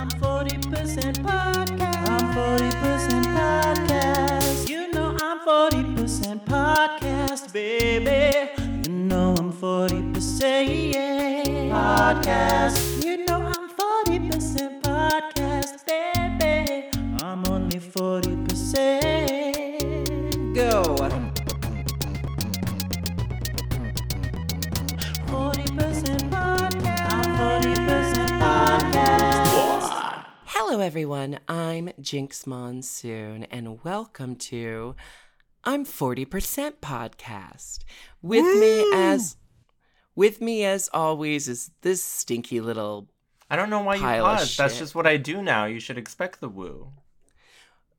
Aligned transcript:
I'm 0.00 0.08
40% 0.10 1.24
podcast. 1.26 2.08
I'm 2.08 2.32
40% 2.32 3.24
podcast. 3.34 4.68
You 4.68 4.86
know 4.92 5.16
I'm 5.20 5.40
40% 5.40 6.44
podcast, 6.44 7.52
baby. 7.52 8.48
You 8.86 8.92
know 8.94 9.34
I'm 9.36 9.52
40% 9.52 10.14
podcast. 11.72 13.04
You 13.04 13.16
know 13.26 13.42
I'm 13.42 13.68
40% 13.68 14.80
podcast, 14.82 15.84
baby. 15.84 16.88
I'm 17.24 17.44
only 17.48 17.80
40%. 17.80 20.54
Go. 20.54 21.27
Hello, 30.70 30.80
everyone. 30.80 31.40
I'm 31.48 31.88
Jinkx 31.98 32.46
Monsoon, 32.46 33.44
and 33.44 33.82
welcome 33.84 34.36
to 34.36 34.94
I'm 35.64 35.86
40% 35.86 36.26
Podcast. 36.82 37.78
With 38.20 38.44
me 38.44 38.84
as 38.94 39.38
with 40.14 40.42
me 40.42 40.66
as 40.66 40.90
always 40.92 41.48
is 41.48 41.70
this 41.80 42.02
stinky 42.02 42.60
little 42.60 43.08
I 43.48 43.56
don't 43.56 43.70
know 43.70 43.80
why 43.80 43.94
you 43.94 44.02
paused. 44.02 44.58
That's 44.58 44.78
just 44.78 44.94
what 44.94 45.06
I 45.06 45.16
do 45.16 45.40
now. 45.40 45.64
You 45.64 45.80
should 45.80 45.96
expect 45.96 46.42
the 46.42 46.50
woo. 46.50 46.92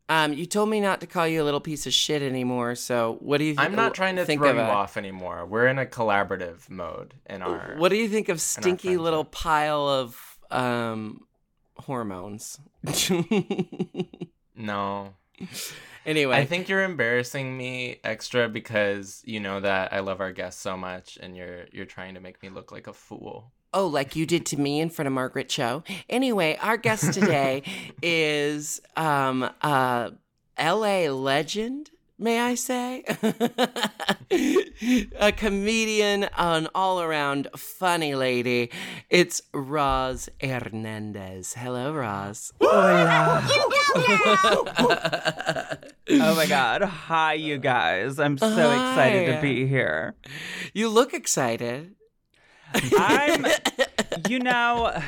um 0.08 0.34
you 0.34 0.46
told 0.46 0.70
me 0.70 0.80
not 0.80 1.02
to 1.02 1.08
call 1.08 1.28
you 1.28 1.42
a 1.42 1.46
little 1.46 1.62
piece 1.62 1.88
of 1.88 1.94
shit 1.94 2.22
anymore, 2.22 2.76
so 2.76 3.18
what 3.20 3.40
do 3.40 3.46
you 3.46 3.56
think 3.56 3.66
I'm 3.68 3.76
not 3.76 3.96
trying 3.96 4.18
to 4.18 4.26
think 4.26 4.42
throw 4.42 4.52
of 4.52 4.58
you 4.58 4.62
a- 4.62 4.66
off 4.66 4.96
anymore. 4.96 5.44
We're 5.48 5.66
in 5.66 5.80
a 5.80 5.88
collaborative 5.88 6.70
mode 6.70 7.16
in 7.28 7.42
our. 7.42 7.74
What 7.78 7.90
do 7.90 7.96
you 7.96 8.08
think 8.08 8.30
of 8.30 8.40
stinky 8.40 8.96
little 8.98 9.26
pile 9.26 9.88
of 9.88 10.38
um 10.52 11.26
hormones? 11.80 12.60
No. 14.60 15.14
anyway, 16.06 16.36
I 16.36 16.46
think 16.46 16.68
you're 16.68 16.84
embarrassing 16.84 17.58
me 17.58 18.00
extra 18.04 18.50
because 18.50 19.22
you 19.26 19.40
know 19.40 19.62
that 19.62 19.94
I 19.94 20.02
love 20.02 20.20
our 20.20 20.34
guests 20.34 20.62
so 20.62 20.76
much, 20.76 21.18
and 21.22 21.36
you're 21.36 21.66
you're 21.72 21.86
trying 21.86 22.16
to 22.16 22.20
make 22.20 22.44
me 22.44 22.50
look 22.50 22.72
like 22.72 22.88
a 22.88 22.94
fool. 22.94 23.52
Oh, 23.74 23.88
like 23.88 24.16
you 24.16 24.26
did 24.26 24.46
to 24.48 24.60
me 24.60 24.82
in 24.82 24.90
front 24.90 25.08
of 25.08 25.14
Margaret 25.14 25.48
Cho. 25.48 25.84
Anyway, 26.10 26.58
our 26.62 26.76
guest 26.76 27.14
today 27.14 27.64
is 28.04 28.82
um 28.98 29.50
uh 29.62 30.10
LA 30.60 31.08
legend, 31.10 31.92
may 32.20 32.40
I 32.40 32.56
say? 32.56 33.04
a 35.20 35.32
comedian, 35.32 36.26
an 36.38 36.68
all-around 36.76 37.48
funny 37.56 38.14
lady. 38.14 38.70
It's 39.10 39.42
Roz 39.54 40.30
Hernandez. 40.42 41.54
Hello, 41.54 41.94
Roz. 41.94 42.54
Oh, 42.62 43.48
oh 46.10 46.36
my 46.36 46.46
god. 46.46 46.84
Hi 46.84 47.34
you 47.34 47.58
guys. 47.58 48.20
I'm 48.20 48.38
so 48.38 48.48
excited 48.48 49.34
to 49.36 49.42
be 49.42 49.66
here. 49.66 50.16
you 50.74 50.90
look 50.90 51.14
excited. 51.14 51.96
I'm 52.74 53.46
you 54.30 54.40
know, 54.40 55.02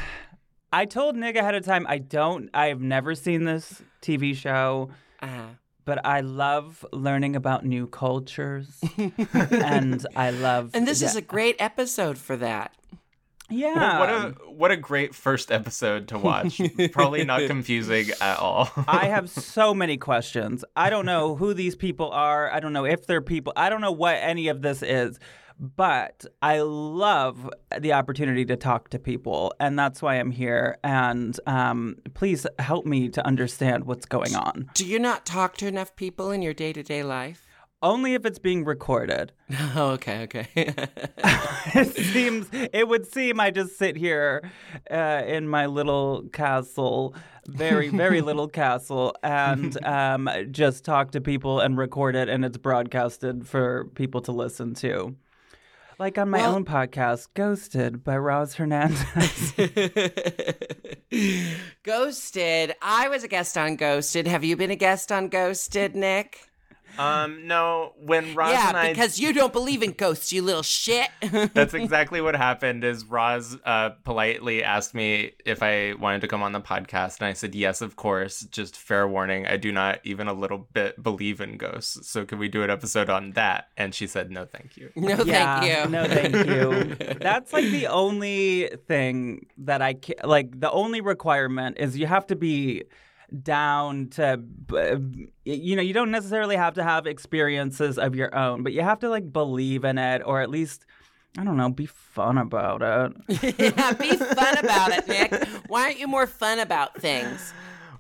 I 0.72 0.86
told 0.86 1.16
Nick 1.16 1.36
ahead 1.36 1.56
of 1.56 1.66
time 1.66 1.86
I 1.88 1.98
don't 2.00 2.50
I've 2.54 2.82
never 2.82 3.14
seen 3.14 3.44
this 3.44 3.82
TV 4.02 4.36
show, 4.36 4.90
but 5.86 6.06
I 6.06 6.22
love 6.22 6.86
learning 6.92 7.36
about 7.36 7.66
new 7.66 7.88
cultures. 7.88 8.80
and 9.52 10.06
I 10.16 10.32
love 10.32 10.72
and 10.74 10.88
this 10.88 11.02
is 11.02 11.16
a 11.16 11.22
great 11.22 11.56
episode 11.60 12.18
for 12.18 12.38
that. 12.38 12.74
Yeah. 13.52 14.00
what 14.00 14.10
a 14.10 14.52
what 14.52 14.72
a 14.72 14.78
great 14.78 15.14
first 15.14 15.52
episode 15.52 16.08
to 16.10 16.18
watch. 16.18 16.62
Probably 16.92 17.26
not 17.26 17.42
confusing 17.48 18.08
at 18.22 18.40
all. 18.40 18.70
I 18.88 19.08
have 19.08 19.30
so 19.30 19.74
many 19.74 19.98
questions. 19.98 20.64
I 20.76 20.90
don't 20.90 21.06
know 21.06 21.36
who 21.36 21.54
these 21.54 21.76
people 21.76 22.10
are. 22.12 22.50
I 22.52 22.60
don't 22.60 22.74
know 22.74 22.86
if 22.86 23.06
they're 23.06 23.22
people. 23.22 23.54
I 23.56 23.70
don't 23.70 23.82
know 23.82 23.92
what 23.92 24.16
any 24.16 24.48
of 24.48 24.62
this 24.62 24.82
is. 24.82 25.20
But 25.62 26.26
I 26.42 26.62
love 26.62 27.48
the 27.80 27.94
opportunity 27.94 28.46
to 28.46 28.56
talk 28.56 28.90
to 28.90 29.00
people, 29.00 29.54
and 29.60 29.78
that's 29.78 30.02
why 30.02 30.16
I'm 30.16 30.32
here. 30.32 30.80
And 30.84 31.40
um, 31.46 31.98
please 32.16 32.48
help 32.58 32.88
me 32.88 33.10
to 33.10 33.24
understand 33.26 33.86
what's 33.86 34.08
going 34.08 34.36
on. 34.36 34.72
Do 34.74 34.88
you 34.88 34.98
not 34.98 35.24
talk 35.24 35.58
to 35.58 35.68
enough 35.68 35.96
people 35.96 36.32
in 36.32 36.42
your 36.42 36.56
day-to-day 36.56 37.04
life? 37.04 37.46
Only 37.84 38.16
if 38.16 38.26
it's 38.26 38.40
being 38.40 38.66
recorded. 38.66 39.34
Oh, 39.76 39.92
okay, 39.92 40.24
okay. 40.24 40.48
it 40.56 41.96
seems 41.96 42.48
it 42.52 42.88
would 42.88 43.06
seem 43.12 43.40
I 43.40 43.52
just 43.52 43.78
sit 43.78 43.98
here 43.98 44.50
uh, 44.90 45.24
in 45.26 45.48
my 45.48 45.66
little 45.66 46.24
castle, 46.32 47.16
very 47.48 47.90
very 47.90 48.22
little 48.22 48.48
castle, 48.62 49.16
and 49.24 49.84
um, 49.86 50.30
just 50.52 50.86
talk 50.86 51.12
to 51.12 51.22
people 51.22 51.60
and 51.60 51.78
record 51.78 52.16
it, 52.16 52.30
and 52.30 52.46
it's 52.46 52.58
broadcasted 52.58 53.46
for 53.46 53.86
people 53.94 54.22
to 54.22 54.32
listen 54.32 54.74
to. 54.76 55.16
Like 56.02 56.18
on 56.18 56.32
my 56.32 56.40
Well- 56.40 56.56
own 56.56 56.66
podcast, 56.66 57.28
Ghosted 57.36 58.04
by 58.04 58.18
Roz 58.18 58.56
Hernandez. 58.56 59.54
Ghosted. 61.84 62.74
I 62.82 63.08
was 63.08 63.24
a 63.24 63.28
guest 63.28 63.56
on 63.56 63.76
Ghosted. 63.76 64.26
Have 64.26 64.44
you 64.44 64.58
been 64.58 64.72
a 64.72 64.76
guest 64.76 65.12
on 65.12 65.28
Ghosted, 65.28 65.96
Nick? 65.96 66.51
Um, 66.98 67.48
no, 67.48 67.94
when 68.00 68.36
Roz 68.36 68.52
yeah, 68.52 68.70
and 68.70 68.78
I 68.78 68.90
because 68.90 69.20
you 69.20 69.34
don't 69.34 69.54
believe 69.54 69.84
in 69.84 69.92
ghosts, 69.92 70.32
you 70.32 70.42
little 70.42 70.64
shit. 70.64 71.10
That's 71.54 71.74
exactly 71.74 72.22
what 72.22 72.36
happened. 72.36 72.84
Is 72.84 73.06
Roz 73.06 73.58
uh, 73.66 73.92
politely 74.04 74.64
asked 74.64 74.94
me 74.94 75.32
if 75.46 75.64
I 75.64 75.94
wanted 75.94 76.22
to 76.22 76.28
come 76.28 76.44
on 76.44 76.52
the 76.52 76.62
podcast, 76.62 77.20
and 77.20 77.28
I 77.28 77.34
said 77.34 77.56
yes, 77.56 77.82
of 77.82 77.96
course. 77.96 78.42
Just 78.52 78.76
fair 78.76 79.08
warning, 79.08 79.48
I 79.48 79.58
do 79.58 79.72
not 79.72 80.00
even 80.04 80.28
a 80.28 80.34
little 80.34 80.68
bit 80.74 81.02
believe 81.02 81.42
in 81.42 81.58
ghosts. 81.58 82.10
So 82.10 82.26
can 82.26 82.40
we 82.40 82.48
do 82.48 82.64
an 82.64 82.70
episode 82.70 83.10
on 83.10 83.32
that? 83.32 83.70
And 83.78 83.94
she 83.94 84.08
said 84.08 84.32
no, 84.32 84.46
thank 84.46 84.78
you. 84.78 84.92
no, 84.96 85.24
yeah, 85.24 85.60
thank 85.60 85.86
you. 85.86 85.92
No, 85.92 86.06
thank 86.06 86.36
you. 86.48 87.16
That's 87.20 87.54
like 87.54 87.66
the 87.66 87.88
only 87.88 88.70
thing 88.88 89.48
that 89.58 89.82
I 89.82 89.96
ca- 89.96 90.24
like. 90.24 90.60
The 90.60 90.72
only 90.72 91.02
requirement 91.02 91.78
is 91.80 91.98
you 91.98 92.08
have 92.08 92.28
to 92.28 92.36
be 92.36 92.84
down 93.32 94.08
to, 94.10 94.44
uh, 94.74 94.98
you 95.46 95.76
know, 95.76 95.82
you 95.82 95.94
don't 95.94 96.12
necessarily 96.12 96.56
have 96.56 96.74
to 96.76 96.84
have 96.84 97.08
experiences 97.08 97.98
of 97.98 98.16
your 98.16 98.36
own, 98.36 98.64
but 98.64 98.74
you 98.74 98.82
have 98.82 99.00
to 99.00 99.10
like 99.10 99.32
believe 99.32 99.84
in 99.84 99.98
it 99.98 100.22
or 100.26 100.42
at 100.42 100.50
least, 100.50 100.86
I 101.38 101.44
don't 101.44 101.58
know, 101.58 101.70
be 101.70 101.86
fun 101.86 102.38
about 102.38 102.82
it. 102.82 103.60
yeah, 103.60 103.94
be 103.94 104.16
fun 104.16 104.58
about 104.58 104.92
it, 104.92 105.08
Nick. 105.08 105.48
Why 105.68 105.84
aren't 105.84 106.00
you 106.00 106.08
more 106.08 106.28
fun 106.28 106.60
about 106.60 107.00
things? 107.00 107.54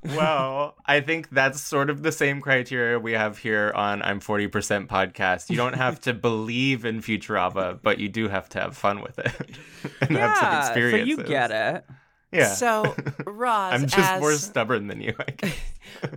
well, 0.03 0.75
I 0.85 1.01
think 1.01 1.29
that's 1.29 1.61
sort 1.61 1.89
of 1.89 2.01
the 2.01 2.11
same 2.11 2.41
criteria 2.41 2.99
we 2.99 3.11
have 3.13 3.37
here 3.37 3.71
on 3.75 4.01
I'm 4.01 4.19
40% 4.19 4.87
podcast. 4.87 5.49
You 5.49 5.57
don't 5.57 5.75
have 5.75 5.99
to 6.01 6.13
believe 6.13 6.85
in 6.85 7.01
Futurama, 7.01 7.79
but 7.81 7.99
you 7.99 8.09
do 8.09 8.27
have 8.27 8.49
to 8.49 8.59
have 8.59 8.75
fun 8.75 9.01
with 9.01 9.19
it 9.19 9.31
and 10.01 10.17
have 10.17 10.37
some 10.37 10.77
Yeah, 10.77 10.91
so 10.91 10.97
you 10.97 11.17
get 11.17 11.51
it. 11.51 11.85
Yeah. 12.31 12.53
So, 12.53 12.95
Roz, 13.25 13.73
I'm 13.73 13.81
just 13.87 13.97
as, 13.97 14.21
more 14.21 14.33
stubborn 14.33 14.87
than 14.87 15.01
you, 15.01 15.13
I 15.19 15.31
guess. 15.37 15.55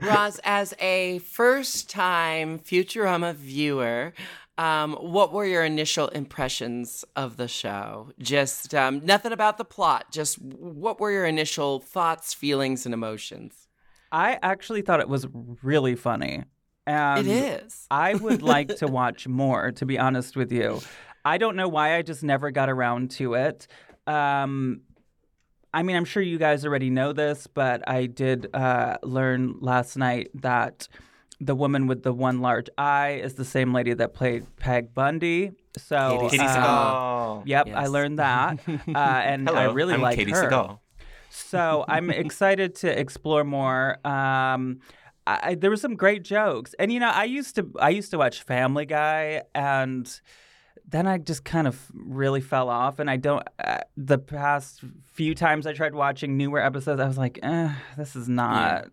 Roz, 0.01 0.41
as 0.45 0.75
a 0.79 1.19
first-time 1.19 2.59
Futurama 2.61 3.35
viewer, 3.35 4.15
um, 4.57 4.95
what 4.95 5.33
were 5.33 5.45
your 5.45 5.65
initial 5.65 6.09
impressions 6.09 7.05
of 7.17 7.37
the 7.37 7.49
show? 7.49 8.13
Just 8.19 8.75
um, 8.75 9.05
nothing 9.05 9.33
about 9.33 9.59
the 9.59 9.65
plot. 9.65 10.13
Just 10.13 10.41
what 10.41 11.01
were 11.01 11.11
your 11.11 11.27
initial 11.27 11.81
thoughts, 11.81 12.33
feelings, 12.33 12.87
and 12.87 12.95
emotions? 12.95 13.69
I 14.13 14.39
actually 14.43 14.83
thought 14.83 15.01
it 15.01 15.09
was 15.09 15.27
really 15.63 15.97
funny. 15.97 16.45
And 16.87 17.27
it 17.27 17.65
is. 17.65 17.87
I 17.91 18.15
would 18.15 18.43
like 18.43 18.77
to 18.77 18.87
watch 18.87 19.27
more, 19.27 19.73
to 19.73 19.87
be 19.87 19.99
honest 19.99 20.37
with 20.37 20.53
you. 20.53 20.81
I 21.25 21.39
don't 21.39 21.57
know 21.57 21.69
why 21.69 21.97
I 21.97 22.03
just 22.03 22.23
never 22.23 22.51
got 22.51 22.69
around 22.69 23.11
to 23.13 23.35
it. 23.35 23.67
Um, 24.07 24.83
I 25.75 25.83
mean, 25.83 25.97
I'm 25.97 26.05
sure 26.05 26.23
you 26.23 26.39
guys 26.39 26.65
already 26.65 26.89
know 26.89 27.13
this, 27.13 27.47
but 27.47 27.87
I 27.89 28.07
did 28.07 28.49
uh, 28.55 28.97
learn 29.03 29.57
last 29.61 29.97
night 29.97 30.31
that 30.35 30.89
the 31.41 31.55
woman 31.55 31.87
with 31.89 32.05
the 32.05 32.13
one 32.13 32.41
large 32.41 32.69
eye 32.79 33.21
is 33.23 33.35
the 33.35 33.45
same 33.45 33.75
lady 33.75 33.93
that 33.93 34.15
played 34.15 34.45
Peg 34.57 34.95
Bundy. 34.95 35.51
So, 35.77 35.97
Katey 35.97 36.39
Katey 36.39 36.49
um, 36.49 36.63
Sagal. 36.63 37.43
Yep, 37.47 37.67
Yes. 37.67 37.77
I 37.77 37.87
learned 37.89 38.19
that, 38.21 38.61
uh, 38.69 38.99
and 38.99 39.49
Hello, 39.49 39.59
I 39.61 39.73
really 39.73 39.95
I'm 39.95 40.01
like 40.01 40.19
Katey 40.19 40.31
her. 40.31 40.49
Sagal. 40.49 40.79
So 41.31 41.85
I'm 41.89 42.09
excited 42.25 42.77
to 42.77 42.99
explore 42.99 43.43
more. 43.45 43.99
Um, 44.07 44.79
I, 45.27 45.41
I- 45.43 45.55
there 45.57 45.71
were 45.71 45.77
some 45.77 45.97
great 45.97 46.23
jokes, 46.23 46.75
and 46.79 46.93
you 46.93 47.01
know, 47.01 47.11
I 47.11 47.25
used 47.25 47.57
to 47.57 47.69
I 47.81 47.89
used 47.91 48.13
to 48.13 48.19
watch 48.19 48.43
Family 48.45 48.87
Guy, 48.87 49.43
and 49.55 50.09
then 50.87 51.07
I 51.07 51.19
just 51.19 51.45
kind 51.45 51.67
of 51.67 51.81
really 51.95 52.41
fell 52.41 52.69
off. 52.69 52.99
And 52.99 53.11
I 53.11 53.17
don't. 53.17 53.47
Uh, 53.59 53.79
the 53.97 54.19
past 54.19 54.83
few 55.13 55.35
times 55.35 55.67
I 55.67 55.73
tried 55.73 55.95
watching 55.95 56.37
newer 56.37 56.61
episodes, 56.61 57.01
I 57.01 57.07
was 57.07 57.19
like, 57.19 57.39
eh, 57.43 57.73
this 57.97 58.17
is 58.17 58.29
not. 58.29 58.87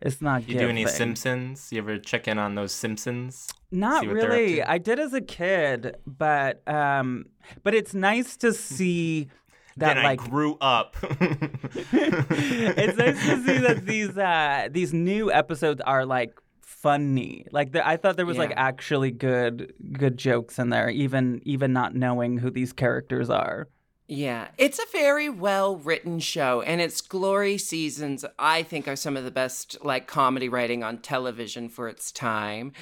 It's 0.00 0.22
not. 0.22 0.46
Good. 0.46 0.52
You 0.52 0.58
do 0.60 0.68
any. 0.68 0.86
Simpsons? 0.86 1.68
You 1.72 1.78
ever 1.78 1.98
check 1.98 2.28
in 2.28 2.38
on 2.38 2.54
those 2.54 2.72
Simpsons? 2.72 3.48
Not 3.70 4.02
See 4.02 4.08
what 4.08 4.16
they're 4.16 4.24
up 4.24 4.30
really. 4.30 4.62
I 4.62 4.78
did 4.78 4.98
as 4.98 5.12
a 5.12 5.20
kid, 5.20 5.96
but 6.06 6.66
um, 6.68 7.26
but 7.62 7.74
it's 7.74 7.94
nice 7.94 8.36
to 8.38 8.52
see 8.52 9.28
that 9.76 9.96
and 9.96 10.04
like 10.04 10.20
I 10.20 10.28
grew 10.28 10.56
up. 10.60 10.96
it's 11.02 12.98
nice 12.98 13.26
to 13.26 13.44
see 13.44 13.58
that 13.58 13.84
these 13.86 14.16
uh 14.16 14.68
these 14.70 14.92
new 14.92 15.30
episodes 15.32 15.80
are 15.82 16.06
like 16.06 16.38
funny. 16.80 17.46
Like 17.52 17.72
the, 17.72 17.86
I 17.86 17.96
thought 17.96 18.16
there 18.16 18.26
was 18.26 18.38
like 18.38 18.52
actually 18.56 19.10
good 19.10 19.72
good 19.92 20.16
jokes 20.16 20.58
in 20.58 20.70
there, 20.70 20.88
even 20.88 21.40
even 21.44 21.72
not 21.72 21.94
knowing 21.94 22.38
who 22.38 22.50
these 22.50 22.72
characters 22.72 23.30
are. 23.30 23.68
Yeah, 24.12 24.48
it's 24.58 24.80
a 24.80 24.90
very 24.90 25.28
well 25.28 25.76
written 25.76 26.18
show, 26.18 26.62
and 26.62 26.80
its 26.80 27.00
glory 27.00 27.56
seasons, 27.58 28.24
I 28.40 28.64
think, 28.64 28.88
are 28.88 28.96
some 28.96 29.16
of 29.16 29.22
the 29.22 29.30
best 29.30 29.76
like 29.84 30.08
comedy 30.08 30.48
writing 30.48 30.82
on 30.82 30.98
television 30.98 31.68
for 31.68 31.88
its 31.88 32.10
time. 32.10 32.72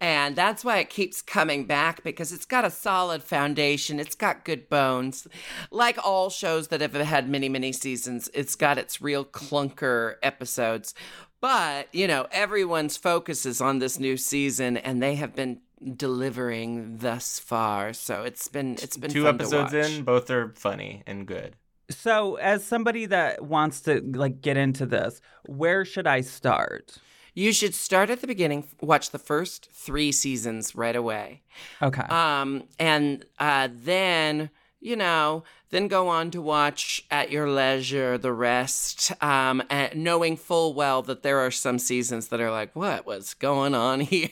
And 0.00 0.36
that's 0.36 0.64
why 0.64 0.78
it 0.78 0.88
keeps 0.88 1.22
coming 1.22 1.64
back 1.66 2.04
because 2.04 2.30
it's 2.30 2.44
got 2.44 2.64
a 2.64 2.70
solid 2.70 3.24
foundation, 3.24 3.98
it's 3.98 4.14
got 4.14 4.44
good 4.44 4.68
bones. 4.68 5.26
Like 5.72 5.98
all 6.06 6.30
shows 6.30 6.68
that 6.68 6.80
have 6.80 6.94
had 6.94 7.28
many, 7.28 7.48
many 7.48 7.72
seasons, 7.72 8.30
it's 8.32 8.54
got 8.54 8.78
its 8.78 9.02
real 9.02 9.24
clunker 9.24 10.14
episodes. 10.22 10.94
But, 11.40 11.94
you 11.94 12.06
know, 12.08 12.26
everyone's 12.32 12.96
focus 12.96 13.46
is 13.46 13.60
on 13.60 13.78
this 13.78 13.98
new 13.98 14.16
season, 14.16 14.76
and 14.76 15.02
they 15.02 15.16
have 15.16 15.34
been 15.34 15.60
delivering 15.96 16.98
thus 16.98 17.38
far. 17.38 17.92
So 17.92 18.22
it's 18.22 18.48
been 18.48 18.74
it's 18.82 18.96
been 18.96 19.10
Two 19.10 19.24
fun 19.24 19.38
to 19.38 19.44
episodes 19.44 19.74
watch. 19.74 19.90
in, 19.90 20.04
both 20.04 20.30
are 20.30 20.54
funny 20.56 21.02
and 21.06 21.26
good. 21.26 21.56
So, 21.88 22.34
as 22.36 22.64
somebody 22.64 23.06
that 23.06 23.44
wants 23.44 23.80
to 23.82 24.00
like 24.00 24.40
get 24.40 24.56
into 24.56 24.86
this, 24.86 25.20
where 25.44 25.84
should 25.84 26.06
I 26.06 26.22
start? 26.22 26.96
You 27.34 27.52
should 27.52 27.74
start 27.74 28.08
at 28.10 28.22
the 28.22 28.26
beginning, 28.26 28.66
watch 28.80 29.10
the 29.10 29.18
first 29.18 29.68
three 29.70 30.10
seasons 30.10 30.74
right 30.74 30.96
away. 30.96 31.42
Okay. 31.82 32.02
Um, 32.02 32.64
and 32.80 33.24
uh, 33.38 33.68
then, 33.70 34.48
you 34.86 34.94
know, 34.96 35.42
then 35.70 35.88
go 35.88 36.06
on 36.08 36.30
to 36.30 36.40
watch 36.40 37.04
at 37.10 37.30
your 37.32 37.50
leisure 37.50 38.16
the 38.16 38.32
rest, 38.32 39.12
um, 39.22 39.60
and 39.68 40.04
knowing 40.04 40.36
full 40.36 40.72
well 40.74 41.02
that 41.02 41.22
there 41.24 41.38
are 41.40 41.50
some 41.50 41.78
seasons 41.78 42.28
that 42.28 42.40
are 42.40 42.50
like, 42.52 42.74
what 42.76 43.04
was 43.04 43.34
going 43.34 43.74
on 43.74 44.00
here? 44.14 44.30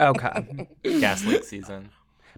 okay. 0.00 0.68
Gaslight 0.82 1.44
season. 1.44 1.90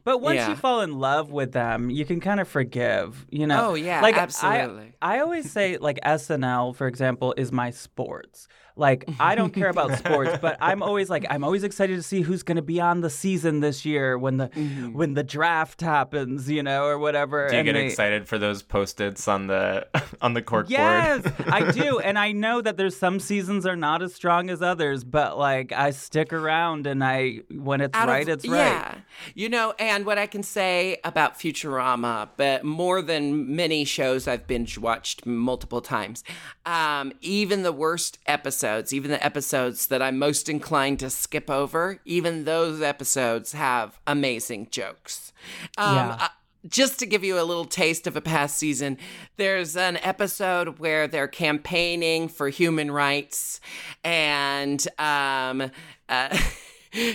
But 0.03 0.21
once 0.21 0.37
Yeah. 0.37 0.51
you 0.51 0.57
fall 0.57 0.83
in 0.83 0.99
love 0.99 1.31
with 1.31 1.53
them, 1.53 1.89
you 1.89 2.05
can 2.05 2.21
kind 2.21 2.39
of 2.41 2.47
forgive, 2.49 3.25
you 3.31 3.47
know. 3.47 3.71
Oh, 3.71 3.75
yeah, 3.75 4.03
like, 4.03 4.17
I- 4.17 4.21
absolutely. 4.21 4.93
I, 5.01 5.21
always 5.21 5.51
say 5.51 5.79
like 5.79 5.99
SNL, 6.05 6.75
for 6.77 6.87
example, 6.89 7.33
is 7.39 7.53
my 7.53 7.71
sports. 7.71 8.47
Like 8.77 9.05
I 9.21 9.35
don't 9.37 9.53
care 9.53 9.69
about 9.69 9.97
sports, 9.99 10.37
but 10.43 10.57
I'm 10.61 10.83
always 10.83 11.09
like 11.09 11.25
I'm 11.31 11.45
always 11.45 11.63
excited 11.63 11.97
to 11.97 12.03
see 12.03 12.23
who's 12.23 12.43
going 12.43 12.57
to 12.57 12.63
be 12.63 12.81
on 12.81 13.03
the 13.03 13.11
season 13.11 13.61
this 13.61 13.85
year 13.85 14.19
when 14.19 14.37
the 14.39 14.49
Mm-hmm. 14.49 14.93
when 14.93 15.15
the 15.15 15.23
draft 15.25 15.81
happens, 15.81 16.49
you 16.51 16.63
know, 16.63 16.85
or 16.85 16.99
whatever. 16.99 17.49
Do 17.49 17.55
you 17.55 17.61
and 17.61 17.67
get 17.67 17.73
they- 17.75 17.87
excited 17.87 18.27
for 18.29 18.39
those 18.39 18.63
post-its 18.63 19.27
on 19.29 19.47
the 19.47 19.87
on 20.21 20.35
the 20.35 20.43
cork 20.43 20.67
Yes, 20.71 21.23
board? 21.23 21.35
I 21.49 21.71
do, 21.71 21.99
and 22.09 22.19
I 22.19 22.33
know 22.33 22.61
that 22.61 22.77
there's 22.77 22.97
some 22.97 23.21
seasons 23.21 23.65
are 23.67 23.77
not 23.77 24.03
as 24.03 24.15
strong 24.15 24.51
as 24.51 24.61
others, 24.63 25.05
but 25.05 25.39
like 25.39 25.73
I 25.73 25.91
stick 25.91 26.33
around, 26.33 26.87
and 26.87 27.03
I 27.05 27.41
when 27.51 27.81
it's 27.81 27.97
out 27.97 28.09
right, 28.09 28.29
of- 28.29 28.39
it's 28.39 28.49
right. 28.49 28.59
Yeah. 28.59 28.95
You 29.35 29.49
know, 29.49 29.75
and 29.79 30.05
what 30.07 30.19
I 30.19 30.27
can 30.27 30.43
say 30.43 30.99
about 31.05 31.39
Futurama, 31.39 32.29
but 32.37 32.65
more 32.65 33.03
than 33.03 33.55
many 33.55 33.85
shows 33.85 34.27
I've 34.29 34.47
binge 34.47 34.79
watched 34.79 35.25
multiple 35.27 35.81
times, 35.81 36.23
um, 36.67 37.13
even 37.21 37.63
the 37.63 37.73
worst 37.73 38.19
episodes, 38.65 38.93
even 38.95 39.11
the 39.11 39.25
episodes 39.25 39.87
that 39.89 40.01
I'm 40.01 40.19
most 40.19 40.49
inclined 40.49 40.99
to 41.01 41.11
skip 41.11 41.51
over, 41.51 42.01
even 42.05 42.45
those 42.45 42.81
episodes 42.81 43.53
have 43.53 43.99
amazing 44.07 44.69
jokes. 44.71 45.33
Um, 45.77 45.95
Yeah. 45.95 46.17
uh, 46.21 46.29
just 46.67 46.99
to 47.01 47.05
give 47.07 47.23
you 47.23 47.39
a 47.39 47.45
little 47.45 47.67
taste 47.67 48.07
of 48.07 48.17
a 48.17 48.23
past 48.23 48.57
season, 48.57 48.97
there's 49.37 49.77
an 49.77 49.99
episode 49.99 50.79
where 50.79 51.07
they're 51.07 51.29
campaigning 51.29 52.27
for 52.27 52.49
human 52.49 52.91
rights, 52.91 53.61
and 54.03 54.87
um, 54.99 55.71
uh, 56.09 56.39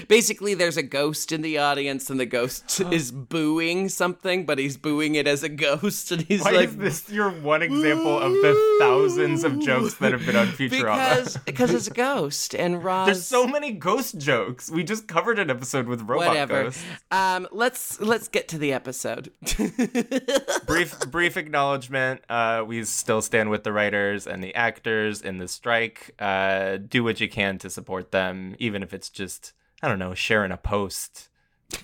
basically 0.07 0.53
there's 0.53 0.77
a 0.77 0.83
ghost 0.83 1.31
in 1.31 1.41
the 1.41 1.57
audience, 1.57 2.09
and 2.09 2.19
the 2.19 2.25
ghost 2.25 2.81
is 2.91 3.11
booing 3.11 3.89
something, 3.89 4.45
but 4.45 4.57
he's 4.57 4.77
booing 4.77 5.15
it 5.15 5.27
as 5.27 5.43
a 5.43 5.49
ghost, 5.49 6.11
and 6.11 6.21
he's 6.23 6.43
Why 6.43 6.51
like, 6.51 6.69
is 6.69 6.77
this 6.77 7.09
your 7.09 7.29
one 7.29 7.61
example 7.61 8.19
of 8.19 8.31
the 8.31 8.77
thousands 8.79 9.43
of 9.43 9.59
jokes 9.59 9.95
that 9.95 10.11
have 10.11 10.25
been 10.25 10.35
on 10.35 10.47
Futurama? 10.47 10.69
because 10.69 11.37
because 11.37 11.73
it's 11.73 11.87
a 11.87 11.93
ghost, 11.93 12.53
and 12.55 12.83
Roz. 12.83 13.07
There's 13.07 13.25
so 13.25 13.47
many 13.47 13.71
ghost 13.71 14.17
jokes. 14.17 14.69
We 14.69 14.83
just 14.83 15.07
covered 15.07 15.39
an 15.39 15.49
episode 15.49 15.87
with 15.87 16.01
robot 16.01 16.27
Whatever. 16.27 16.63
ghosts. 16.63 16.83
Um, 17.11 17.47
let's 17.51 17.99
let's 17.99 18.27
get 18.27 18.47
to 18.49 18.57
the 18.57 18.73
episode. 18.73 19.31
brief 20.65 20.99
brief 21.11 21.37
acknowledgement 21.37 22.21
uh, 22.29 22.63
we 22.65 22.83
still 22.83 23.21
stand 23.21 23.49
with 23.49 23.63
the 23.63 23.71
writers 23.71 24.27
and 24.27 24.43
the 24.43 24.53
actors 24.55 25.21
in 25.21 25.37
the 25.37 25.47
strike 25.47 26.11
uh, 26.19 26.77
do 26.77 27.03
what 27.03 27.19
you 27.19 27.29
can 27.29 27.57
to 27.59 27.69
support 27.69 28.11
them 28.11 28.55
even 28.59 28.83
if 28.83 28.93
it's 28.93 29.09
just 29.09 29.53
i 29.81 29.87
don't 29.87 29.99
know 29.99 30.13
sharing 30.13 30.51
a 30.51 30.57
post 30.57 31.29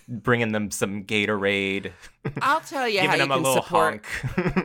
bringing 0.08 0.52
them 0.52 0.72
some 0.72 1.04
gatorade 1.04 1.92
I'll 2.42 2.62
tell 2.62 2.88
you 2.88 3.00
how 3.08 3.16
you 3.16 3.28
can 3.28 3.46
support. 3.46 4.06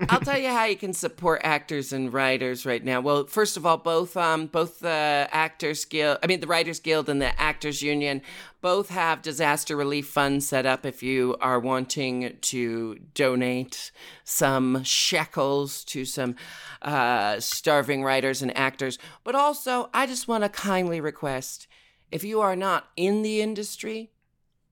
I'll 0.08 0.20
tell 0.24 0.38
you 0.38 0.48
how 0.48 0.64
you 0.64 0.76
can 0.76 0.92
support 0.92 1.40
actors 1.44 1.92
and 1.92 2.12
writers 2.12 2.64
right 2.64 2.82
now. 2.82 3.00
Well, 3.00 3.26
first 3.26 3.56
of 3.56 3.66
all, 3.66 3.76
both 3.76 4.16
um 4.16 4.46
both 4.46 4.80
the 4.80 5.28
Actors 5.30 5.84
Guild, 5.84 6.18
I 6.22 6.26
mean 6.26 6.40
the 6.40 6.46
Writers 6.46 6.80
Guild 6.80 7.08
and 7.08 7.20
the 7.20 7.38
Actors 7.40 7.82
Union, 7.82 8.22
both 8.60 8.88
have 8.90 9.22
disaster 9.22 9.76
relief 9.76 10.08
funds 10.08 10.46
set 10.46 10.66
up 10.66 10.84
if 10.86 11.02
you 11.02 11.36
are 11.40 11.60
wanting 11.60 12.36
to 12.40 12.98
donate 13.14 13.90
some 14.24 14.82
shekels 14.84 15.84
to 15.84 16.04
some 16.04 16.36
uh, 16.82 17.40
starving 17.40 18.02
writers 18.02 18.42
and 18.42 18.56
actors. 18.56 18.98
But 19.24 19.34
also, 19.34 19.90
I 19.92 20.06
just 20.06 20.28
want 20.28 20.44
to 20.44 20.48
kindly 20.48 21.00
request 21.00 21.66
if 22.10 22.24
you 22.24 22.40
are 22.40 22.56
not 22.56 22.88
in 22.96 23.22
the 23.22 23.40
industry, 23.40 24.10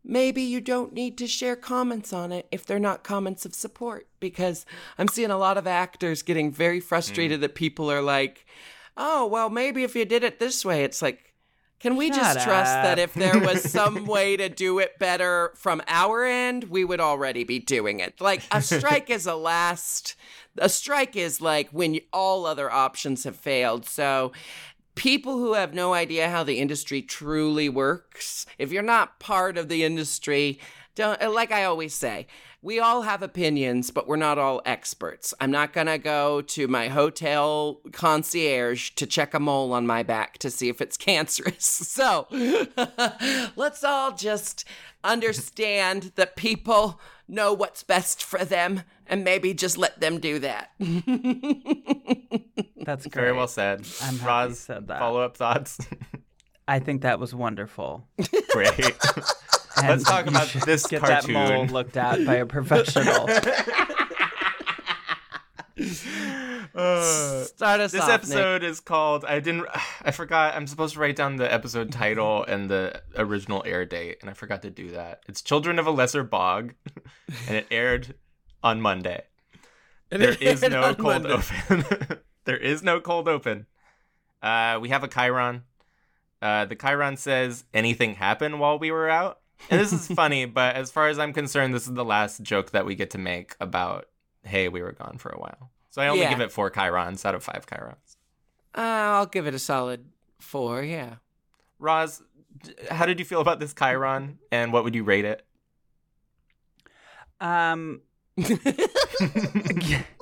maybe 0.05 0.43
you 0.43 0.61
don't 0.61 0.93
need 0.93 1.19
to 1.19 1.27
share 1.27 1.57
comments 1.57 2.13
on 2.13 2.33
it 2.33 2.47
if 2.51 2.65
they're 2.65 2.79
not 2.79 3.05
comments 3.05 3.45
of 3.45 3.55
support 3.55 4.07
because 4.21 4.65
i'm 4.97 5.09
seeing 5.09 5.31
a 5.31 5.37
lot 5.37 5.59
of 5.59 5.67
actors 5.67 6.23
getting 6.23 6.51
very 6.51 6.81
frustrated 6.81 7.39
mm. 7.39 7.41
that 7.43 7.55
people 7.55 7.91
are 7.91 8.01
like 8.01 8.47
oh 8.97 9.27
well 9.27 9.51
maybe 9.51 9.83
if 9.83 9.95
you 9.95 10.05
did 10.05 10.23
it 10.23 10.39
this 10.39 10.65
way 10.65 10.85
it's 10.85 11.03
like 11.03 11.29
can 11.81 11.95
we 11.95 12.11
just 12.11 12.39
Shut 12.39 12.43
trust 12.43 12.73
that 12.73 12.99
if 12.99 13.15
there 13.15 13.39
was 13.39 13.63
some 13.71 14.05
way 14.05 14.37
to 14.37 14.49
do 14.49 14.81
it 14.81 14.99
better 14.99 15.53
from 15.55 15.81
our 15.87 16.25
end 16.25 16.65
we 16.65 16.85
would 16.85 17.01
already 17.01 17.45
be 17.45 17.61
doing 17.61 18.01
it? 18.01 18.21
Like 18.21 18.43
a 18.51 18.61
strike 18.61 19.11
is 19.11 19.27
a 19.27 19.37
last 19.37 20.17
a 20.57 20.69
strike 20.69 21.15
is 21.15 21.41
like 21.41 21.71
when 21.71 22.01
all 22.13 22.47
other 22.47 22.69
options 22.71 23.23
have 23.25 23.37
failed. 23.37 23.87
So 23.87 24.33
people 24.99 25.39
who 25.39 25.55
have 25.55 25.73
no 25.73 25.95
idea 25.95 26.29
how 26.29 26.43
the 26.43 26.59
industry 26.59 27.01
truly 27.01 27.69
works, 27.69 28.45
if 28.59 28.73
you're 28.73 28.83
not 28.83 29.21
part 29.21 29.57
of 29.57 29.69
the 29.69 29.85
industry, 29.85 30.59
don't 30.97 31.23
uh, 31.23 31.31
like 31.31 31.53
I 31.53 31.65
always 31.65 31.95
say, 31.95 32.27
we 32.61 32.81
all 32.81 33.03
have 33.03 33.23
opinions, 33.23 33.93
but 33.93 34.09
we're 34.09 34.17
not 34.17 34.39
all 34.39 34.61
experts. 34.67 35.33
I'm 35.41 35.53
not 35.53 35.73
going 35.73 35.87
to 35.87 35.99
go 35.99 36.41
to 36.41 36.67
my 36.67 36.89
hotel 36.89 37.81
concierge 37.93 38.91
to 38.97 39.07
check 39.07 39.33
a 39.35 39.39
mole 39.39 39.73
on 39.73 39.87
my 39.87 40.03
back 40.03 40.39
to 40.39 40.51
see 40.51 40.69
if 40.69 40.81
it's 40.81 40.97
cancerous. 41.11 41.65
So, 41.65 42.27
let's 43.57 43.85
all 43.85 44.13
just 44.13 44.65
understand 45.05 46.11
that 46.17 46.35
people 46.35 47.01
know 47.29 47.53
what's 47.53 47.85
best 47.85 48.25
for 48.25 48.45
them 48.45 48.83
and 49.07 49.23
maybe 49.23 49.55
just 49.55 49.79
let 49.79 50.01
them 50.01 50.19
do 50.19 50.41
that. 50.41 50.73
That's 52.89 53.07
great. 53.07 53.23
very 53.23 53.33
well 53.37 53.49
said 53.49 53.81
I'm 54.01 54.17
happy 54.19 54.23
you 54.23 54.27
Roz, 54.49 54.59
said 54.61 54.89
that. 54.89 54.99
follow-up 54.99 55.37
thoughts 55.37 55.77
I 56.67 56.79
think 56.79 57.03
that 57.03 57.19
was 57.21 57.35
wonderful. 57.35 58.09
great 58.51 58.73
And 59.77 59.89
Let's 59.91 60.05
talk 60.05 60.25
you 60.25 60.31
about 60.31 60.49
this 60.65 60.87
get 60.87 61.03
that 61.03 61.29
mole 61.29 61.47
cartoon. 61.49 61.73
looked 61.73 61.97
at 61.99 62.25
by 62.27 62.37
a 62.37 62.47
professional. 62.47 63.29
Uh, 66.75 67.45
Start 67.45 67.81
us 67.81 67.93
this 67.93 68.01
off, 68.01 68.09
Nick. 68.09 68.15
episode 68.15 68.63
is 68.63 68.79
called 68.81 69.25
i 69.25 69.39
didn't 69.41 69.67
i 70.03 70.11
forgot 70.11 70.55
i'm 70.55 70.67
supposed 70.67 70.95
to 70.95 71.01
write 71.01 71.17
down 71.17 71.37
the 71.37 71.53
episode 71.53 71.91
title 71.93 72.45
and 72.45 72.69
the 72.71 73.01
original 73.17 73.63
air 73.67 73.85
date 73.85 74.19
and 74.21 74.29
i 74.31 74.33
forgot 74.33 74.63
to 74.63 74.71
do 74.71 74.91
that 74.91 75.23
it's 75.29 75.41
children 75.43 75.79
of 75.79 75.87
a 75.87 75.91
lesser 75.91 76.23
bog 76.23 76.75
and 77.47 77.57
it 77.57 77.67
aired 77.71 78.15
on 78.63 78.81
monday 78.81 79.23
there 80.11 80.37
is 80.41 80.63
no 80.63 80.95
cold 80.95 81.25
Monday. 81.25 81.31
open 81.33 82.19
there 82.49 82.57
is 82.57 82.83
no 82.83 82.99
cold 83.01 83.29
open 83.29 83.67
uh 84.43 84.79
we 84.81 84.89
have 84.89 85.05
a 85.05 85.09
chiron 85.09 85.63
uh 86.43 86.65
the 86.65 86.75
chiron 86.75 87.17
says 87.17 87.65
anything 87.75 88.15
happened 88.15 88.59
while 88.59 88.79
we 88.79 88.91
were 88.91 89.09
out 89.11 89.41
and 89.71 89.79
this 89.79 89.93
is 89.93 90.07
funny 90.23 90.45
but 90.47 90.75
as 90.77 90.91
far 90.91 91.09
as 91.09 91.19
i'm 91.19 91.33
concerned 91.35 91.75
this 91.75 91.87
is 91.87 91.93
the 91.95 92.05
last 92.05 92.43
joke 92.43 92.71
that 92.71 92.87
we 92.87 92.95
get 92.95 93.11
to 93.11 93.19
make 93.19 93.55
about 93.61 94.07
hey 94.45 94.69
we 94.69 94.81
were 94.81 94.93
gone 94.93 95.19
for 95.19 95.29
a 95.31 95.39
while 95.39 95.71
so 95.91 96.01
i 96.01 96.09
only 96.09 96.23
Yeah. 96.23 96.31
give 96.31 96.41
it 96.41 96.51
four 96.51 96.71
chirons 96.71 97.25
out 97.27 97.35
of 97.35 97.45
five 97.45 97.67
chirons 97.67 98.17
Uh, 98.75 98.81
I'll 99.19 99.27
give 99.27 99.47
it 99.47 99.55
a 99.55 99.59
solid 99.59 100.07
four. 100.41 100.83
Yeah. 100.85 101.17
Roz, 101.81 102.23
how 102.91 103.07
did 103.07 103.19
you 103.19 103.25
feel 103.25 103.41
about 103.41 103.59
this 103.61 103.75
Chiron 103.75 104.39
and 104.53 104.73
what 104.73 104.85
would 104.85 104.95
you 104.95 105.03
rate 105.05 105.25
it? 105.25 105.45
um, 107.41 108.03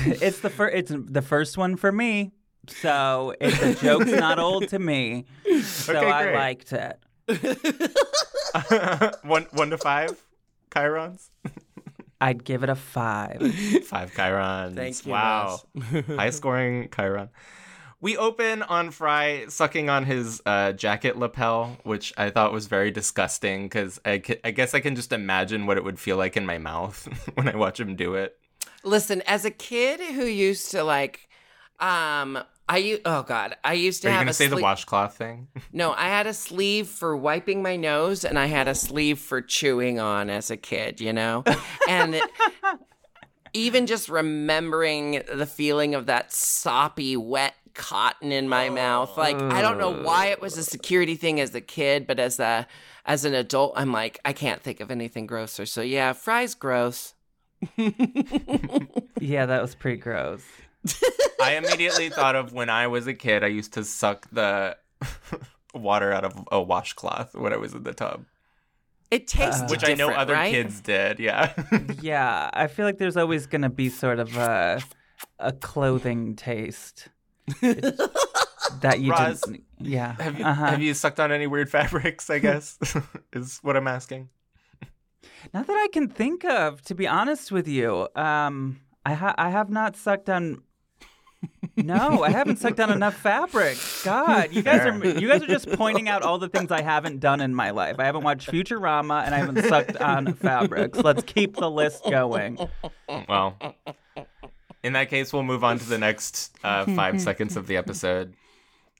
it's 0.22 0.40
the 0.40 0.50
first. 0.50 0.74
It's 0.74 0.92
the 0.96 1.22
first 1.22 1.56
one 1.58 1.76
for 1.76 1.92
me. 1.92 2.32
So 2.68 3.34
it, 3.40 3.50
the 3.60 3.74
joke's 3.80 4.10
not 4.10 4.38
old 4.38 4.68
to 4.68 4.78
me. 4.78 5.26
So 5.62 5.94
Okay, 5.96 6.10
I 6.10 6.34
liked 6.34 6.72
it. 6.72 6.98
one 9.22 9.46
one 9.52 9.70
to 9.70 9.78
five 9.78 10.22
chirons. 10.70 11.30
I'd 12.20 12.44
give 12.44 12.62
it 12.62 12.70
a 12.70 12.74
five. 12.74 13.38
Five 13.84 14.12
chirons. 14.12 14.76
Thank 14.76 15.04
you, 15.04 15.12
Wow. 15.12 15.60
High 16.08 16.30
scoring 16.30 16.88
chiron. 16.94 17.28
We 18.00 18.16
open 18.16 18.62
on 18.62 18.90
Fry 18.90 19.46
sucking 19.48 19.88
on 19.88 20.04
his 20.04 20.40
uh, 20.44 20.72
jacket 20.72 21.18
lapel, 21.18 21.76
which 21.84 22.12
I 22.16 22.30
thought 22.30 22.52
was 22.52 22.66
very 22.66 22.90
disgusting 22.90 23.64
because 23.64 23.98
I, 24.04 24.22
I 24.42 24.50
guess 24.50 24.74
I 24.74 24.80
can 24.80 24.94
just 24.94 25.12
imagine 25.12 25.66
what 25.66 25.76
it 25.78 25.84
would 25.84 25.98
feel 25.98 26.16
like 26.16 26.36
in 26.36 26.44
my 26.46 26.58
mouth 26.58 27.08
when 27.34 27.48
I 27.48 27.56
watch 27.56 27.80
him 27.80 27.96
do 27.96 28.14
it. 28.14 28.36
Listen, 28.84 29.22
as 29.22 29.44
a 29.44 29.50
kid 29.50 30.00
who 30.00 30.24
used 30.24 30.70
to 30.72 30.84
like, 30.84 31.28
um, 31.80 32.38
I 32.68 33.00
oh 33.04 33.22
god, 33.22 33.56
I 33.62 33.74
used 33.74 34.02
to 34.02 34.08
Are 34.08 34.12
you 34.12 34.16
going 34.16 34.26
to 34.26 34.30
a 34.30 34.34
say 34.34 34.46
the 34.46 34.56
washcloth 34.56 35.16
thing? 35.16 35.48
No, 35.72 35.92
I 35.92 36.08
had 36.08 36.26
a 36.26 36.34
sleeve 36.34 36.88
for 36.88 37.16
wiping 37.16 37.62
my 37.62 37.76
nose, 37.76 38.24
and 38.24 38.38
I 38.38 38.46
had 38.46 38.68
a 38.68 38.74
sleeve 38.74 39.18
for 39.18 39.42
chewing 39.42 39.98
on 40.00 40.30
as 40.30 40.50
a 40.50 40.56
kid. 40.56 41.00
You 41.00 41.12
know, 41.12 41.44
and 41.88 42.20
even 43.54 43.86
just 43.86 44.08
remembering 44.08 45.22
the 45.32 45.46
feeling 45.46 45.94
of 45.94 46.06
that 46.06 46.32
soppy, 46.32 47.16
wet 47.16 47.54
cotton 47.74 48.32
in 48.32 48.48
my 48.48 48.70
mouth, 48.70 49.16
like 49.18 49.36
I 49.36 49.60
don't 49.60 49.78
know 49.78 49.92
why 50.02 50.26
it 50.26 50.40
was 50.40 50.56
a 50.56 50.64
security 50.64 51.16
thing 51.16 51.40
as 51.40 51.54
a 51.54 51.60
kid, 51.60 52.06
but 52.06 52.18
as 52.18 52.38
a 52.40 52.66
as 53.04 53.24
an 53.24 53.34
adult, 53.34 53.74
I'm 53.76 53.92
like 53.92 54.20
I 54.24 54.32
can't 54.32 54.62
think 54.62 54.80
of 54.80 54.90
anything 54.90 55.26
grosser. 55.26 55.66
So 55.66 55.82
yeah, 55.82 56.12
Fry's 56.12 56.54
gross. 56.54 57.13
Yeah, 59.20 59.46
that 59.46 59.62
was 59.62 59.74
pretty 59.74 59.98
gross. 59.98 60.42
I 61.40 61.54
immediately 61.56 62.10
thought 62.10 62.36
of 62.36 62.52
when 62.52 62.68
I 62.68 62.86
was 62.88 63.06
a 63.06 63.14
kid, 63.14 63.42
I 63.42 63.46
used 63.48 63.72
to 63.74 63.84
suck 63.84 64.28
the 64.30 64.76
water 65.74 66.12
out 66.12 66.24
of 66.24 66.34
a 66.52 66.60
washcloth 66.62 67.34
when 67.34 67.52
I 67.52 67.56
was 67.56 67.74
in 67.74 67.82
the 67.84 67.94
tub, 67.94 68.26
It 69.10 69.26
tastes 69.28 69.62
Uh, 69.62 69.66
which 69.70 69.88
I 69.88 69.94
know 69.94 70.10
other 70.10 70.34
right? 70.34 70.50
kids 70.52 70.80
did. 70.80 71.18
Yeah. 71.20 71.52
Yeah, 72.00 72.50
I 72.52 72.66
feel 72.66 72.84
like 72.84 72.98
there's 72.98 73.16
always 73.16 73.46
gonna 73.46 73.70
be 73.70 73.88
sort 73.88 74.18
of 74.18 74.36
a 74.36 74.82
a 75.38 75.52
clothing 75.52 76.36
taste 76.36 77.08
that 77.62 78.98
you 79.00 79.10
Roz, 79.12 79.40
didn't. 79.40 79.64
Yeah. 79.78 80.16
have 80.20 80.38
you 80.38 80.44
uh-huh. 80.44 80.66
have 80.66 80.82
you 80.82 80.92
sucked 80.94 81.20
on 81.20 81.32
any 81.32 81.46
weird 81.46 81.70
fabrics? 81.70 82.28
I 82.30 82.38
guess 82.40 82.78
is 83.32 83.58
what 83.62 83.76
I'm 83.76 83.86
asking. 83.88 84.28
Not 85.52 85.66
that 85.66 85.76
I 85.76 85.88
can 85.92 86.08
think 86.08 86.44
of, 86.44 86.82
to 86.82 86.94
be 86.94 87.06
honest 87.06 87.52
with 87.52 87.68
you. 87.68 88.08
Um, 88.16 88.80
I 89.04 89.14
ha- 89.14 89.34
I 89.36 89.50
have 89.50 89.70
not 89.70 89.96
sucked 89.96 90.28
on. 90.30 90.62
No, 91.76 92.22
I 92.22 92.30
haven't 92.30 92.58
sucked 92.58 92.78
on 92.80 92.90
enough 92.92 93.16
fabric. 93.16 93.76
God, 94.04 94.52
you 94.54 94.62
guys 94.62 94.86
are 94.86 94.96
you 95.18 95.28
guys 95.28 95.42
are 95.42 95.46
just 95.46 95.68
pointing 95.72 96.08
out 96.08 96.22
all 96.22 96.38
the 96.38 96.48
things 96.48 96.70
I 96.70 96.80
haven't 96.82 97.18
done 97.20 97.40
in 97.40 97.54
my 97.54 97.70
life. 97.70 97.96
I 97.98 98.04
haven't 98.04 98.22
watched 98.22 98.48
Futurama 98.50 99.24
and 99.26 99.34
I 99.34 99.38
haven't 99.38 99.62
sucked 99.64 99.96
on 99.98 100.34
fabrics. 100.34 100.96
Let's 100.98 101.22
keep 101.24 101.56
the 101.56 101.70
list 101.70 102.04
going. 102.08 102.58
Well, 103.28 103.58
in 104.84 104.92
that 104.92 105.10
case, 105.10 105.32
we'll 105.32 105.42
move 105.42 105.64
on 105.64 105.78
to 105.80 105.84
the 105.88 105.98
next 105.98 106.56
uh, 106.62 106.84
five 106.94 107.20
seconds 107.28 107.56
of 107.56 107.66
the 107.66 107.76
episode. 107.76 108.34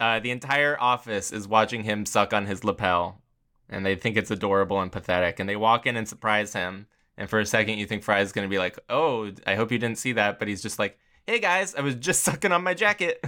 Uh, 0.00 0.18
the 0.18 0.32
entire 0.32 0.76
office 0.80 1.32
is 1.32 1.46
watching 1.46 1.84
him 1.84 2.04
suck 2.04 2.32
on 2.32 2.44
his 2.46 2.64
lapel, 2.64 3.22
and 3.68 3.85
they 3.85 3.97
think 3.97 4.16
it's 4.16 4.30
adorable 4.30 4.80
and 4.80 4.92
pathetic. 4.92 5.40
And 5.40 5.49
they 5.49 5.56
walk 5.56 5.87
in 5.87 5.97
and 5.97 6.09
surprise 6.09 6.52
him. 6.52 6.87
And 7.16 7.30
for 7.30 7.38
a 7.38 7.47
second, 7.47 7.78
you 7.78 7.87
think 7.87 8.02
Fry's 8.02 8.33
going 8.33 8.47
to 8.47 8.50
be 8.50 8.59
like, 8.59 8.78
"Oh, 8.88 9.30
I 9.47 9.54
hope 9.54 9.71
you 9.71 9.78
didn't 9.78 9.99
see 9.99 10.12
that," 10.12 10.38
but 10.38 10.49
he's 10.49 10.62
just 10.62 10.78
like, 10.78 10.99
"Hey 11.26 11.38
guys, 11.38 11.75
I 11.75 11.80
was 11.80 11.94
just 11.94 12.23
sucking 12.25 12.52
on 12.52 12.62
my 12.62 12.75
jacket." 12.75 13.25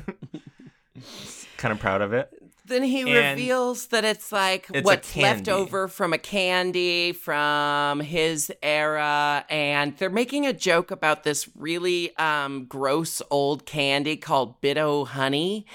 kind 1.56 1.72
of 1.72 1.78
proud 1.78 2.02
of 2.02 2.12
it. 2.12 2.30
Then 2.66 2.82
he 2.82 3.02
And 3.02 3.38
reveals 3.38 3.86
that 3.88 4.04
it's 4.04 4.32
like 4.32 4.66
it's 4.74 4.84
what's 4.84 5.16
left 5.16 5.48
over 5.48 5.86
from 5.88 6.12
a 6.12 6.18
candy 6.18 7.12
from 7.12 8.00
his 8.00 8.52
era. 8.62 9.44
And 9.48 9.96
they're 9.98 10.10
making 10.10 10.46
a 10.46 10.52
joke 10.52 10.90
about 10.90 11.22
this 11.22 11.48
really 11.56 12.16
um, 12.16 12.64
gross 12.64 13.22
old 13.30 13.66
candy 13.66 14.16
called 14.16 14.60
Bit-O-Honey 14.60 15.66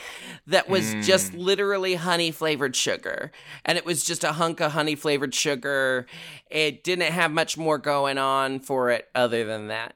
that 0.48 0.68
was 0.68 0.82
Mm. 0.94 1.04
just 1.06 1.34
literally 1.34 1.96
honey 1.96 2.32
flavored 2.32 2.76
sugar. 2.76 3.32
And 3.64 3.78
it 3.78 3.86
was 3.86 4.04
just 4.04 4.24
a 4.24 4.34
hunk 4.34 4.60
of 4.60 4.74
honey 4.74 4.96
flavored 4.96 5.34
sugar. 5.34 6.06
It 6.50 6.84
didn't 6.84 7.12
have 7.14 7.32
much 7.32 7.58
more 7.58 7.78
going 7.78 8.18
on 8.18 8.60
for 8.60 8.90
it 8.90 9.08
other 9.16 9.46
than 9.46 9.68
that. 9.68 9.96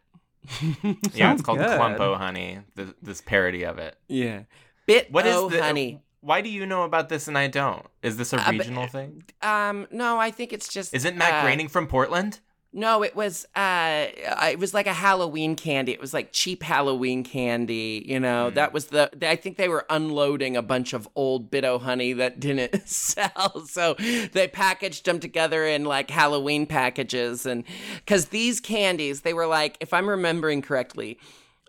Yeah, 1.13 1.33
it's 1.33 1.41
called 1.41 1.57
good. 1.57 1.67
Clumpo 1.79 2.15
Honey. 2.17 2.59
Th- 2.77 2.89
this 3.01 3.19
parody 3.19 3.65
of 3.65 3.79
it. 3.79 3.97
Yeah. 4.07 4.43
Bit 4.85 5.11
What 5.11 5.25
is 5.25 5.49
the 5.49 5.61
honey. 5.63 6.03
Why 6.25 6.41
do 6.41 6.49
you 6.49 6.65
know 6.65 6.83
about 6.83 7.09
this 7.09 7.27
and 7.27 7.37
I 7.37 7.47
don't? 7.47 7.85
Is 8.01 8.17
this 8.17 8.33
a 8.33 8.37
Uh, 8.37 8.45
but- 8.45 8.51
regional 8.53 8.87
thing? 8.87 9.23
Um, 9.41 9.87
no, 9.91 10.17
I 10.19 10.31
think 10.31 10.51
it's 10.53 10.67
just. 10.67 10.93
Isn't 10.93 11.17
Matt 11.17 11.33
uh, 11.35 11.41
Groening 11.43 11.67
from 11.67 11.85
Portland? 11.87 12.39
No, 12.77 13.03
it 13.03 13.15
was 13.15 13.45
uh 13.55 14.07
it 14.51 14.59
was 14.59 14.73
like 14.73 14.85
a 14.85 14.91
Halloween 14.93 15.55
candy. 15.55 15.93
It 15.93 16.01
was 16.01 16.13
like 16.13 16.33
cheap 16.33 16.61
Halloween 16.61 17.23
candy, 17.23 18.03
you 18.05 18.19
know. 18.19 18.49
That 18.49 18.73
was 18.73 18.87
the 18.87 19.09
I 19.25 19.37
think 19.37 19.55
they 19.55 19.69
were 19.69 19.85
unloading 19.89 20.57
a 20.57 20.61
bunch 20.61 20.91
of 20.91 21.07
old 21.15 21.49
Bit-O-Honey 21.49 22.11
that 22.13 22.37
didn't 22.45 22.85
sell. 22.89 23.63
So 23.67 23.93
they 24.33 24.49
packaged 24.49 25.05
them 25.05 25.19
together 25.21 25.63
in 25.65 25.85
like 25.85 26.09
Halloween 26.09 26.65
packages 26.65 27.45
and 27.45 27.63
cuz 28.07 28.25
these 28.25 28.59
candies, 28.59 29.21
they 29.21 29.33
were 29.33 29.47
like 29.47 29.77
if 29.79 29.93
I'm 29.93 30.09
remembering 30.09 30.61
correctly, 30.61 31.17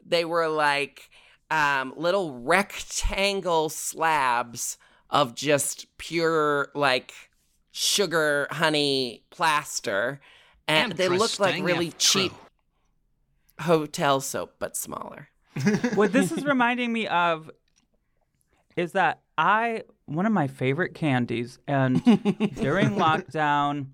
they 0.05 0.25
were 0.25 0.49
like 0.49 1.09
um 1.51 1.95
little 1.97 2.41
rectangle 2.41 3.69
slabs 3.69 4.79
of 5.11 5.35
just 5.35 5.87
pure 5.99 6.71
like 6.75 7.13
sugar 7.73 8.49
honey 8.51 9.23
plaster. 9.31 10.21
And 10.69 10.93
they 10.93 11.09
looked 11.09 11.39
like 11.39 11.63
really 11.63 11.93
cheap. 11.93 12.33
Hotel 13.61 14.21
soap 14.21 14.55
but 14.59 14.77
smaller. 14.77 15.29
What 15.95 16.13
this 16.13 16.33
is 16.33 16.45
reminding 16.45 16.93
me 16.93 17.07
of 17.07 17.51
is 18.77 18.93
that 18.93 19.21
I 19.39 19.83
one 20.07 20.27
of 20.27 20.33
my 20.33 20.47
favorite 20.47 20.95
candies, 20.95 21.59
and 21.67 22.03
during 22.55 22.91
lockdown, 22.91 23.89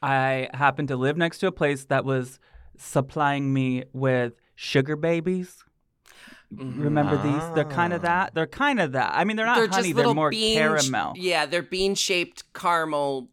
I 0.00 0.48
happened 0.54 0.88
to 0.88 0.96
live 0.96 1.16
next 1.16 1.38
to 1.38 1.46
a 1.46 1.52
place 1.52 1.84
that 1.86 2.04
was 2.04 2.38
supplying 2.76 3.52
me 3.52 3.84
with 3.92 4.34
sugar 4.54 4.96
babies. 4.96 5.64
Remember 6.56 7.16
these? 7.22 7.42
They're 7.54 7.64
kind 7.64 7.92
of 7.92 8.02
that. 8.02 8.34
They're 8.34 8.46
kind 8.46 8.80
of 8.80 8.92
that. 8.92 9.12
I 9.14 9.24
mean, 9.24 9.36
they're 9.36 9.46
not 9.46 9.56
they're 9.56 9.68
honey. 9.68 9.92
They're 9.92 10.12
more 10.14 10.30
bean 10.30 10.58
caramel. 10.58 11.14
yeah 11.16 11.46
they're 11.46 11.62
bean 11.62 11.94
shaped 11.94 12.52
caramel 12.52 13.28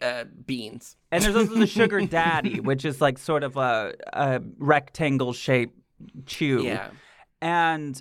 uh, 0.00 0.24
beans 0.46 0.96
And 1.12 1.22
there's 1.22 1.36
also 1.36 1.54
the 1.54 1.66
sugar 1.78 2.00
daddy, 2.00 2.58
which 2.60 2.84
is 2.84 3.00
like 3.00 3.18
sort 3.18 3.42
of 3.44 3.56
a, 3.56 3.94
a 4.12 4.40
rectangle 4.58 5.32
shaped 5.32 5.76
chew. 6.26 6.62
yeah 6.62 6.88
and 7.42 8.00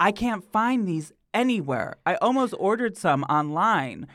I 0.00 0.12
can't 0.12 0.44
find 0.52 0.86
these 0.88 1.12
anywhere. 1.34 1.96
I 2.06 2.14
almost 2.16 2.54
ordered 2.58 2.96
some 2.96 3.24
online 3.24 4.06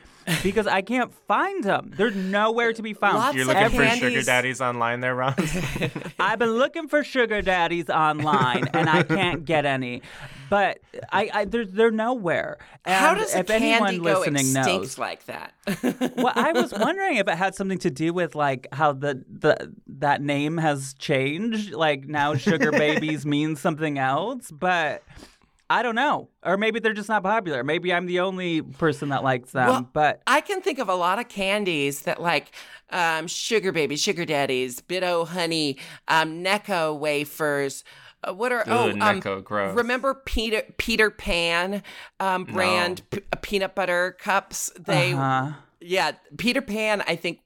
because 0.43 0.67
I 0.67 0.81
can't 0.81 1.13
find 1.27 1.63
them. 1.63 1.93
They're 1.95 2.11
nowhere 2.11 2.73
to 2.73 2.81
be 2.81 2.93
found. 2.93 3.17
Lots 3.17 3.35
You're 3.35 3.49
of 3.49 3.55
looking 3.55 3.79
for 3.79 3.95
sugar 3.95 4.21
daddies 4.23 4.61
online 4.61 5.01
there, 5.01 5.15
Ron? 5.15 5.35
I've 6.19 6.39
been 6.39 6.51
looking 6.51 6.87
for 6.87 7.03
sugar 7.03 7.41
daddies 7.41 7.89
online 7.89 8.67
and 8.73 8.89
I 8.89 9.03
can't 9.03 9.45
get 9.45 9.65
any. 9.65 10.01
But 10.49 10.79
I, 11.11 11.29
I 11.31 11.45
they're, 11.45 11.65
they're 11.65 11.91
nowhere. 11.91 12.57
And 12.83 12.95
how 12.95 13.13
does 13.13 13.35
a 13.35 13.39
if 13.39 13.49
anyone 13.51 13.81
candy 13.81 13.97
go 13.97 14.19
listening 14.19 14.47
extinct 14.47 14.67
knows, 14.67 14.97
like 14.97 15.25
that 15.25 15.53
well, 16.17 16.33
I 16.35 16.53
was 16.53 16.73
wondering 16.73 17.17
if 17.17 17.27
it 17.27 17.35
had 17.35 17.53
something 17.53 17.77
to 17.79 17.91
do 17.91 18.13
with 18.13 18.33
like 18.33 18.67
how 18.71 18.93
the, 18.93 19.23
the 19.29 19.73
that 19.87 20.21
name 20.21 20.57
has 20.57 20.95
changed. 20.95 21.73
Like 21.73 22.07
now, 22.07 22.35
sugar 22.35 22.71
babies 22.85 23.25
means 23.27 23.59
something 23.59 23.99
else, 23.99 24.49
but 24.49 25.03
I 25.69 25.83
don't 25.83 25.95
know. 25.95 26.29
Or 26.43 26.57
maybe 26.57 26.79
they're 26.79 26.93
just 26.93 27.09
not 27.09 27.21
popular. 27.21 27.63
Maybe 27.63 27.93
I'm 27.93 28.07
the 28.07 28.21
only 28.21 28.61
person 28.61 29.09
that 29.09 29.23
likes 29.23 29.51
them. 29.51 29.67
Well, 29.67 29.89
but 29.93 30.21
I 30.25 30.41
can 30.41 30.61
think 30.61 30.79
of 30.79 30.89
a 30.89 30.95
lot 30.95 31.19
of 31.19 31.29
candies 31.29 32.01
that 32.01 32.21
like 32.21 32.51
um, 32.89 33.27
sugar 33.27 33.71
babies, 33.71 34.01
sugar 34.01 34.25
daddies, 34.25 34.81
Bit-O-Honey, 34.81 35.77
um, 36.07 36.43
Necco 36.43 36.97
wafers. 36.97 37.83
Uh, 38.23 38.33
what 38.33 38.51
are 38.51 38.63
oh 38.67 38.87
Ooh, 38.87 38.91
um, 38.93 38.99
Necco, 39.21 39.43
gross. 39.43 39.75
remember 39.75 40.13
Peter 40.13 40.63
Peter 40.77 41.09
Pan 41.09 41.83
um, 42.19 42.43
brand 42.43 43.01
p- 43.11 43.21
peanut 43.41 43.75
butter 43.75 44.17
cups? 44.19 44.71
They 44.77 45.13
uh-huh. 45.13 45.53
yeah 45.79 46.11
Peter 46.37 46.61
Pan 46.61 47.01
I 47.07 47.15
think 47.15 47.39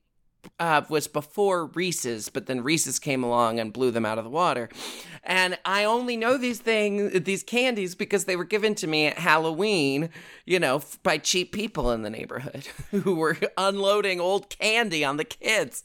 uh, 0.60 0.82
was 0.90 1.08
before 1.08 1.68
Reese's, 1.68 2.30
but 2.30 2.46
then 2.46 2.62
Reese's 2.62 3.00
came 3.00 3.24
along 3.24 3.60
and 3.60 3.74
blew 3.74 3.92
them 3.92 4.06
out 4.06 4.18
of 4.18 4.24
the 4.24 4.30
water. 4.30 4.70
And 5.24 5.58
I 5.66 5.84
only 5.86 6.18
know 6.18 6.38
these 6.38 6.60
things, 6.60 7.22
these 7.22 7.44
candies, 7.44 7.96
because 7.96 8.26
they 8.26 8.36
were 8.36 8.44
given 8.44 8.76
to 8.76 8.88
me 8.88 9.08
at 9.08 9.18
Halloween, 9.18 10.10
you 10.46 10.60
know, 10.60 10.78
f- 10.78 11.00
by 11.04 11.18
cheap 11.18 11.52
people 11.52 11.92
in 11.92 12.02
the 12.02 12.10
neighborhood 12.10 12.68
who 12.92 13.16
were 13.16 13.38
unloading 13.58 14.20
old 14.20 14.50
candy 14.50 15.04
on 15.06 15.18
the 15.18 15.26
kids. 15.26 15.84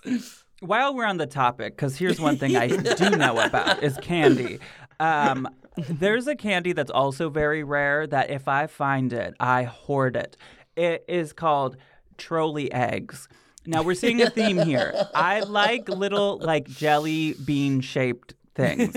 while 0.60 0.94
we're 0.94 1.06
on 1.06 1.18
the 1.18 1.26
topic, 1.26 1.76
because 1.76 1.96
here's 1.96 2.20
one 2.20 2.36
thing 2.36 2.56
I 2.56 2.68
do 2.68 3.10
know 3.16 3.38
about 3.40 3.82
is 3.82 3.96
candy. 3.98 4.58
Um, 5.00 5.48
there's 5.76 6.26
a 6.26 6.34
candy 6.34 6.72
that's 6.72 6.90
also 6.90 7.30
very 7.30 7.62
rare 7.62 8.06
that 8.08 8.30
if 8.30 8.48
I 8.48 8.66
find 8.66 9.12
it, 9.12 9.34
I 9.38 9.62
hoard 9.64 10.16
it. 10.16 10.36
It 10.76 11.04
is 11.08 11.32
called 11.32 11.76
Trolli 12.16 12.68
eggs. 12.72 13.28
Now 13.68 13.82
we're 13.82 13.94
seeing 13.94 14.20
a 14.22 14.30
theme 14.30 14.58
here. 14.58 14.92
I 15.14 15.40
like 15.40 15.88
little 15.88 16.38
like 16.38 16.66
jelly 16.68 17.34
bean 17.34 17.80
shaped 17.80 18.34
things. 18.54 18.96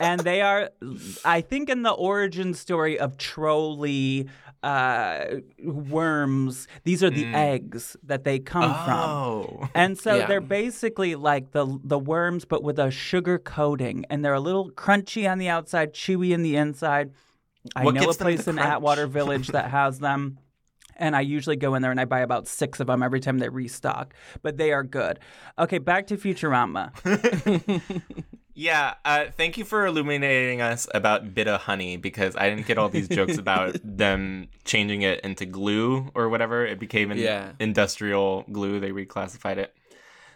and 0.00 0.20
they 0.20 0.40
are 0.40 0.70
I 1.24 1.40
think 1.42 1.68
in 1.68 1.82
the 1.82 1.90
origin 1.90 2.54
story 2.54 2.98
of 2.98 3.18
Trolli 3.18 4.28
uh, 4.62 5.26
worms, 5.62 6.66
these 6.84 7.02
are 7.04 7.10
the 7.10 7.26
eggs 7.34 7.98
that 8.02 8.24
they 8.24 8.38
come 8.38 8.72
from. 8.86 8.98
Oh. 9.10 9.68
And 9.74 9.98
so 9.98 10.16
Yeah. 10.16 10.26
they're 10.26 10.40
basically 10.40 11.16
like 11.16 11.50
the 11.50 11.78
the 11.84 11.98
worms, 11.98 12.44
but 12.46 12.62
with 12.62 12.78
a 12.78 12.90
sugar 12.90 13.38
coating, 13.38 14.06
and 14.08 14.24
they're 14.24 14.32
a 14.32 14.40
little 14.40 14.70
crunchy 14.70 15.30
on 15.30 15.36
the 15.38 15.48
outside, 15.50 15.92
chewy 15.92 16.30
in 16.30 16.42
the 16.42 16.56
inside. 16.56 17.10
I 17.76 17.84
What 17.84 17.94
know 17.94 18.02
a 18.02 18.04
gives 18.06 18.16
them 18.18 18.26
the 18.28 18.36
place 18.36 18.48
in? 18.48 18.58
Atwater 18.58 19.06
Village 19.06 19.48
that 19.48 19.70
has 19.70 19.98
them, 19.98 20.38
and 20.96 21.14
I 21.16 21.20
usually 21.20 21.56
go 21.56 21.74
in 21.74 21.82
there 21.82 21.90
and 21.90 22.00
I 22.00 22.04
buy 22.04 22.20
about 22.20 22.46
six 22.48 22.80
of 22.80 22.86
them 22.86 23.02
every 23.02 23.20
time 23.20 23.38
they 23.38 23.48
restock. 23.48 24.14
But 24.42 24.56
they 24.56 24.72
are 24.72 24.82
good. 24.82 25.18
Okay, 25.58 25.78
back 25.78 26.06
to 26.08 26.16
Futurama. 26.16 26.92
Yeah, 28.56 28.94
uh, 29.04 29.24
thank 29.36 29.58
you 29.58 29.64
for 29.64 29.84
illuminating 29.84 30.60
us 30.60 30.86
about 30.94 31.34
Bit-O-Honey 31.34 31.96
because 31.96 32.36
I 32.36 32.48
didn't 32.48 32.68
get 32.68 32.78
all 32.78 32.88
these 32.88 33.08
jokes 33.08 33.36
about 33.36 33.76
them 33.84 34.46
changing 34.64 35.02
it 35.02 35.18
into 35.22 35.44
glue 35.44 36.08
or 36.14 36.28
whatever. 36.28 36.64
It 36.64 36.78
became 36.78 37.10
an 37.10 37.18
Yeah. 37.18 37.50
industrial 37.58 38.44
glue. 38.52 38.78
They 38.78 38.92
reclassified 38.92 39.56
it. 39.56 39.74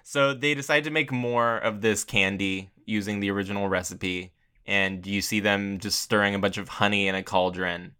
So 0.02 0.34
they 0.34 0.54
decided 0.54 0.82
to 0.84 0.90
make 0.90 1.12
more 1.12 1.58
of 1.58 1.80
this 1.80 2.02
candy 2.02 2.70
using 2.86 3.20
the 3.20 3.30
original 3.30 3.68
recipe. 3.68 4.32
And 4.66 5.06
you 5.06 5.22
see 5.22 5.38
them 5.38 5.78
just 5.78 6.00
stirring 6.00 6.34
a 6.34 6.40
bunch 6.40 6.58
of 6.58 6.68
honey 6.68 7.06
in 7.06 7.14
a 7.14 7.22
cauldron. 7.22 7.92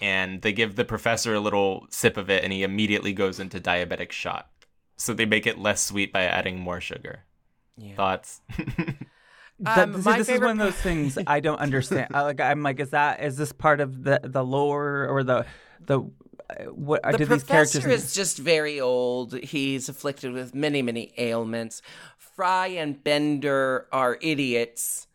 And 0.00 0.42
they 0.42 0.52
give 0.52 0.76
the 0.76 0.84
professor 0.84 1.34
a 1.34 1.40
little 1.40 1.86
sip 1.90 2.16
of 2.16 2.28
it, 2.30 2.44
and 2.44 2.52
he 2.52 2.62
immediately 2.62 3.12
goes 3.12 3.40
into 3.40 3.60
diabetic 3.60 4.12
shock. 4.12 4.48
So 4.96 5.14
they 5.14 5.26
make 5.26 5.46
it 5.46 5.58
less 5.58 5.80
sweet 5.82 6.12
by 6.12 6.22
adding 6.24 6.58
more 6.60 6.80
sugar. 6.80 7.20
Thoughts? 7.94 8.40
That- 9.58 9.78
Um, 9.88 10.02
see, 10.02 10.10
my 10.10 10.18
this 10.18 10.28
is 10.28 10.38
one 10.40 10.50
of 10.50 10.58
those 10.58 10.74
things 10.82 11.18
I 11.26 11.40
don't 11.40 11.58
understand. 11.60 12.08
I, 12.14 12.22
like 12.22 12.40
I'm 12.42 12.62
like, 12.62 12.78
is 12.78 12.90
that 12.90 13.22
is 13.22 13.38
this 13.38 13.52
part 13.52 13.80
of 13.80 14.04
the 14.04 14.20
the 14.22 14.44
lore 14.44 15.06
or 15.08 15.24
the 15.24 15.46
the 15.80 16.00
uh, 16.00 16.64
what 16.66 17.02
The 17.02 17.12
did 17.16 17.28
these 17.30 17.42
characters? 17.42 17.80
professor 17.82 17.88
is 17.88 18.12
just 18.14 18.36
very 18.36 18.78
old. 18.82 19.32
He's 19.32 19.88
afflicted 19.88 20.32
with 20.32 20.54
many, 20.54 20.82
many 20.82 21.14
ailments. 21.16 21.80
Fry 22.18 22.66
and 22.66 23.02
Bender 23.02 23.86
are 23.92 24.18
idiots 24.20 25.06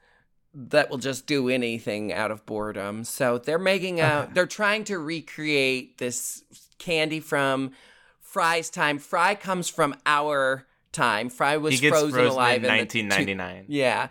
that 0.53 0.89
will 0.89 0.97
just 0.97 1.27
do 1.27 1.49
anything 1.49 2.11
out 2.11 2.31
of 2.31 2.45
boredom. 2.45 3.03
So 3.03 3.37
they're 3.37 3.57
making 3.59 3.99
a. 4.01 4.29
They're 4.33 4.45
trying 4.47 4.83
to 4.85 4.97
recreate 4.97 5.97
this 5.97 6.43
candy 6.77 7.19
from 7.19 7.71
Fry's 8.19 8.69
time. 8.69 8.97
Fry 8.99 9.35
comes 9.35 9.69
from 9.69 9.95
our 10.05 10.65
time. 10.91 11.29
Fry 11.29 11.57
was 11.57 11.79
frozen, 11.79 12.11
frozen, 12.11 12.25
alive 12.27 12.63
in 12.63 12.69
in 12.71 12.77
the 12.79 12.85
two- 12.85 12.99
1999. 13.07 13.65
yeah. 13.69 14.07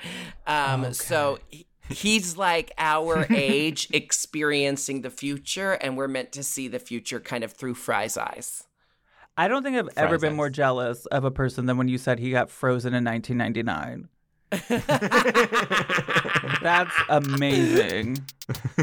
Um, 0.46 0.92
So 0.94 1.38
he- 1.50 1.66
he's 1.90 2.36
like 2.38 2.72
our 2.78 3.26
age 3.30 3.88
experiencing 3.92 5.02
the 5.02 5.10
future, 5.10 5.72
and 5.72 5.96
we're 5.96 6.08
meant 6.08 6.32
to 6.32 6.42
see 6.42 6.68
the 6.68 6.78
future 6.78 7.20
kind 7.20 7.44
of 7.44 7.52
through 7.52 7.74
Fry's 7.74 8.16
eyes. 8.16 8.64
I 9.36 9.48
don't 9.48 9.62
think 9.62 9.76
I've 9.76 9.88
ever 9.96 10.18
been 10.18 10.32
eyes. 10.32 10.36
more 10.36 10.50
jealous 10.50 11.06
of 11.06 11.24
a 11.24 11.30
person 11.30 11.66
than 11.66 11.76
when 11.78 11.88
you 11.88 11.98
said 11.98 12.18
he 12.18 12.30
got 12.30 12.50
frozen 12.50 12.94
in 12.94 13.04
1999. 13.04 14.08
That's 16.60 16.94
amazing. 17.08 18.18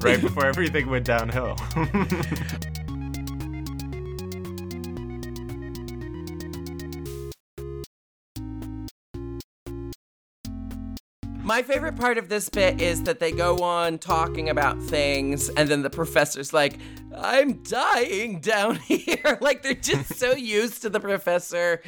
right 0.00 0.20
before 0.20 0.46
everything 0.46 0.88
went 0.88 1.04
downhill. 1.04 1.56
My 11.44 11.62
favorite 11.62 11.96
part 11.96 12.16
of 12.16 12.28
this 12.28 12.48
bit 12.48 12.80
is 12.80 13.02
that 13.02 13.18
they 13.18 13.30
go 13.30 13.58
on 13.58 13.98
talking 13.98 14.48
about 14.48 14.80
things, 14.82 15.50
and 15.50 15.68
then 15.68 15.82
the 15.82 15.90
professor's 15.90 16.54
like, 16.54 16.78
I'm 17.14 17.62
dying 17.64 18.40
down 18.40 18.76
here. 18.86 19.38
like, 19.40 19.62
they're 19.62 19.74
just 19.74 20.14
so 20.14 20.32
used 20.32 20.82
to 20.82 20.88
the 20.88 21.00
professor 21.00 21.82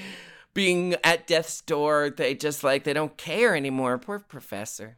being 0.56 0.96
at 1.04 1.26
death's 1.26 1.60
door. 1.60 2.10
They 2.10 2.34
just 2.34 2.64
like, 2.64 2.82
they 2.82 2.92
don't 2.92 3.16
care 3.16 3.54
anymore. 3.54 3.98
Poor 3.98 4.18
professor. 4.18 4.96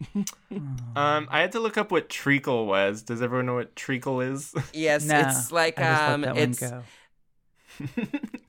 um, 0.94 1.26
I 1.30 1.40
had 1.40 1.52
to 1.52 1.60
look 1.60 1.76
up 1.76 1.90
what 1.90 2.08
treacle 2.08 2.66
was. 2.66 3.02
Does 3.02 3.20
everyone 3.20 3.46
know 3.46 3.54
what 3.54 3.74
treacle 3.74 4.20
is? 4.20 4.54
Yes, 4.72 5.04
No, 5.04 5.18
it's 5.18 5.50
like, 5.50 5.80
I 5.80 5.82
just 5.82 6.02
let 6.02 6.28
um, 6.30 6.36
it's. 6.36 6.60
go. 6.60 6.82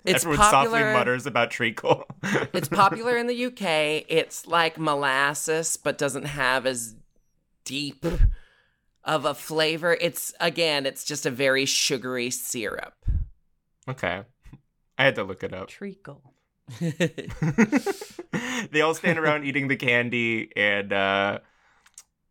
It's 0.06 0.26
Everyone 0.26 0.50
softly 0.50 0.82
mutters 0.82 1.26
about 1.26 1.52
treacle. 1.52 2.06
It's 2.54 2.68
popular 2.68 3.16
in 3.16 3.28
the 3.28 3.46
UK. 3.46 4.06
It's 4.08 4.48
like 4.48 4.80
molasses, 4.80 5.78
but 5.78 5.98
doesn't 5.98 6.26
have 6.26 6.66
as 6.66 6.96
deep 7.64 8.06
of 9.04 9.26
a 9.26 9.34
flavor. 9.36 9.96
It's 10.02 10.34
again, 10.40 10.86
it's 10.86 11.04
just 11.04 11.26
a 11.26 11.32
very 11.32 11.66
sugary 11.66 12.32
syrup. 12.32 12.96
okay. 13.88 14.24
I 14.98 15.04
had 15.06 15.16
to 15.16 15.24
look 15.24 15.44
it 15.44 15.54
up. 15.54 15.68
Treacle. 15.68 16.34
they 18.72 18.82
all 18.82 18.94
stand 18.94 19.20
around 19.20 19.46
eating 19.46 19.68
the 19.68 19.76
candy, 19.76 20.52
and 20.56 20.94
uh, 20.94 21.40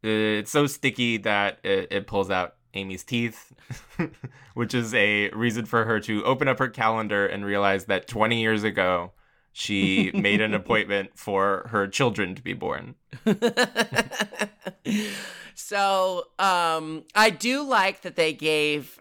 it's 0.02 0.50
so 0.50 0.66
sticky 0.66 1.18
that 1.18 1.58
it, 1.64 1.88
it 1.90 2.06
pulls 2.06 2.30
out 2.30 2.54
Amy's 2.74 3.04
teeth, 3.04 3.52
which 4.54 4.74
is 4.74 4.94
a 4.94 5.30
reason 5.30 5.66
for 5.66 5.84
her 5.84 6.00
to 6.00 6.24
open 6.24 6.48
up 6.48 6.58
her 6.58 6.68
calendar 6.68 7.26
and 7.26 7.44
realize 7.44 7.86
that 7.86 8.06
20 8.06 8.40
years 8.40 8.64
ago, 8.64 9.12
she 9.52 10.10
made 10.14 10.40
an 10.40 10.54
appointment 10.54 11.10
for 11.14 11.66
her 11.70 11.88
children 11.88 12.34
to 12.34 12.42
be 12.42 12.52
born. 12.52 12.94
so, 15.54 16.24
um, 16.38 17.04
I 17.14 17.30
do 17.30 17.62
like 17.62 18.02
that 18.02 18.14
they 18.16 18.32
gave 18.32 19.00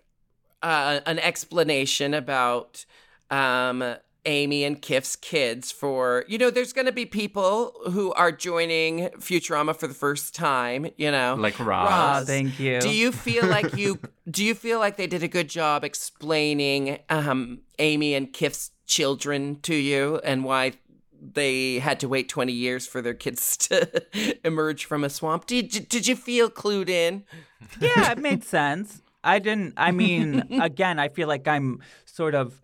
uh, 0.64 1.02
an 1.06 1.20
explanation 1.20 2.14
about 2.14 2.86
um, 3.30 3.98
Amy 4.28 4.64
and 4.66 4.82
Kif's 4.82 5.16
kids 5.16 5.72
for, 5.72 6.26
you 6.28 6.38
know, 6.38 6.52
there's 6.52 6.74
going 6.74 6.86
to 6.86 6.92
be 6.92 7.06
people 7.06 7.72
who 7.92 8.14
are 8.14 8.32
joining 8.32 9.10
Futurama 9.18 9.76
for 9.76 9.88
the 9.88 9.94
first 9.94 10.36
time, 10.36 10.88
you 10.98 11.10
know. 11.10 11.36
Like 11.40 11.58
Roz. 11.60 11.90
Roz. 11.90 12.28
Thank 12.28 12.60
you. 12.60 12.80
Do 12.80 12.90
you 12.90 13.12
feel 13.12 13.48
like 13.48 13.76
you 13.76 14.00
do 14.30 14.44
you 14.44 14.54
feel 14.54 14.80
like 14.80 14.98
they 14.98 15.08
did 15.08 15.24
a 15.24 15.28
good 15.28 15.50
job 15.50 15.84
explaining 15.84 17.00
um, 17.10 17.62
Amy 17.80 18.14
and 18.14 18.32
Kif's 18.32 18.72
children 18.86 19.60
to 19.62 19.74
you 19.74 20.20
and 20.24 20.44
why 20.44 20.74
they 21.20 21.80
had 21.80 22.00
to 22.02 22.08
wait 22.08 22.30
20 22.30 22.52
years 22.52 22.86
for 22.86 23.02
their 23.02 23.14
kids 23.14 23.58
to 23.68 24.46
emerge 24.46 24.86
from 24.86 25.04
a 25.04 25.10
swamp? 25.10 25.46
Did 25.46 25.88
did 25.90 26.06
you 26.06 26.16
feel 26.16 26.50
clued 26.50 26.90
in? 26.90 27.24
yeah, 27.80 28.12
it 28.12 28.20
made 28.20 28.44
sense. 28.44 29.02
I 29.24 29.40
didn't. 29.40 29.74
I 29.78 29.92
mean, 29.92 30.44
again, 30.62 31.00
I 31.00 31.10
feel 31.10 31.28
like 31.28 31.48
I'm 31.48 31.82
sort 32.06 32.36
of 32.36 32.62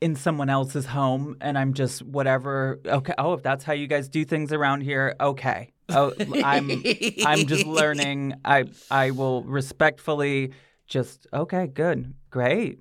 in 0.00 0.14
someone 0.14 0.48
else's 0.48 0.86
home, 0.86 1.36
and 1.40 1.58
I'm 1.58 1.74
just 1.74 2.02
whatever. 2.02 2.80
Okay. 2.86 3.14
Oh, 3.18 3.32
if 3.34 3.42
that's 3.42 3.64
how 3.64 3.72
you 3.72 3.86
guys 3.86 4.08
do 4.08 4.24
things 4.24 4.52
around 4.52 4.82
here, 4.82 5.14
okay. 5.20 5.72
Oh, 5.88 6.12
I'm. 6.44 6.82
I'm 7.24 7.46
just 7.46 7.66
learning. 7.66 8.34
I. 8.44 8.64
I 8.90 9.10
will 9.10 9.42
respectfully 9.44 10.52
just. 10.86 11.26
Okay. 11.32 11.66
Good. 11.66 12.14
Great. 12.30 12.80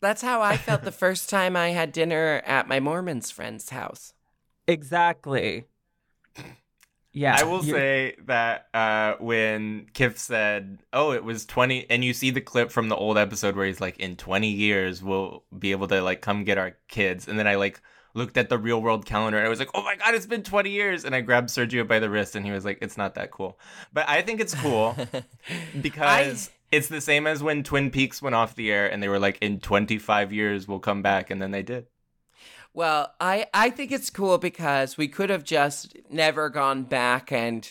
That's 0.00 0.22
how 0.22 0.40
I 0.40 0.56
felt 0.56 0.82
the 0.82 0.92
first 1.04 1.28
time 1.28 1.56
I 1.56 1.70
had 1.70 1.92
dinner 1.92 2.42
at 2.46 2.66
my 2.66 2.80
Mormon's 2.80 3.30
friend's 3.30 3.70
house. 3.70 4.14
Exactly. 4.66 5.64
Yeah. 7.12 7.36
I 7.38 7.44
will 7.44 7.64
you- 7.64 7.72
say 7.72 8.16
that 8.26 8.68
uh, 8.72 9.14
when 9.18 9.86
Kif 9.94 10.16
said, 10.18 10.78
"Oh, 10.92 11.12
it 11.12 11.24
was 11.24 11.44
20," 11.46 11.86
and 11.90 12.04
you 12.04 12.12
see 12.12 12.30
the 12.30 12.40
clip 12.40 12.70
from 12.70 12.88
the 12.88 12.96
old 12.96 13.18
episode 13.18 13.56
where 13.56 13.66
he's 13.66 13.80
like, 13.80 13.98
"In 13.98 14.16
20 14.16 14.48
years, 14.48 15.02
we'll 15.02 15.42
be 15.58 15.72
able 15.72 15.88
to 15.88 16.00
like 16.02 16.20
come 16.20 16.44
get 16.44 16.58
our 16.58 16.76
kids," 16.88 17.26
and 17.28 17.38
then 17.38 17.46
I 17.46 17.56
like 17.56 17.80
looked 18.14 18.36
at 18.36 18.48
the 18.48 18.58
real 18.58 18.82
world 18.82 19.06
calendar 19.06 19.38
and 19.38 19.46
I 19.46 19.50
was 19.50 19.58
like, 19.58 19.70
"Oh 19.74 19.82
my 19.82 19.96
god, 19.96 20.14
it's 20.14 20.26
been 20.26 20.42
20 20.42 20.70
years!" 20.70 21.04
And 21.04 21.14
I 21.14 21.20
grabbed 21.20 21.48
Sergio 21.48 21.86
by 21.86 21.98
the 21.98 22.10
wrist, 22.10 22.36
and 22.36 22.46
he 22.46 22.52
was 22.52 22.64
like, 22.64 22.78
"It's 22.80 22.96
not 22.96 23.14
that 23.16 23.30
cool," 23.30 23.58
but 23.92 24.08
I 24.08 24.22
think 24.22 24.40
it's 24.40 24.54
cool 24.54 24.96
because. 25.80 26.50
It's 26.72 26.86
the 26.86 27.00
same 27.00 27.26
as 27.26 27.42
when 27.42 27.64
Twin 27.64 27.90
Peaks 27.90 28.22
went 28.22 28.36
off 28.36 28.54
the 28.54 28.70
air 28.70 28.86
and 28.86 29.02
they 29.02 29.08
were 29.08 29.18
like, 29.18 29.38
in 29.40 29.58
25 29.58 30.32
years, 30.32 30.68
we'll 30.68 30.78
come 30.78 31.02
back. 31.02 31.28
And 31.28 31.42
then 31.42 31.50
they 31.50 31.64
did. 31.64 31.86
Well, 32.72 33.14
I 33.20 33.46
I 33.52 33.70
think 33.70 33.90
it's 33.92 34.10
cool 34.10 34.38
because 34.38 34.96
we 34.96 35.08
could 35.08 35.30
have 35.30 35.44
just 35.44 35.96
never 36.10 36.48
gone 36.48 36.84
back 36.84 37.32
and 37.32 37.70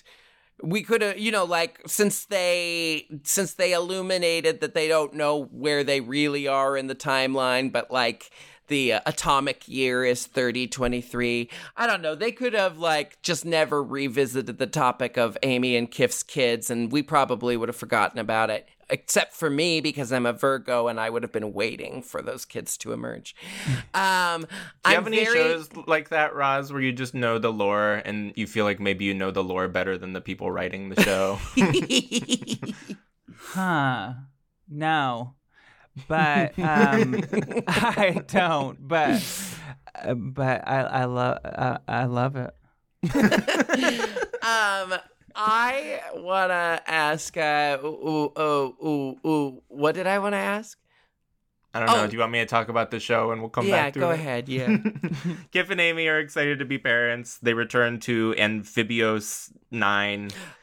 we 0.61 0.83
could 0.83 1.01
have, 1.01 1.19
you 1.19 1.31
know, 1.31 1.45
like 1.45 1.81
since 1.87 2.25
they 2.25 3.07
since 3.23 3.53
they 3.53 3.73
illuminated 3.73 4.61
that 4.61 4.73
they 4.73 4.87
don't 4.89 5.13
know 5.13 5.45
where 5.45 5.83
they 5.83 6.01
really 6.01 6.47
are 6.47 6.75
in 6.77 6.87
the 6.87 6.95
timeline, 6.95 7.71
but 7.71 7.91
like 7.91 8.31
the 8.69 8.93
uh, 8.93 8.99
atomic 9.05 9.67
year 9.67 10.05
is 10.05 10.25
3023. 10.25 11.49
I 11.77 11.85
don't 11.87 12.01
know. 12.01 12.15
They 12.15 12.31
could 12.31 12.53
have 12.53 12.77
like 12.77 13.21
just 13.21 13.43
never 13.45 13.83
revisited 13.83 14.57
the 14.57 14.67
topic 14.67 15.17
of 15.17 15.37
Amy 15.43 15.75
and 15.75 15.91
Kif's 15.91 16.23
kids 16.23 16.69
and 16.69 16.91
we 16.91 17.03
probably 17.03 17.57
would 17.57 17.69
have 17.69 17.75
forgotten 17.75 18.19
about 18.19 18.49
it 18.49 18.67
except 18.91 19.33
for 19.33 19.51
me 19.51 19.81
because 19.81 20.11
I'm 20.11 20.25
a 20.25 20.33
Virgo 20.33 20.87
and 20.87 20.99
I 20.99 21.11
would 21.11 21.21
have 21.21 21.31
been 21.31 21.53
waiting 21.53 22.01
for 22.01 22.23
those 22.23 22.43
kids 22.43 22.75
to 22.77 22.91
emerge. 22.93 23.35
Um, 23.93 24.41
Do 24.41 24.47
you 24.47 24.49
I'm 24.85 24.95
have 24.95 25.07
any 25.07 25.25
very- 25.25 25.35
shows 25.35 25.69
like 25.87 26.09
that, 26.09 26.33
Roz, 26.35 26.71
where 26.71 26.81
you 26.81 26.91
just 26.93 27.13
know 27.13 27.37
the 27.37 27.51
lore 27.51 28.01
and 28.05 28.33
you 28.35 28.47
feel 28.47 28.65
like 28.65 28.79
maybe 28.79 29.05
you 29.05 29.13
know 29.13 29.29
the 29.31 29.43
lore 29.43 29.67
better 29.67 29.97
than 29.97 30.13
the 30.13 30.21
people 30.21 30.51
writing 30.51 30.89
the 30.89 31.01
show? 31.03 31.39
Huh. 33.51 34.13
No. 34.69 35.33
But 36.07 36.57
um, 36.59 37.23
I 37.67 38.21
don't. 38.27 38.87
But 38.87 39.23
uh, 39.95 40.13
but 40.13 40.67
I 40.67 40.81
I 40.81 41.05
love 41.05 41.39
uh, 41.43 41.77
I 41.87 42.05
love 42.05 42.35
it. 42.35 42.53
um, 43.15 44.99
I 45.35 46.01
wanna 46.15 46.81
ask. 46.87 47.35
Uh, 47.37 47.77
ooh, 47.83 47.87
ooh, 47.87 48.39
ooh, 48.39 48.75
ooh, 48.85 49.27
ooh. 49.27 49.61
What 49.67 49.95
did 49.95 50.07
I 50.07 50.19
want 50.19 50.33
to 50.33 50.39
ask? 50.39 50.77
I 51.73 51.79
don't 51.79 51.87
know. 51.87 52.03
Oh. 52.03 52.07
Do 52.07 52.13
you 52.13 52.19
want 52.19 52.31
me 52.31 52.39
to 52.39 52.47
talk 52.47 52.69
about 52.69 52.89
the 52.89 52.99
show 52.99 53.31
and 53.31 53.41
we'll 53.41 53.51
come 53.51 53.67
yeah, 53.67 53.85
back 53.85 53.93
to 53.93 53.99
it 53.99 54.01
go 54.01 54.09
ahead. 54.09 54.49
Yeah. 54.49 54.67
Kif 55.53 55.69
and 55.69 55.79
Amy 55.79 56.07
are 56.07 56.17
excited 56.17 56.57
to 56.59 56.65
be 56.65 56.79
parents. 56.79 57.37
They 57.37 57.53
return 57.53 57.99
to 58.01 58.33
Amphibios 58.39 59.51
9. 59.69 60.31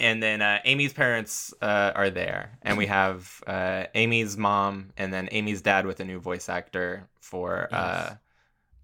And 0.00 0.22
then 0.22 0.42
uh, 0.42 0.60
Amy's 0.64 0.92
parents 0.92 1.54
uh, 1.60 1.92
are 1.94 2.10
there. 2.10 2.58
And 2.62 2.78
we 2.78 2.86
have 2.86 3.42
uh, 3.46 3.84
Amy's 3.94 4.36
mom 4.36 4.92
and 4.96 5.12
then 5.12 5.28
Amy's 5.30 5.62
dad 5.62 5.86
with 5.86 6.00
a 6.00 6.04
new 6.04 6.18
voice 6.18 6.48
actor 6.48 7.08
for 7.20 7.68
uh, 7.72 8.14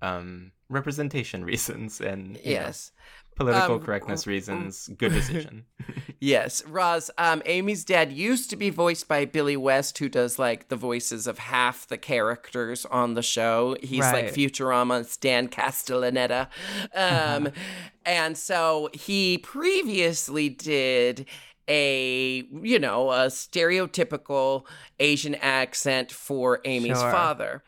um, 0.02 0.52
representation 0.68 1.44
reasons 1.52 2.00
and 2.00 2.36
you 2.44 2.54
know, 2.54 2.60
yes. 2.66 2.92
Political 3.36 3.76
Um, 3.76 3.80
correctness 3.82 4.26
reasons. 4.26 4.88
Good 4.98 5.12
decision. 5.12 5.64
Yes, 6.18 6.64
Roz. 6.66 7.10
Um, 7.18 7.42
Amy's 7.44 7.84
dad 7.84 8.10
used 8.10 8.48
to 8.48 8.56
be 8.56 8.70
voiced 8.70 9.06
by 9.06 9.26
Billy 9.26 9.56
West, 9.56 9.98
who 9.98 10.08
does 10.08 10.38
like 10.38 10.68
the 10.68 10.74
voices 10.76 11.26
of 11.26 11.38
half 11.38 11.86
the 11.86 11.98
characters 11.98 12.86
on 12.86 13.12
the 13.14 13.22
show. 13.22 13.76
He's 13.82 14.00
like 14.00 14.32
Futurama's 14.32 15.18
Dan 15.18 15.48
Castellaneta, 15.48 16.48
um, 16.94 17.50
and 18.06 18.36
so 18.36 18.88
he 18.94 19.36
previously 19.38 20.48
did 20.48 21.26
a 21.68 22.44
you 22.62 22.78
know 22.78 23.10
a 23.12 23.26
stereotypical 23.26 24.64
Asian 24.98 25.34
accent 25.36 26.10
for 26.10 26.60
Amy's 26.64 26.98
Sure. 26.98 27.10
father. 27.10 27.62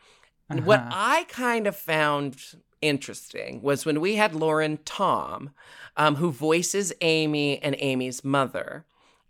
What 0.47 0.79
Uh-huh. 0.79 0.89
I 0.91 1.25
kind 1.29 1.67
of 1.67 1.75
found 1.75 2.37
interesting 2.81 3.61
was 3.61 3.85
when 3.85 3.99
we 4.01 4.15
had 4.15 4.35
Lauren 4.35 4.79
Tom, 4.85 5.51
um, 5.97 6.15
who 6.15 6.31
voices 6.31 6.93
Amy 7.01 7.61
and 7.61 7.75
Amy's 7.79 8.23
mother. 8.23 8.85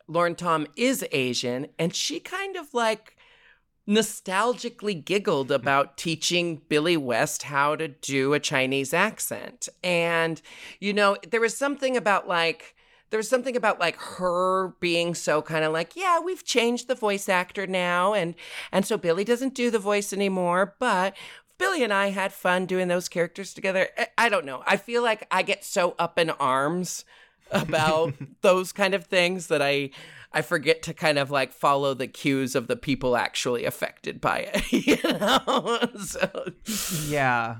Lauren 0.07 0.35
Tom 0.35 0.67
is 0.75 1.05
Asian, 1.11 1.67
and 1.77 1.95
she 1.95 2.19
kind 2.19 2.55
of 2.55 2.73
like 2.73 3.15
nostalgically 3.87 5.03
giggled 5.03 5.51
about 5.51 5.97
teaching 5.97 6.61
Billy 6.69 6.95
West 6.95 7.43
how 7.43 7.75
to 7.75 7.87
do 7.87 8.33
a 8.33 8.39
Chinese 8.39 8.93
accent. 8.93 9.67
And, 9.83 10.41
you 10.79 10.93
know, 10.93 11.17
there 11.27 11.41
was 11.41 11.57
something 11.57 11.97
about 11.97 12.27
like, 12.27 12.75
there 13.09 13.17
was 13.17 13.27
something 13.27 13.55
about 13.55 13.79
like 13.79 13.95
her 13.97 14.75
being 14.79 15.15
so 15.15 15.41
kind 15.41 15.65
of 15.65 15.73
like, 15.73 15.95
yeah, 15.95 16.19
we've 16.19 16.45
changed 16.45 16.87
the 16.87 16.93
voice 16.93 17.27
actor 17.27 17.65
now, 17.65 18.13
and 18.13 18.35
and 18.71 18.85
so 18.85 18.97
Billy 18.97 19.23
doesn't 19.23 19.55
do 19.55 19.71
the 19.71 19.79
voice 19.79 20.13
anymore, 20.13 20.75
but 20.79 21.15
Billy 21.59 21.83
and 21.83 21.93
I 21.93 22.09
had 22.09 22.33
fun 22.33 22.65
doing 22.65 22.87
those 22.87 23.07
characters 23.07 23.53
together. 23.53 23.89
I, 23.97 24.07
I 24.17 24.29
don't 24.29 24.45
know. 24.45 24.63
I 24.65 24.77
feel 24.77 25.03
like 25.03 25.27
I 25.29 25.43
get 25.43 25.63
so 25.63 25.93
up 25.99 26.17
in 26.17 26.31
arms 26.31 27.05
about 27.51 28.13
those 28.41 28.71
kind 28.71 28.95
of 28.95 29.05
things 29.05 29.45
that 29.47 29.61
I 29.61 29.91
I 30.31 30.41
forget 30.43 30.83
to 30.83 30.93
kind 30.93 31.17
of 31.19 31.31
like 31.31 31.53
follow 31.53 31.93
the 31.95 32.07
cues 32.07 32.55
of 32.55 32.67
the 32.67 32.75
people 32.75 33.15
actually 33.17 33.65
affected 33.65 34.19
by 34.21 34.49
it. 34.53 34.71
You 34.87 34.97
know? 35.19 35.79
so, 36.03 36.51
Yeah. 37.07 37.57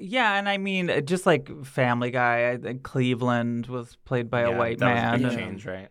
Yeah, 0.00 0.34
and 0.38 0.48
I 0.48 0.58
mean, 0.58 0.90
uh, 0.90 1.00
just 1.00 1.26
like 1.26 1.50
Family 1.64 2.12
Guy, 2.12 2.52
I 2.52 2.74
Cleveland 2.84 3.66
was 3.66 3.96
played 4.04 4.30
by 4.30 4.42
Yeah, 4.42 4.54
a 4.54 4.56
white 4.58 4.78
that 4.78 4.94
man, 4.94 5.12
was 5.24 5.34
a 5.34 5.36
big 5.36 5.44
and- 5.44 5.60
change, 5.60 5.66
right? 5.66 5.88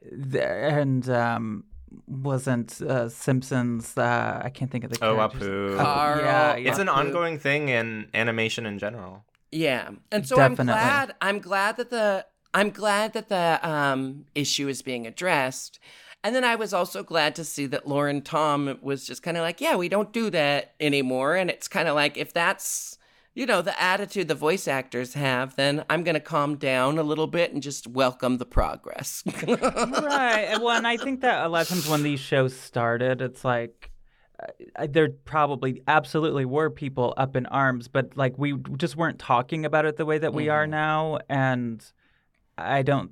and 0.74 1.10
um, 1.10 1.64
wasn't 2.08 2.82
uh, 2.82 3.10
Simpsons. 3.10 3.98
Uh, 3.98 4.42
I 4.44 4.50
can't 4.50 4.70
think 4.72 4.84
of 4.84 4.92
the 4.92 4.98
Oh, 5.04 5.16
characters. 5.16 5.76
Apu. 5.76 5.78
Carl, 5.78 6.20
yeah, 6.22 6.56
yeah. 6.56 6.70
It's 6.70 6.80
an 6.80 6.88
Apu. 6.88 6.96
ongoing 6.98 7.40
thing 7.40 7.70
in 7.70 8.10
animation 8.14 8.66
in 8.66 8.80
general. 8.80 9.24
Yeah. 9.52 9.90
And 10.12 10.28
so 10.28 10.36
Definitely. 10.36 10.74
I'm 10.74 10.80
glad 11.08 11.16
I'm 11.22 11.40
glad 11.40 11.78
that 11.78 11.90
the 11.90 12.26
I'm 12.54 12.70
glad 12.70 13.14
that 13.14 13.30
the 13.30 13.60
um 13.68 14.26
issue 14.36 14.68
is 14.68 14.82
being 14.82 15.08
addressed. 15.08 15.80
And 16.24 16.36
then 16.36 16.44
I 16.44 16.56
was 16.56 16.74
also 16.74 17.04
glad 17.04 17.36
to 17.36 17.46
see 17.46 17.68
that 17.68 17.88
Lauren 17.88 18.22
Tom 18.22 18.78
was 18.82 19.06
just 19.06 19.24
kind 19.24 19.38
of 19.38 19.44
like, 19.44 19.62
yeah, 19.62 19.76
we 19.76 19.88
don't 19.88 20.12
do 20.12 20.30
that 20.32 20.74
anymore 20.80 21.36
and 21.36 21.50
it's 21.50 21.68
kind 21.68 21.88
of 21.88 21.96
like 21.96 22.18
if 22.18 22.34
that's 22.34 22.97
you 23.38 23.46
know, 23.46 23.62
the 23.62 23.80
attitude 23.80 24.28
the 24.28 24.34
voice 24.34 24.68
actors 24.68 25.14
have, 25.14 25.56
then 25.58 25.86
I'm 25.92 26.04
going 26.04 26.16
to 26.16 26.20
calm 26.20 26.56
down 26.56 26.98
a 26.98 27.04
little 27.04 27.28
bit 27.28 27.54
and 27.54 27.62
just 27.62 27.86
welcome 27.86 28.40
the 28.40 28.48
progress. 28.48 29.24
right. 29.48 30.58
Well, 30.60 30.72
and 30.72 30.88
I 30.88 30.98
think 30.98 31.22
that 31.22 31.46
a 31.46 31.48
lot 31.48 31.62
of 31.62 31.68
times 31.68 31.88
when 31.88 32.02
these 32.02 32.20
shows 32.20 32.58
started, 32.60 33.22
it's 33.22 33.46
like 33.46 33.92
uh, 34.76 34.88
there 34.90 35.10
probably 35.10 35.84
absolutely 35.88 36.46
were 36.46 36.72
people 36.72 37.14
up 37.16 37.36
in 37.36 37.46
arms, 37.46 37.88
but 37.88 38.18
like 38.18 38.40
we 38.40 38.58
just 38.76 38.96
weren't 38.96 39.20
talking 39.20 39.66
about 39.66 39.86
it 39.86 39.98
the 39.98 40.06
way 40.06 40.18
that 40.18 40.34
we 40.34 40.50
are 40.50 40.66
now, 40.66 41.20
and 41.30 41.86
I 42.58 42.82
don't, 42.82 43.12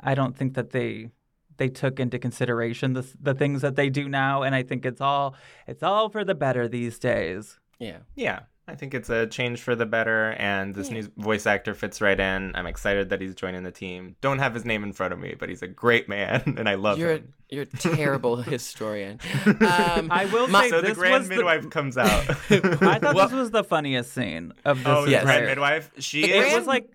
I 0.00 0.14
don't 0.14 0.36
think 0.36 0.54
that 0.54 0.70
they 0.70 1.10
they 1.56 1.68
took 1.68 1.98
into 1.98 2.20
consideration 2.20 2.92
the 2.92 3.04
the 3.20 3.34
things 3.34 3.62
that 3.62 3.74
they 3.74 3.90
do 3.90 4.08
now, 4.08 4.42
and 4.42 4.54
I 4.54 4.62
think 4.62 4.86
it's 4.86 5.00
all 5.00 5.34
it's 5.66 5.82
all 5.82 6.10
for 6.10 6.22
the 6.22 6.36
better 6.36 6.68
these 6.68 7.00
days. 7.00 7.58
yeah. 7.80 7.98
Yeah, 8.14 8.40
I 8.68 8.74
think 8.74 8.92
it's 8.92 9.08
a 9.08 9.26
change 9.26 9.62
for 9.62 9.74
the 9.74 9.86
better, 9.86 10.32
and 10.32 10.74
this 10.74 10.90
new 10.90 11.10
voice 11.16 11.46
actor 11.46 11.72
fits 11.74 12.02
right 12.02 12.20
in. 12.20 12.52
I'm 12.54 12.66
excited 12.66 13.08
that 13.08 13.20
he's 13.20 13.34
joining 13.34 13.62
the 13.62 13.70
team. 13.72 14.14
Don't 14.20 14.38
have 14.40 14.52
his 14.52 14.66
name 14.66 14.84
in 14.84 14.92
front 14.92 15.14
of 15.14 15.18
me, 15.18 15.34
but 15.38 15.48
he's 15.48 15.62
a 15.62 15.66
great 15.66 16.06
man, 16.06 16.42
and 16.58 16.68
I 16.68 16.74
love 16.74 16.98
You're 16.98 17.12
him. 17.12 17.32
you're 17.48 17.62
a 17.62 17.66
terrible 17.78 18.36
historian. 18.36 19.20
Um, 19.46 20.08
I 20.12 20.28
will 20.30 20.48
my- 20.48 20.64
say 20.64 20.70
So 20.70 20.80
the 20.82 20.88
this 20.88 20.98
grand 20.98 21.14
was 21.20 21.28
the- 21.30 21.36
midwife 21.36 21.70
comes 21.70 21.96
out. 21.96 22.28
I 22.28 22.98
thought 22.98 23.14
Well- 23.14 23.28
this 23.28 23.32
was 23.32 23.50
the 23.50 23.64
funniest 23.64 24.12
scene 24.12 24.52
of 24.66 24.78
this. 24.78 24.86
oh, 24.86 25.04
the 25.06 25.12
Yes. 25.12 25.24
grand 25.24 25.38
entire- 25.44 25.48
midwife. 25.54 25.90
She 25.98 26.22
The 26.22 26.32
is 26.36 26.52
It 26.52 26.56
was 26.58 26.66
like 26.66 26.90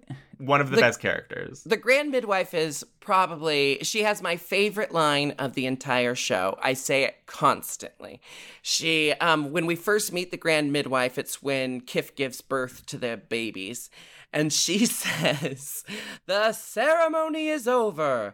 one 0.45 0.61
of 0.61 0.69
the, 0.69 0.75
the- 0.77 0.81
best 0.81 0.99
characters. 0.99 1.63
The 1.63 1.77
Grand 1.77 2.11
Midwife 2.11 2.53
is 2.53 2.85
probably, 2.99 3.79
she 3.81 4.03
has 4.03 4.21
my 4.21 4.37
favorite 4.37 4.91
line 4.91 5.31
of 5.39 5.53
the 5.53 5.65
entire 5.65 6.15
show. 6.15 6.57
I 6.61 6.73
say 6.73 7.03
it 7.03 7.25
constantly. 7.25 8.21
She, 8.61 9.11
um, 9.13 9.51
when 9.51 9.65
we 9.65 9.75
first 9.75 10.13
meet 10.13 10.31
the 10.31 10.37
Grand 10.37 10.71
Midwife, 10.71 11.17
it's 11.17 11.41
when 11.43 11.81
Kif 11.81 12.15
gives 12.15 12.41
birth 12.41 12.85
to 12.87 12.97
the 12.97 13.17
babies. 13.29 13.89
And 14.31 14.51
she 14.51 14.85
says, 14.85 15.83
The 16.25 16.53
ceremony 16.53 17.47
is 17.49 17.67
over. 17.67 18.33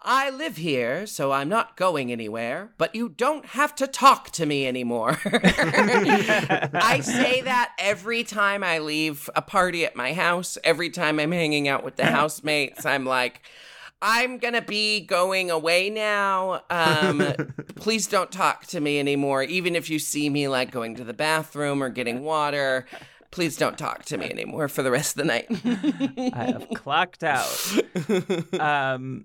I 0.00 0.30
live 0.30 0.56
here, 0.56 1.06
so 1.06 1.32
I'm 1.32 1.48
not 1.48 1.76
going 1.76 2.12
anywhere, 2.12 2.70
but 2.78 2.94
you 2.94 3.08
don't 3.08 3.44
have 3.46 3.74
to 3.76 3.88
talk 3.88 4.30
to 4.32 4.46
me 4.46 4.66
anymore. 4.66 5.18
I 5.24 7.00
say 7.02 7.40
that 7.40 7.72
every 7.78 8.22
time 8.22 8.62
I 8.62 8.78
leave 8.78 9.28
a 9.34 9.42
party 9.42 9.84
at 9.84 9.96
my 9.96 10.12
house, 10.12 10.56
every 10.62 10.90
time 10.90 11.18
I'm 11.18 11.32
hanging 11.32 11.66
out 11.66 11.82
with 11.82 11.96
the 11.96 12.06
housemates, 12.12 12.86
I'm 12.86 13.04
like, 13.04 13.40
I'm 14.00 14.38
gonna 14.38 14.62
be 14.62 15.00
going 15.00 15.50
away 15.50 15.90
now. 15.90 16.62
Um, 16.70 17.34
please 17.74 18.06
don't 18.06 18.30
talk 18.30 18.66
to 18.66 18.80
me 18.80 19.00
anymore. 19.00 19.42
Even 19.42 19.74
if 19.74 19.90
you 19.90 19.98
see 19.98 20.30
me 20.30 20.46
like 20.46 20.70
going 20.70 20.94
to 20.94 21.04
the 21.04 21.12
bathroom 21.12 21.82
or 21.82 21.88
getting 21.88 22.22
water, 22.22 22.86
please 23.32 23.56
don't 23.56 23.76
talk 23.76 24.04
to 24.04 24.16
me 24.16 24.30
anymore 24.30 24.68
for 24.68 24.84
the 24.84 24.92
rest 24.92 25.18
of 25.18 25.18
the 25.18 25.24
night. 25.24 25.46
I 26.32 26.44
have 26.44 26.68
clocked 26.76 27.24
out. 27.24 27.74
Um, 28.60 29.24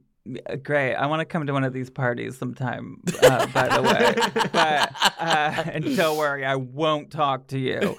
great. 0.64 0.96
I 0.96 1.06
want 1.08 1.20
to 1.22 1.26
come 1.26 1.46
to 1.48 1.54
one 1.54 1.64
of 1.64 1.74
these 1.74 1.90
parties 1.90 2.38
sometime. 2.38 3.02
Uh, 3.22 3.46
by 3.48 3.68
the 3.68 3.82
way, 3.82 4.16
but 4.52 4.92
uh, 5.20 5.64
and 5.72 5.96
don't 5.98 6.18
worry, 6.18 6.46
I 6.46 6.56
won't 6.56 7.12
talk 7.12 7.48
to 7.48 7.60
you. 7.60 7.96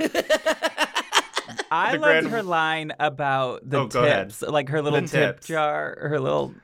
I 1.70 1.92
The 1.92 1.98
loved 1.98 2.00
grand- 2.00 2.28
her 2.28 2.42
line 2.42 2.92
about 3.00 3.68
the 3.68 3.80
Oh, 3.80 3.88
tips, 3.88 4.42
like 4.42 4.68
her 4.68 4.80
little 4.80 5.00
The 5.00 5.08
tip 5.08 5.36
tips. 5.36 5.46
jar, 5.48 5.96
her 6.00 6.20
little. 6.20 6.54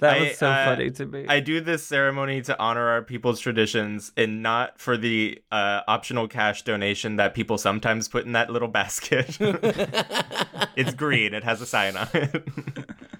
That 0.00 0.16
I, 0.18 0.20
was 0.20 0.38
so 0.38 0.48
uh, 0.48 0.64
funny 0.64 0.90
to 0.92 1.06
me. 1.06 1.26
I 1.28 1.40
do 1.40 1.60
this 1.60 1.82
ceremony 1.84 2.40
to 2.42 2.56
honor 2.60 2.86
our 2.88 3.02
people's 3.02 3.40
traditions 3.40 4.12
and 4.16 4.44
not 4.44 4.78
for 4.78 4.96
the 4.96 5.42
uh, 5.50 5.80
optional 5.88 6.28
cash 6.28 6.62
donation 6.62 7.16
that 7.16 7.34
people 7.34 7.58
sometimes 7.58 8.06
put 8.06 8.24
in 8.24 8.30
that 8.32 8.48
little 8.48 8.68
basket. 8.68 9.36
it's 10.76 10.94
green, 10.94 11.34
it 11.34 11.42
has 11.42 11.60
a 11.60 11.66
sign 11.66 11.96
on 11.96 12.06
it. 12.14 12.44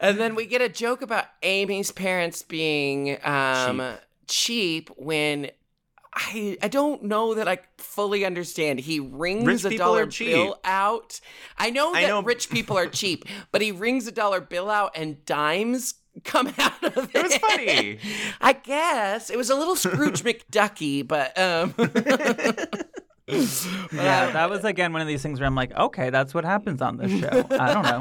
And 0.00 0.18
then 0.18 0.34
we 0.34 0.46
get 0.46 0.62
a 0.62 0.68
joke 0.68 1.02
about 1.02 1.26
Amy's 1.42 1.92
parents 1.92 2.42
being 2.42 3.18
um, 3.22 3.82
cheap. 4.26 4.90
when 4.96 5.50
I 6.14 6.56
I 6.62 6.68
don't 6.68 7.04
know 7.04 7.34
that 7.34 7.46
I 7.46 7.58
fully 7.78 8.24
understand. 8.24 8.80
He 8.80 8.98
rings 8.98 9.62
Rich 9.64 9.74
a 9.74 9.78
dollar 9.78 10.06
bill 10.06 10.58
out. 10.64 11.20
I 11.58 11.70
know 11.70 11.92
I 11.94 12.02
that 12.02 12.08
know- 12.08 12.22
rich 12.22 12.50
people 12.50 12.76
are 12.78 12.86
cheap, 12.86 13.24
but 13.52 13.60
he 13.62 13.72
rings 13.72 14.06
a 14.06 14.12
dollar 14.12 14.40
bill 14.40 14.70
out 14.70 14.92
and 14.96 15.24
dimes 15.24 15.94
come 16.24 16.48
out 16.58 16.82
of 16.82 16.96
it. 16.96 17.10
It 17.14 17.22
was 17.22 17.36
funny. 17.36 17.98
I 18.40 18.54
guess 18.54 19.30
it 19.30 19.36
was 19.36 19.50
a 19.50 19.54
little 19.54 19.76
Scrooge 19.76 20.22
McDucky, 20.24 21.06
but 21.06 21.38
um. 21.38 21.74
Yeah, 23.92 24.32
that 24.32 24.50
was 24.50 24.64
again 24.64 24.92
one 24.92 25.02
of 25.02 25.06
these 25.08 25.22
things 25.22 25.38
where 25.38 25.46
I'm 25.46 25.54
like, 25.54 25.72
okay, 25.76 26.10
that's 26.10 26.34
what 26.34 26.44
happens 26.44 26.82
on 26.82 26.96
this 26.96 27.12
show. 27.12 27.46
I 27.52 27.72
don't 27.74 27.84
know. 27.84 28.00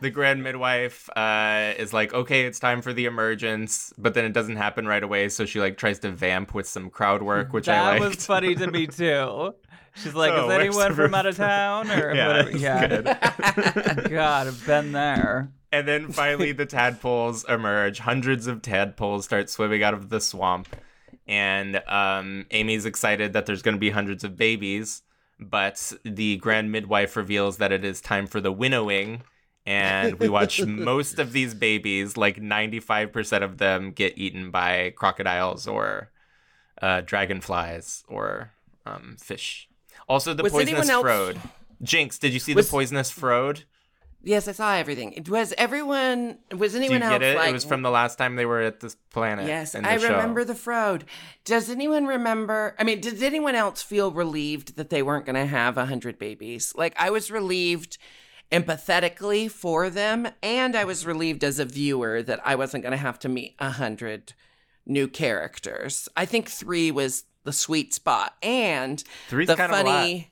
The 0.00 0.10
grand 0.10 0.42
midwife 0.42 1.08
uh, 1.16 1.72
is 1.78 1.92
like, 1.92 2.12
okay, 2.14 2.44
it's 2.44 2.58
time 2.58 2.82
for 2.82 2.92
the 2.92 3.04
emergence, 3.06 3.92
but 3.98 4.14
then 4.14 4.24
it 4.24 4.32
doesn't 4.32 4.56
happen 4.56 4.86
right 4.86 5.02
away. 5.02 5.28
So 5.28 5.44
she 5.46 5.60
like 5.60 5.76
tries 5.76 5.98
to 6.00 6.10
vamp 6.10 6.54
with 6.54 6.68
some 6.68 6.90
crowd 6.90 7.22
work, 7.22 7.52
which 7.52 7.68
I 7.68 7.98
that 7.98 8.00
was 8.08 8.26
funny 8.26 8.54
to 8.54 8.70
me 8.70 8.86
too. 8.88 9.54
She's 9.96 10.14
like, 10.14 10.32
So, 10.32 10.46
is 10.46 10.52
anyone 10.52 10.94
from 10.94 11.14
out 11.14 11.26
of 11.26 11.36
town 11.36 11.90
or 11.90 12.14
Yeah, 12.14 12.26
whatever? 12.26 12.50
Yeah. 12.56 12.86
good. 12.86 13.04
God, 14.10 14.48
I've 14.48 14.66
been 14.66 14.92
there. 14.92 15.52
And 15.70 15.88
then 15.88 16.12
finally, 16.12 16.52
the 16.52 16.66
tadpoles 16.66 17.44
emerge. 17.48 17.98
Hundreds 18.00 18.46
of 18.46 18.62
tadpoles 18.62 19.24
start 19.24 19.50
swimming 19.50 19.82
out 19.82 19.94
of 19.94 20.08
the 20.08 20.20
swamp. 20.20 20.68
And 21.26 21.82
um, 21.88 22.46
Amy's 22.50 22.86
excited 22.86 23.32
that 23.32 23.46
there's 23.46 23.62
going 23.62 23.74
to 23.74 23.80
be 23.80 23.90
hundreds 23.90 24.24
of 24.24 24.36
babies. 24.36 25.02
But 25.40 25.92
the 26.04 26.36
grand 26.36 26.70
midwife 26.70 27.16
reveals 27.16 27.56
that 27.56 27.72
it 27.72 27.84
is 27.84 28.00
time 28.00 28.26
for 28.26 28.40
the 28.40 28.52
winnowing. 28.52 29.22
And 29.66 30.18
we 30.18 30.28
watch 30.38 30.62
most 30.64 31.18
of 31.18 31.32
these 31.32 31.54
babies, 31.54 32.16
like 32.16 32.36
95% 32.40 33.42
of 33.42 33.58
them, 33.58 33.92
get 33.92 34.18
eaten 34.18 34.50
by 34.50 34.92
crocodiles 34.96 35.66
or 35.66 36.10
uh, 36.82 37.00
dragonflies 37.02 38.04
or 38.08 38.50
um, 38.86 39.16
fish. 39.20 39.68
Also, 40.08 40.34
the 40.34 40.42
Was 40.42 40.52
poisonous 40.52 40.88
else- 40.88 41.02
frode. 41.02 41.40
Jinkx, 41.82 42.18
did 42.18 42.32
you 42.32 42.38
see 42.40 42.54
Was- 42.54 42.66
the 42.66 42.70
poisonous 42.70 43.10
frode? 43.10 43.64
yes, 44.26 44.48
I 44.48 44.52
saw 44.52 44.74
everything. 44.74 45.22
Was 45.28 45.52
everyone? 45.58 46.38
Was 46.50 46.72
Do 46.72 46.78
you 46.78 46.84
anyone 46.84 47.02
else 47.02 47.12
get 47.18 47.22
it? 47.22 47.36
like? 47.36 47.50
it 47.50 47.52
was 47.52 47.64
from 47.64 47.82
the 47.82 47.90
last 47.90 48.16
time 48.16 48.36
they 48.36 48.46
were 48.46 48.60
at 48.62 48.80
this 48.80 48.96
planet. 49.10 49.46
Yes, 49.46 49.74
in 49.74 49.82
the 49.82 49.90
I 49.90 49.98
show. 49.98 50.08
remember 50.12 50.44
the 50.44 50.54
Frode. 50.54 51.04
Does 51.44 51.68
anyone 51.68 52.06
remember? 52.06 52.74
I 52.78 52.84
mean, 52.84 53.00
did 53.02 53.22
anyone 53.22 53.54
else 53.54 53.82
feel 53.82 54.10
relieved 54.12 54.76
that 54.76 54.88
they 54.88 55.02
weren't 55.02 55.26
going 55.26 55.34
to 55.36 55.44
have 55.44 55.76
a 55.76 55.84
hundred 55.86 56.18
babies? 56.18 56.72
Like 56.74 56.94
I 56.98 57.10
was 57.10 57.30
relieved 57.30 57.98
empathetically 58.50 59.50
for 59.50 59.90
them, 59.90 60.28
and 60.42 60.76
I 60.76 60.84
was 60.84 61.06
relieved 61.06 61.44
as 61.44 61.58
a 61.58 61.64
viewer 61.64 62.22
that 62.22 62.40
I 62.44 62.54
wasn't 62.54 62.82
going 62.82 62.92
to 62.92 62.98
have 62.98 63.18
to 63.20 63.28
meet 63.28 63.54
a 63.58 63.70
hundred 63.70 64.34
new 64.86 65.08
characters. 65.08 66.08
I 66.16 66.24
think 66.24 66.48
three 66.48 66.90
was 66.90 67.24
the 67.44 67.52
sweet 67.52 67.94
spot, 67.94 68.34
and 68.42 69.02
Three's 69.28 69.48
the 69.48 69.56
kind 69.56 69.72
of 69.72 69.78
a 69.78 69.82
funny, 69.82 70.30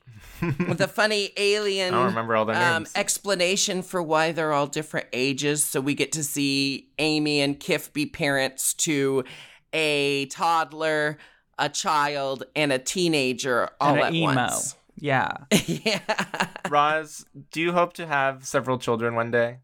the 0.74 0.88
funny 0.88 1.30
alien. 1.36 1.94
I 1.94 1.98
don't 1.98 2.06
remember 2.06 2.36
all 2.36 2.44
their 2.44 2.56
um, 2.56 2.86
explanation 2.94 3.82
for 3.82 4.02
why 4.02 4.32
they're 4.32 4.52
all 4.52 4.66
different 4.66 5.08
ages. 5.12 5.64
So 5.64 5.80
we 5.80 5.94
get 5.94 6.12
to 6.12 6.24
see 6.24 6.88
Amy 6.98 7.40
and 7.40 7.58
Kif 7.58 7.92
be 7.92 8.06
parents 8.06 8.74
to 8.74 9.24
a 9.72 10.26
toddler, 10.26 11.18
a 11.58 11.68
child, 11.68 12.44
and 12.56 12.72
a 12.72 12.78
teenager 12.78 13.70
all 13.80 13.94
and 13.94 14.00
at 14.00 14.14
emo. 14.14 14.34
once. 14.34 14.76
Yeah. 15.02 15.32
yeah. 15.66 15.98
Roz, 16.70 17.26
do 17.50 17.60
you 17.60 17.72
hope 17.72 17.92
to 17.94 18.06
have 18.06 18.46
several 18.46 18.78
children 18.78 19.16
one 19.16 19.32
day? 19.32 19.58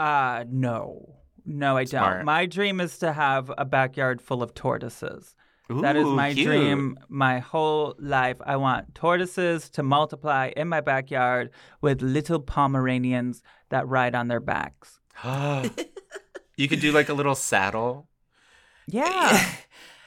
Uh 0.00 0.44
no. 0.50 1.14
No, 1.44 1.76
I 1.76 1.84
don't. 1.84 2.24
My 2.24 2.44
dream 2.46 2.80
is 2.80 2.98
to 2.98 3.12
have 3.12 3.52
a 3.56 3.64
backyard 3.64 4.20
full 4.20 4.42
of 4.42 4.52
tortoises. 4.52 5.36
that 5.70 5.94
is 5.94 6.06
my 6.06 6.34
cute. 6.34 6.44
dream 6.44 6.98
my 7.08 7.38
whole 7.38 7.94
life. 8.00 8.38
I 8.44 8.56
want 8.56 8.96
tortoises 8.96 9.70
to 9.70 9.84
multiply 9.84 10.50
in 10.56 10.66
my 10.66 10.80
backyard 10.80 11.50
with 11.80 12.02
little 12.02 12.40
Pomeranians 12.40 13.44
that 13.68 13.86
ride 13.86 14.16
on 14.16 14.26
their 14.26 14.40
backs. 14.40 14.98
you 16.56 16.66
could 16.68 16.80
do 16.80 16.90
like 16.90 17.08
a 17.08 17.14
little 17.14 17.36
saddle. 17.36 18.08
Yeah. 18.88 19.50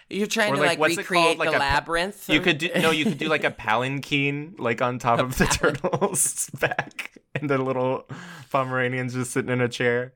You're 0.10 0.28
trying 0.28 0.54
Or, 0.54 0.56
to 0.56 0.62
like, 0.64 0.80
like, 0.80 0.98
recreate? 0.98 1.38
Like 1.38 1.52
the 1.52 1.58
a 1.58 1.60
pa- 1.60 1.66
labyrinth. 1.66 2.28
You 2.30 2.40
or- 2.40 2.44
could 2.44 2.58
do 2.58 2.70
no, 2.76 2.92
you 2.92 3.06
could 3.06 3.18
do 3.20 3.28
like 3.28 3.44
a 3.44 3.52
palanquin 3.64 4.56
like 4.58 4.82
on 4.82 4.98
top 5.00 5.20
of 5.20 5.38
the 5.38 5.46
turtle's 5.46 6.50
back, 6.60 7.12
and 7.36 7.50
the 7.50 7.58
little 7.58 8.08
Pomeranians 8.52 9.14
just 9.14 9.32
sitting 9.32 9.52
in 9.52 9.62
a 9.62 9.70
chair. 9.70 10.14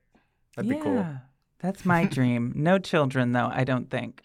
That'd 0.56 0.68
be 0.70 0.76
cool. 0.78 1.06
That's 1.60 1.84
my 1.84 2.04
dream. 2.18 2.52
No 2.56 2.78
children, 2.78 3.32
though, 3.32 3.48
I 3.52 3.64
don't 3.64 3.90
think. 3.90 4.22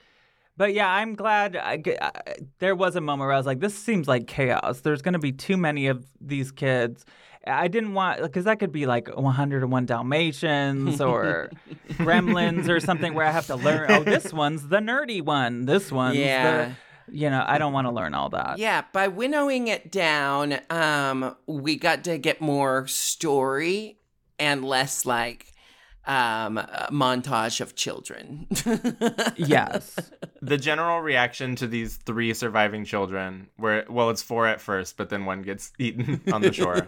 But 0.58 0.74
yeah, 0.74 0.90
I'm 0.92 1.16
glad. 1.16 1.56
I, 1.56 1.78
g- 1.78 1.98
I- 2.02 2.12
there 2.60 2.76
was 2.76 2.96
a 2.96 3.02
moment 3.02 3.28
where 3.28 3.34
I 3.34 3.38
was 3.38 3.46
like, 3.46 3.60
this 3.62 3.76
seems 3.78 4.08
like 4.08 4.28
chaos. 4.28 4.82
There's 4.82 5.02
going 5.02 5.14
to 5.14 5.20
be 5.20 5.32
too 5.32 5.56
many 5.56 5.88
of 5.88 6.06
these 6.20 6.52
kids. 6.52 7.06
I 7.48 7.68
didn't 7.68 7.94
want, 7.94 8.22
because 8.22 8.46
that 8.46 8.60
could 8.60 8.72
be 8.72 8.86
like 8.86 9.08
101 9.16 9.86
Dalmatians 9.86 11.00
or 11.02 11.50
Gremlins 11.94 12.68
or 12.70 12.80
something 12.80 13.14
where 13.14 13.26
I 13.26 13.32
have 13.32 13.48
to 13.48 13.56
learn, 13.56 13.92
oh, 13.92 14.04
this 14.04 14.34
one's 14.34 14.68
the 14.68 14.78
nerdy 14.78 15.22
one. 15.22 15.66
This 15.66 15.92
one's 15.92 16.18
Yeah. 16.18 16.74
the, 17.08 17.16
you 17.18 17.30
know, 17.30 17.44
I 17.48 17.58
don't 17.58 17.74
want 17.74 17.88
to 17.88 17.92
learn 17.92 18.14
all 18.14 18.30
that. 18.30 18.60
Yeah, 18.60 18.84
by 18.94 19.08
winnowing 19.08 19.68
it 19.68 19.92
down, 19.92 20.60
um, 20.70 21.36
we 21.48 21.76
got 21.76 22.04
to 22.04 22.18
get 22.18 22.42
more 22.42 22.86
story 22.88 23.98
and 24.38 24.64
less 24.64 25.06
like 25.06 25.54
um, 26.10 26.56
montage 26.92 27.62
of 27.62 27.76
children. 27.76 28.48
Yes. 29.38 30.12
The 30.42 30.58
general 30.58 31.00
reaction 31.00 31.56
to 31.58 31.68
these 31.68 31.98
three 31.98 32.34
surviving 32.34 32.84
children, 32.84 33.48
where 33.58 33.86
well, 33.90 34.10
it's 34.10 34.22
four 34.22 34.48
at 34.48 34.60
first, 34.60 34.98
but 34.98 35.10
then 35.10 35.26
one 35.26 35.44
gets 35.44 35.72
eaten 35.80 36.22
on 36.32 36.42
the 36.42 36.52
shore, 36.52 36.86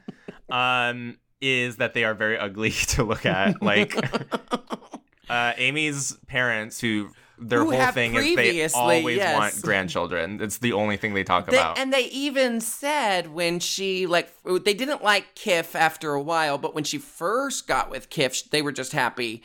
um, 0.50 1.18
is 1.40 1.76
that 1.76 1.94
they 1.94 2.04
are 2.04 2.14
very 2.14 2.38
ugly 2.38 2.70
to 2.92 3.04
look 3.04 3.26
at. 3.26 3.60
Like 3.62 3.94
uh, 5.28 5.52
Amy's 5.56 6.12
parents, 6.26 6.80
who 6.80 7.10
their 7.40 7.64
Who 7.64 7.72
whole 7.72 7.92
thing 7.92 8.14
is 8.14 8.36
they 8.36 8.68
always 8.74 9.16
yes. 9.16 9.36
want 9.38 9.62
grandchildren. 9.62 10.40
It's 10.42 10.58
the 10.58 10.72
only 10.74 10.96
thing 10.96 11.14
they 11.14 11.24
talk 11.24 11.46
They, 11.46 11.56
about. 11.56 11.78
and 11.78 11.92
they 11.92 12.04
even 12.06 12.60
said 12.60 13.32
when 13.32 13.58
she 13.60 14.06
like 14.06 14.32
they 14.44 14.74
didn't 14.74 15.02
like 15.02 15.34
Kif 15.34 15.74
after 15.74 16.12
a 16.12 16.22
while, 16.22 16.58
but 16.58 16.74
when 16.74 16.84
she 16.84 16.98
first 16.98 17.66
got 17.66 17.90
with 17.90 18.10
Kif, 18.10 18.50
they 18.50 18.62
were 18.62 18.72
just 18.72 18.92
happy 18.92 19.42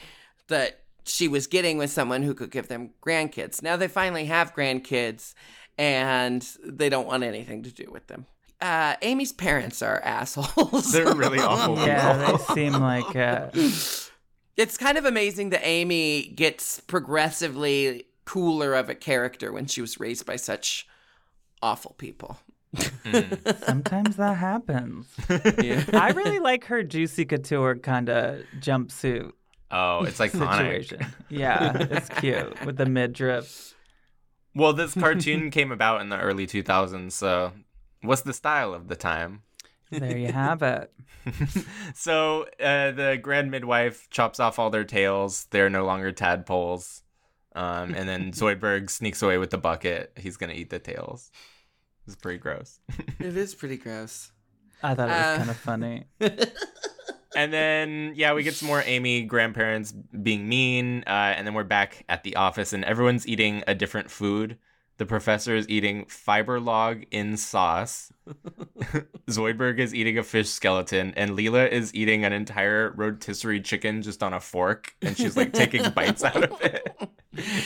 that 0.47 0.81
she 1.05 1.27
was 1.27 1.47
getting 1.47 1.77
with 1.77 1.89
someone 1.91 2.23
who 2.23 2.33
could 2.33 2.51
give 2.51 2.67
them 2.67 2.91
grandkids. 3.05 3.61
Now 3.61 3.77
they 3.77 3.87
finally 3.87 4.25
have 4.25 4.53
grandkids, 4.53 5.33
and 5.77 6.47
they 6.63 6.89
don't 6.89 7.07
want 7.07 7.23
anything 7.23 7.63
to 7.63 7.71
do 7.71 7.89
with 7.91 8.07
them. 8.07 8.25
Uh, 8.61 8.95
Amy's 9.01 9.31
parents 9.33 9.81
are 9.81 9.99
assholes. 10.03 10.91
They're 10.91 11.13
really 11.13 11.39
awful. 11.39 11.77
yeah, 11.85 12.31
they 12.31 12.37
seem 12.55 12.73
like. 12.73 13.15
Uh, 13.15 13.49
It's 14.57 14.77
kind 14.77 14.97
of 14.97 15.05
amazing 15.05 15.49
that 15.49 15.65
Amy 15.65 16.27
gets 16.27 16.79
progressively 16.81 18.05
cooler 18.25 18.73
of 18.73 18.89
a 18.89 18.95
character 18.95 19.51
when 19.51 19.65
she 19.65 19.81
was 19.81 19.99
raised 19.99 20.25
by 20.25 20.35
such 20.35 20.87
awful 21.61 21.95
people. 21.97 22.39
Hmm. 23.05 23.21
sometimes 23.63 24.17
that 24.17 24.35
happens. 24.37 25.07
Yeah. 25.63 25.85
I 25.93 26.11
really 26.11 26.39
like 26.39 26.65
her 26.65 26.83
Juicy 26.83 27.23
Couture 27.23 27.75
kind 27.75 28.09
of 28.09 28.41
jumpsuit 28.59 29.31
Oh, 29.71 30.03
it's 30.03 30.19
like 30.19 30.31
situation. 30.31 31.05
Yeah, 31.29 31.75
it's 31.89 32.09
cute 32.19 32.65
with 32.65 32.77
the 32.77 32.85
midriff. 32.85 33.75
Well, 34.53 34.73
this 34.73 34.93
cartoon 34.93 35.51
came 35.51 35.71
about 35.71 36.01
in 36.01 36.09
the 36.09 36.19
early 36.19 36.47
2000s, 36.47 37.11
so 37.11 37.51
what's 38.01 38.21
the 38.21 38.33
style 38.33 38.73
of 38.73 38.87
the 38.87 38.95
time? 38.95 39.41
There 39.99 40.17
you 40.17 40.31
have 40.31 40.61
it. 40.61 40.91
so 41.95 42.43
uh, 42.59 42.91
the 42.91 43.19
grand 43.21 43.51
midwife 43.51 44.09
chops 44.09 44.39
off 44.39 44.59
all 44.59 44.69
their 44.69 44.83
tails. 44.83 45.45
They're 45.51 45.69
no 45.69 45.85
longer 45.85 46.11
tadpoles. 46.11 47.01
Um, 47.55 47.93
and 47.95 48.07
then 48.07 48.31
Zoidberg 48.33 48.89
sneaks 48.89 49.21
away 49.21 49.37
with 49.37 49.49
the 49.49 49.57
bucket. 49.57 50.11
He's 50.17 50.37
gonna 50.37 50.53
eat 50.53 50.69
the 50.69 50.79
tails. 50.79 51.31
It's 52.07 52.15
pretty 52.15 52.39
gross. 52.39 52.79
It 53.19 53.35
is 53.37 53.55
pretty 53.55 53.77
gross. 53.77 54.31
I 54.83 54.93
thought 54.93 55.09
it 55.09 55.13
was 55.13 55.25
Uh. 55.25 55.37
kind 55.37 55.49
of 55.49 55.57
funny. 55.57 56.03
and 57.35 57.51
then 57.53 58.13
yeah, 58.15 58.33
we 58.33 58.43
get 58.43 58.53
some 58.53 58.67
more 58.67 58.83
Amy 58.85 59.23
grandparents 59.23 59.91
being 59.91 60.47
mean, 60.47 61.03
uh, 61.07 61.33
and 61.35 61.47
then 61.47 61.53
we're 61.53 61.63
back 61.63 62.03
at 62.09 62.23
the 62.23 62.35
office, 62.35 62.73
and 62.73 62.83
everyone's 62.85 63.27
eating 63.27 63.63
a 63.67 63.73
different 63.73 64.11
food. 64.11 64.57
The 64.97 65.05
professor 65.05 65.55
is 65.55 65.67
eating 65.67 66.05
fiber 66.05 66.59
log 66.59 67.03
in 67.11 67.35
sauce. 67.35 68.13
Zoidberg 69.29 69.79
is 69.79 69.93
eating 69.93 70.17
a 70.17 70.23
fish 70.23 70.49
skeleton, 70.49 71.13
and 71.17 71.31
Leela 71.31 71.69
is 71.69 71.93
eating 71.93 72.23
an 72.23 72.31
entire 72.31 72.91
rotisserie 72.95 73.59
chicken 73.61 74.01
just 74.01 74.23
on 74.23 74.33
a 74.33 74.39
fork, 74.39 74.95
and 75.01 75.17
she's 75.17 75.35
like 75.35 75.51
taking 75.53 75.89
bites 75.91 76.23
out 76.23 76.43
of 76.43 76.61
it. 76.61 76.95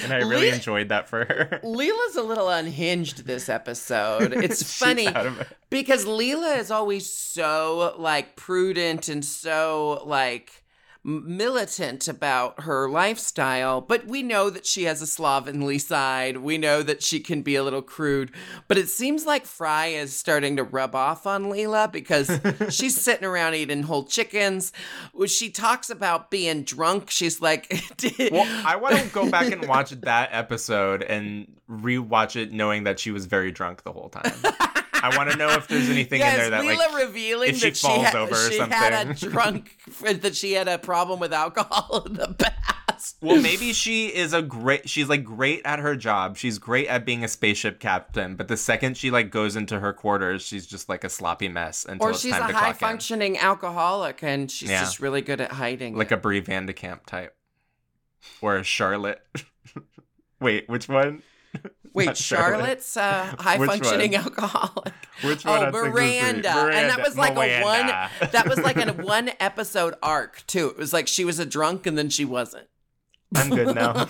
And 0.03 0.11
I 0.11 0.17
really 0.27 0.49
Leela- 0.49 0.53
enjoyed 0.55 0.89
that 0.89 1.07
for 1.07 1.25
her. 1.25 1.59
Leela's 1.63 2.15
a 2.15 2.23
little 2.23 2.49
unhinged 2.49 3.27
this 3.27 3.49
episode. 3.49 4.33
It's 4.43 4.63
funny 4.63 5.05
it. 5.05 5.47
because 5.69 6.05
Leela 6.05 6.57
is 6.57 6.71
always 6.71 7.07
so 7.07 7.93
like 7.99 8.35
prudent 8.35 9.09
and 9.09 9.23
so 9.23 10.01
like 10.07 10.51
m- 10.51 10.68
militant 11.09 12.07
about 12.07 12.61
her 12.61 12.89
lifestyle, 12.89 13.81
but 13.81 14.05
we 14.05 14.21
know 14.21 14.49
that 14.49 14.65
she 14.65 14.83
has 14.83 15.01
a 15.01 15.07
slovenly 15.07 15.79
side. 15.79 16.37
We 16.37 16.57
know 16.57 16.83
that 16.83 17.01
she 17.01 17.19
can 17.19 17.41
be 17.41 17.55
a 17.55 17.63
little 17.63 17.81
crude, 17.81 18.31
but 18.67 18.77
it 18.77 18.89
seems 18.89 19.25
like 19.25 19.45
Fry 19.45 19.87
is 19.87 20.15
starting 20.15 20.55
to 20.57 20.63
rub 20.63 20.95
off 20.95 21.25
on 21.25 21.45
Leela 21.45 21.91
because 21.91 22.29
she's 22.69 22.99
sitting 22.99 23.25
around 23.25 23.55
eating 23.55 23.83
whole 23.83 24.05
chickens. 24.05 24.71
When 25.13 25.27
she 25.27 25.49
talks 25.49 25.89
about 25.89 26.29
being 26.29 26.63
drunk, 26.63 27.09
she's 27.09 27.41
like, 27.41 27.67
Well, 28.31 28.47
I 28.65 28.75
want 28.75 28.97
to 28.97 29.07
go 29.09 29.29
back 29.29 29.51
and 29.51 29.67
watch 29.67 29.89
that 29.91 30.29
episode 30.31 31.03
and 31.03 31.47
rewatch 31.69 32.35
it 32.35 32.51
knowing 32.51 32.83
that 32.83 32.99
she 32.99 33.11
was 33.11 33.25
very 33.25 33.51
drunk 33.51 33.83
the 33.83 33.91
whole 33.91 34.09
time. 34.09 34.33
I 35.01 35.15
want 35.17 35.31
to 35.31 35.37
know 35.37 35.49
if 35.51 35.67
there's 35.67 35.89
anything 35.89 36.19
yes, 36.19 36.33
in 36.33 36.39
there 36.39 36.49
that 36.49 36.63
Leela 36.63 36.77
like 36.77 37.03
revealing 37.05 37.49
if 37.49 37.57
she 37.57 37.69
that 37.69 37.77
she, 37.77 37.87
falls 37.87 38.03
had, 38.05 38.15
over 38.15 38.35
or 38.35 38.51
she 38.51 38.59
had 38.59 39.09
a 39.09 39.13
drunk 39.13 39.77
that 40.01 40.35
she 40.35 40.53
had 40.53 40.67
a 40.67 40.77
problem 40.77 41.19
with 41.19 41.33
alcohol 41.33 42.03
in 42.05 42.13
the 42.13 42.33
past. 42.37 43.17
Well, 43.21 43.41
maybe 43.41 43.71
she 43.71 44.07
is 44.07 44.33
a 44.33 44.41
great. 44.41 44.89
She's 44.89 45.07
like 45.07 45.23
great 45.23 45.61
at 45.63 45.79
her 45.79 45.95
job. 45.95 46.35
She's 46.37 46.57
great 46.57 46.87
at 46.87 47.05
being 47.05 47.23
a 47.23 47.29
spaceship 47.29 47.79
captain. 47.79 48.35
But 48.35 48.49
the 48.49 48.57
second 48.57 48.97
she 48.97 49.09
like 49.09 49.31
goes 49.31 49.55
into 49.55 49.79
her 49.79 49.93
quarters, 49.93 50.41
she's 50.41 50.67
just 50.67 50.89
like 50.89 51.03
a 51.05 51.09
sloppy 51.09 51.47
mess 51.47 51.85
until 51.87 52.07
or 52.07 52.11
it's 52.11 52.21
she's 52.21 52.33
a 52.33 52.37
to 52.39 52.43
high 52.53 52.73
functioning 52.73 53.37
alcoholic 53.37 54.21
and 54.21 54.51
she's 54.51 54.69
Yeah. 54.69 54.81
just 54.81 54.99
really 54.99 55.21
good 55.21 55.39
at 55.39 55.53
hiding. 55.53 55.95
Like 55.97 56.11
it. 56.11 56.15
a 56.15 56.17
Bree 56.17 56.41
Van 56.41 56.65
de 56.65 56.73
Kamp 56.73 57.05
type, 57.05 57.33
or 58.41 58.57
a 58.57 58.63
Charlotte. 58.63 59.21
Wait, 60.41 60.67
which 60.67 60.89
one? 60.89 61.23
Wait. 61.93 62.15
Charlotte's 62.15 62.95
uh, 62.95 63.35
high 63.39 63.57
Which 63.59 63.69
functioning 63.69 64.11
one? 64.11 64.21
alcoholic. 64.21 64.93
Which 65.23 65.43
one? 65.43 65.63
Oh, 65.63 65.65
on 65.65 65.73
Sex 65.73 65.85
and 65.85 65.93
the 65.93 65.99
City? 66.01 66.19
Miranda. 66.21 66.49
and 66.49 66.89
that 66.89 67.01
was 67.03 67.17
like 67.17 67.31
a 67.35 67.63
one. 67.63 67.87
That 68.31 68.47
was 68.47 68.59
like 68.59 68.77
a 68.77 68.93
one 68.93 69.31
episode 69.39 69.95
arc 70.01 70.45
too. 70.47 70.67
It 70.69 70.77
was 70.77 70.93
like 70.93 71.07
she 71.07 71.25
was 71.25 71.39
a 71.39 71.45
drunk 71.45 71.85
and 71.87 71.97
then 71.97 72.09
she 72.09 72.25
wasn't. 72.25 72.67
I'm 73.35 73.49
good 73.49 73.75
now. 73.75 74.07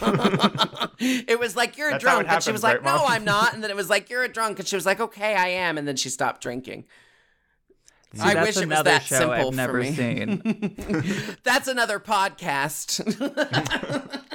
it 1.00 1.40
was 1.40 1.56
like 1.56 1.78
you're 1.78 1.90
a 1.90 1.92
That's 1.94 2.04
how 2.06 2.12
drunk, 2.16 2.28
it 2.28 2.34
and 2.36 2.44
she 2.44 2.52
was 2.54 2.64
like, 2.64 2.84
right, 2.84 2.96
"No, 2.96 3.06
I'm 3.06 3.26
not." 3.26 3.54
And 3.54 3.62
then 3.62 3.70
it 3.70 3.76
was 3.76 3.90
like, 3.90 4.10
"You're 4.10 4.24
a 4.24 4.30
drunk," 4.30 4.60
and 4.60 4.68
she 4.68 4.78
was 4.78 4.86
like, 4.86 5.02
"Okay, 5.02 5.36
I 5.36 5.48
am." 5.50 5.78
And 5.78 5.86
then 5.86 5.98
she 5.98 6.08
stopped 6.10 6.42
drinking. 6.42 6.86
See, 8.16 8.22
I 8.22 8.34
that's 8.34 8.48
wish 8.56 8.64
it 8.64 8.70
was 8.70 8.84
that 8.84 9.04
show 9.04 9.18
simple 9.18 9.34
I've 9.34 9.46
for 9.50 9.56
never 9.56 9.80
me. 9.82 9.92
seen. 9.92 11.38
That's 11.44 11.68
another 11.68 12.00
podcast. 12.00 13.02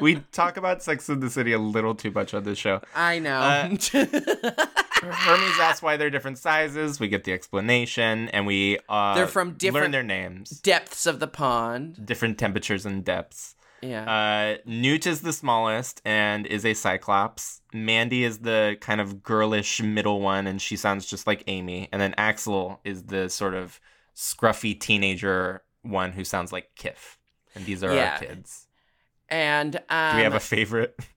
We 0.04 0.16
talk 0.32 0.56
about 0.56 0.82
Sex 0.82 1.08
in 1.08 1.20
the 1.20 1.30
City 1.30 1.52
a 1.52 1.58
little 1.58 1.94
too 1.94 2.10
much 2.12 2.34
on 2.34 2.44
this 2.44 2.58
show. 2.58 2.80
I 2.94 3.18
know. 3.18 3.38
Uh, 3.40 3.68
Hermes 5.02 5.58
asks 5.60 5.82
why 5.82 5.96
they're 5.96 6.10
different 6.10 6.38
sizes. 6.38 6.98
We 7.00 7.08
get 7.08 7.24
the 7.24 7.32
explanation, 7.32 8.28
and 8.30 8.46
we 8.46 8.78
uh, 8.88 9.14
They're 9.14 9.26
from 9.26 9.54
different 9.54 9.84
learn 9.86 9.90
their 9.90 10.02
names, 10.02 10.50
Depths 10.60 11.06
of 11.06 11.20
the 11.20 11.26
pond. 11.26 12.06
different 12.06 12.38
temperatures 12.38 12.86
and 12.86 13.04
depths. 13.04 13.54
Yeah. 13.82 14.04
Uh, 14.10 14.62
Newt 14.64 15.06
is 15.06 15.20
the 15.20 15.32
smallest 15.34 16.00
and 16.06 16.46
is 16.46 16.64
a 16.64 16.72
Cyclops. 16.72 17.60
Mandy 17.74 18.24
is 18.24 18.38
the 18.38 18.78
kind 18.80 18.98
of 19.00 19.22
girlish 19.22 19.82
middle 19.82 20.20
one, 20.22 20.46
and 20.46 20.62
she 20.62 20.76
sounds 20.76 21.04
just 21.04 21.26
like 21.26 21.44
Amy. 21.48 21.88
And 21.92 22.00
then 22.00 22.14
Axel 22.16 22.80
is 22.84 23.04
the 23.04 23.28
sort 23.28 23.52
of 23.54 23.78
scruffy 24.16 24.78
teenager 24.78 25.62
one 25.82 26.12
who 26.12 26.24
sounds 26.24 26.50
like 26.50 26.70
Kif. 26.78 27.18
And 27.54 27.66
these 27.66 27.84
are 27.84 27.92
Yeah. 27.94 28.12
our 28.14 28.18
kids. 28.20 28.63
And 29.28 29.76
um, 29.88 30.12
Do 30.12 30.16
we 30.18 30.22
have 30.24 30.34
a 30.34 30.40
favorite? 30.40 30.98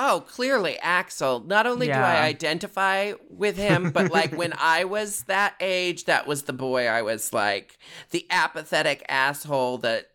Oh, 0.00 0.22
clearly 0.28 0.78
Axel. 0.78 1.40
Not 1.40 1.66
only 1.66 1.86
do 1.88 1.92
I 1.92 2.22
identify 2.22 3.14
with 3.30 3.56
him, 3.56 3.90
but 3.90 4.12
like 4.12 4.32
when 4.32 4.52
I 4.58 4.84
was 4.84 5.24
that 5.24 5.54
age, 5.58 6.04
that 6.04 6.24
was 6.24 6.44
the 6.44 6.52
boy 6.52 6.86
I 6.86 7.02
was 7.02 7.32
like 7.32 7.78
the 8.10 8.24
apathetic 8.30 9.04
asshole 9.08 9.78
that 9.78 10.10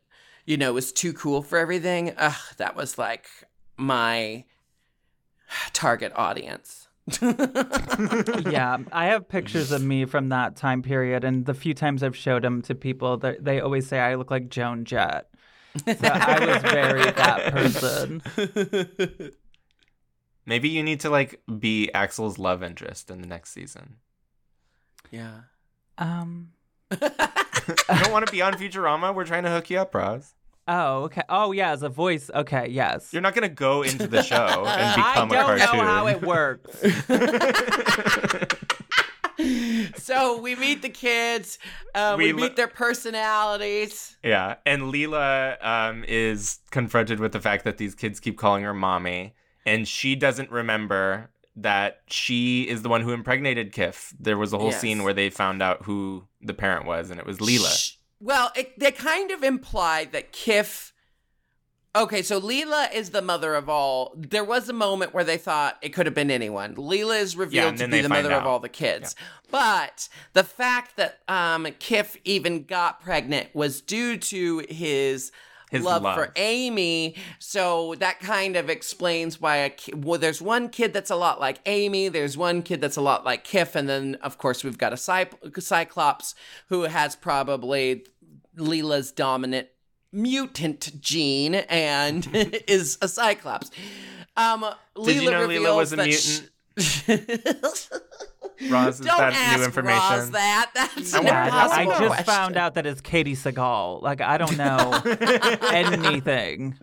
you 0.46 0.56
know 0.56 0.72
was 0.72 0.94
too 0.94 1.12
cool 1.12 1.42
for 1.42 1.58
everything. 1.58 2.14
Ugh, 2.18 2.34
that 2.58 2.78
was 2.78 2.98
like 2.98 3.28
my 3.76 4.46
target 5.74 6.14
audience. 6.16 6.88
yeah, 7.22 8.78
I 8.94 9.08
have 9.08 9.28
pictures 9.28 9.74
of 9.74 9.84
me 9.84 10.06
from 10.06 10.30
that 10.30 10.56
time 10.56 10.82
period, 10.82 11.26
and 11.26 11.46
the 11.46 11.54
few 11.54 11.74
times 11.74 12.04
I've 12.04 12.16
showed 12.16 12.44
them 12.44 12.62
to 12.64 12.76
people, 12.76 13.18
they 13.18 13.36
they 13.38 13.60
always 13.60 13.86
say 13.88 14.00
I 14.00 14.16
look 14.16 14.32
like 14.32 14.48
Joan 14.48 14.86
Jett. 14.86 15.28
So 15.86 15.96
I 16.04 16.46
was 16.46 16.62
very 16.72 17.04
that 17.12 17.52
person. 17.54 19.32
Maybe 20.46 20.70
you 20.70 20.84
need 20.84 21.00
to 21.02 21.10
like 21.10 21.42
be 21.60 21.90
Axel's 21.94 22.38
love 22.38 22.62
interest 22.64 23.10
in 23.10 23.22
the 23.22 23.28
next 23.28 23.52
season. 23.52 23.96
Yeah. 25.12 25.42
Um. 25.98 26.52
You 27.66 27.96
don't 27.96 28.12
want 28.12 28.26
to 28.26 28.32
be 28.32 28.42
on 28.42 28.56
Futurama? 28.56 29.16
We're 29.16 29.24
trying 29.24 29.44
to 29.44 29.50
hook 29.50 29.70
you 29.70 29.80
up, 29.80 29.96
Roz. 29.96 30.34
Oh, 30.68 31.04
okay. 31.04 31.22
Oh, 31.30 31.54
yeah, 31.54 31.72
as 31.72 31.82
a 31.82 31.88
voice. 31.88 32.30
Okay, 32.34 32.68
yes. 32.70 33.14
You're 33.14 33.22
not 33.22 33.34
gonna 33.36 33.48
go 33.48 33.84
into 33.84 34.06
the 34.08 34.22
show 34.22 34.66
and 34.66 34.96
become 35.02 35.32
a 35.32 35.36
cartoon. 35.36 35.62
I 35.62 35.66
become 35.66 35.78
don't 35.78 35.80
a 35.80 35.84
know 35.84 35.86
how 35.86 36.08
it 36.08 36.22
works. 36.22 36.84
So 39.98 40.40
we 40.40 40.56
meet 40.56 40.82
the 40.82 40.90
kids. 40.90 41.60
Uh, 41.96 42.16
we, 42.18 42.34
We 42.34 42.42
meet 42.44 42.56
their 42.56 42.68
personalities. 42.68 44.18
Yeah, 44.24 44.56
and 44.66 44.84
Leela 44.84 45.64
um, 45.66 46.04
is 46.08 46.60
confronted 46.72 47.20
with 47.20 47.32
the 47.32 47.40
fact 47.40 47.64
that 47.66 47.78
these 47.78 47.96
kids 47.96 48.20
keep 48.20 48.38
calling 48.38 48.64
her 48.64 48.74
mommy, 48.74 49.34
and 49.66 49.88
she 49.88 50.16
doesn't 50.16 50.52
remember 50.52 51.30
that 51.56 52.02
she 52.08 52.64
is 52.64 52.82
the 52.82 52.90
one 52.90 53.02
who 53.02 53.12
impregnated 53.12 53.72
Kif. 53.74 54.14
There 54.20 54.38
was 54.38 54.54
a 54.54 54.58
whole 54.58 54.72
Yes. 54.72 54.82
scene 54.82 55.04
where 55.04 55.14
they 55.14 55.30
found 55.30 55.62
out 55.62 55.84
who 55.84 56.28
the 56.42 56.54
parent 56.54 56.86
was, 56.86 57.12
and 57.12 57.20
it 57.20 57.26
was 57.26 57.38
Leela. 57.38 57.96
Well, 58.20 58.52
it, 58.56 58.78
they 58.80 58.92
kind 58.92 59.32
of 59.32 59.44
imply 59.44 60.06
that 60.06 60.32
Kif. 60.34 60.93
Okay, 61.96 62.24
so 62.24 62.42
Leela 62.42 62.92
is 62.92 63.12
the 63.12 63.22
mother 63.22 63.54
of 63.54 63.70
all. 63.70 64.16
There 64.18 64.44
was 64.44 64.68
a 64.68 64.74
moment 64.74 65.14
where 65.14 65.24
they 65.24 65.38
thought 65.38 65.78
it 65.84 65.90
could 65.90 66.08
have 66.08 66.16
been 66.16 66.32
anyone. 66.32 66.74
Leela 66.76 67.20
is 67.20 67.36
revealed 67.36 67.70
and 67.70 67.78
to 67.78 67.88
be 67.88 68.02
the 68.02 68.10
mother 68.10 68.32
of 68.32 68.48
all 68.48 68.60
the 68.60 68.70
kids. 68.70 69.16
But 69.52 70.10
the 70.34 70.44
fact 70.44 70.96
that 70.96 71.20
um, 71.28 71.66
Kif 71.80 72.18
even 72.24 72.64
got 72.64 73.02
pregnant 73.02 73.54
was 73.54 73.82
due 73.82 74.18
to 74.18 74.66
his. 74.70 75.32
His 75.70 75.84
love, 75.84 76.04
love. 76.04 76.14
for 76.14 76.32
Amy, 76.36 77.16
so 77.40 77.96
that 77.96 78.20
kind 78.20 78.56
of 78.58 78.70
explains 78.70 79.42
why 79.42 79.56
a 79.56 79.72
ki- 79.72 79.96
well, 79.96 80.20
there's 80.20 80.40
one 80.40 80.70
kid 80.70 80.94
that's 80.94 81.10
a 81.10 81.16
lot 81.16 81.40
like 81.40 81.62
Amy, 81.66 82.10
there's 82.10 82.38
one 82.38 82.62
kid 82.62 82.80
that's 82.80 82.96
a 82.96 83.02
lot 83.02 83.26
like 83.26 83.44
Kif, 83.44 83.74
and 83.74 83.90
then 83.90 84.14
of 84.22 84.38
course 84.38 84.64
we've 84.64 84.78
got 84.78 84.94
a 84.94 84.98
Cy- 84.98 85.32
Cyclops 85.58 86.36
who 86.70 86.84
has 86.84 87.16
probably 87.16 88.06
Leela's 88.56 89.12
dominant 89.12 89.68
mutant 90.14 91.02
gene 91.02 91.56
and 91.56 92.28
is 92.68 92.98
a 93.02 93.08
Cyclops. 93.08 93.72
Um, 94.38 94.66
Did 95.04 95.22
you 95.22 95.30
Leela 95.30 95.32
know 95.32 95.48
Leela 95.48 95.76
was 95.76 95.92
a 95.94 95.98
mutant? 95.98 96.50
sh- 96.80 97.88
Roz, 98.70 99.00
is 99.00 99.06
Don't 99.06 99.18
that 99.18 99.34
ask 99.34 99.58
new 99.58 99.66
information? 99.66 100.00
Roz 100.00 100.32
that. 100.32 100.72
That's 100.74 101.14
an 101.14 101.24
Yeah, 101.26 101.50
I 101.52 101.86
just 101.86 101.98
question. 102.00 102.26
found 102.26 102.58
out 102.58 102.76
that 102.76 102.86
it's 102.86 103.02
Katey 103.02 103.32
Sagal. 103.34 104.02
Like, 104.02 104.22
I 104.22 104.38
don't 104.38 104.58
know 104.58 105.02
anything. 105.72 106.76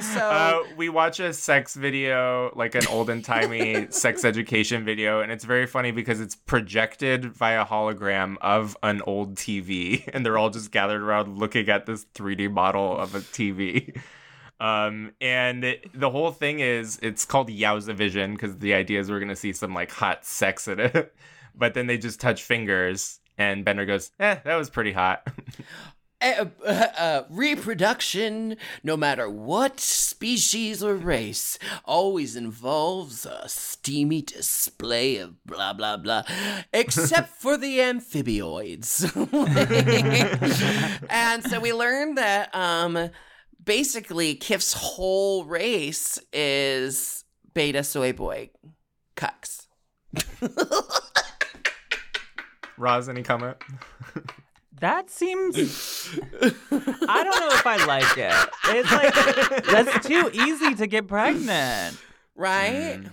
So 0.00 0.18
Uh, 0.20 0.62
we 0.76 0.88
watch 0.88 1.20
a 1.20 1.32
sex 1.32 1.74
video, 1.74 2.52
like 2.56 2.74
an 2.74 2.86
olden 2.88 3.22
timey 3.22 3.86
sex 3.90 4.24
education 4.24 4.84
video, 4.84 5.20
and 5.20 5.30
it's 5.30 5.44
very 5.44 5.66
funny 5.66 5.90
because 5.92 6.20
it's 6.20 6.34
projected 6.34 7.26
via 7.26 7.64
hologram 7.64 8.36
of 8.40 8.76
an 8.82 9.02
old 9.06 9.36
TV, 9.36 10.08
and 10.12 10.24
they're 10.26 10.38
all 10.38 10.50
just 10.50 10.70
gathered 10.72 11.02
around 11.02 11.38
looking 11.38 11.68
at 11.68 11.86
this 11.86 12.06
3D 12.14 12.50
model 12.50 12.96
of 12.98 13.14
a 13.14 13.20
TV. 13.20 13.96
Um, 14.64 15.12
and 15.20 15.62
it- 15.64 15.90
the 15.92 16.08
whole 16.10 16.30
thing 16.30 16.60
is 16.60 16.98
it's 17.02 17.24
called 17.24 17.48
Yowza 17.50 17.94
Vision 17.94 18.32
because 18.32 18.56
the 18.58 18.72
idea 18.74 19.00
is 19.00 19.10
we're 19.10 19.20
gonna 19.20 19.36
see 19.36 19.52
some 19.52 19.74
like 19.74 19.90
hot 19.90 20.24
sex 20.24 20.66
in 20.68 20.80
it, 20.80 21.14
but 21.54 21.74
then 21.74 21.86
they 21.86 21.98
just 21.98 22.18
touch 22.20 22.42
fingers, 22.42 23.20
and 23.36 23.64
Bender 23.64 23.84
goes, 23.84 24.10
"Eh, 24.18 24.36
that 24.44 24.56
was 24.56 24.70
pretty 24.70 24.92
hot." 24.92 25.26
uh, 26.22 26.46
uh, 26.66 26.68
uh, 26.98 27.22
reproduction, 27.28 28.56
no 28.82 28.96
matter 28.96 29.28
what 29.28 29.78
species 29.80 30.82
or 30.82 30.94
race, 30.94 31.58
always 31.84 32.34
involves 32.34 33.26
a 33.26 33.46
steamy 33.48 34.22
display 34.22 35.16
of 35.18 35.44
blah 35.44 35.74
blah 35.74 35.98
blah, 35.98 36.22
except 36.72 37.28
for 37.42 37.58
the 37.58 37.80
amphibioids. 37.80 39.04
and 41.10 41.44
so 41.44 41.60
we 41.60 41.72
learned 41.74 42.16
that 42.16 42.54
um, 42.54 43.10
basically 43.64 44.34
Kif's 44.34 44.72
whole 44.72 45.44
race 45.44 46.18
is 46.32 47.24
beta 47.54 47.84
soy 47.84 48.12
boy 48.12 48.50
cucks. 49.16 49.66
Roz, 52.76 53.08
any 53.08 53.22
comment? 53.22 53.56
That 54.80 55.08
seems. 55.08 55.56
I 56.42 57.22
don't 57.22 57.40
know 57.40 57.48
if 57.52 57.66
I 57.66 57.84
like 57.86 58.18
it. 58.18 58.50
It's 58.68 58.92
like 58.92 59.14
that's 59.66 60.06
too 60.06 60.30
easy 60.32 60.74
to 60.74 60.86
get 60.86 61.06
pregnant. 61.06 61.96
Right? 62.34 63.00
Mm. 63.00 63.10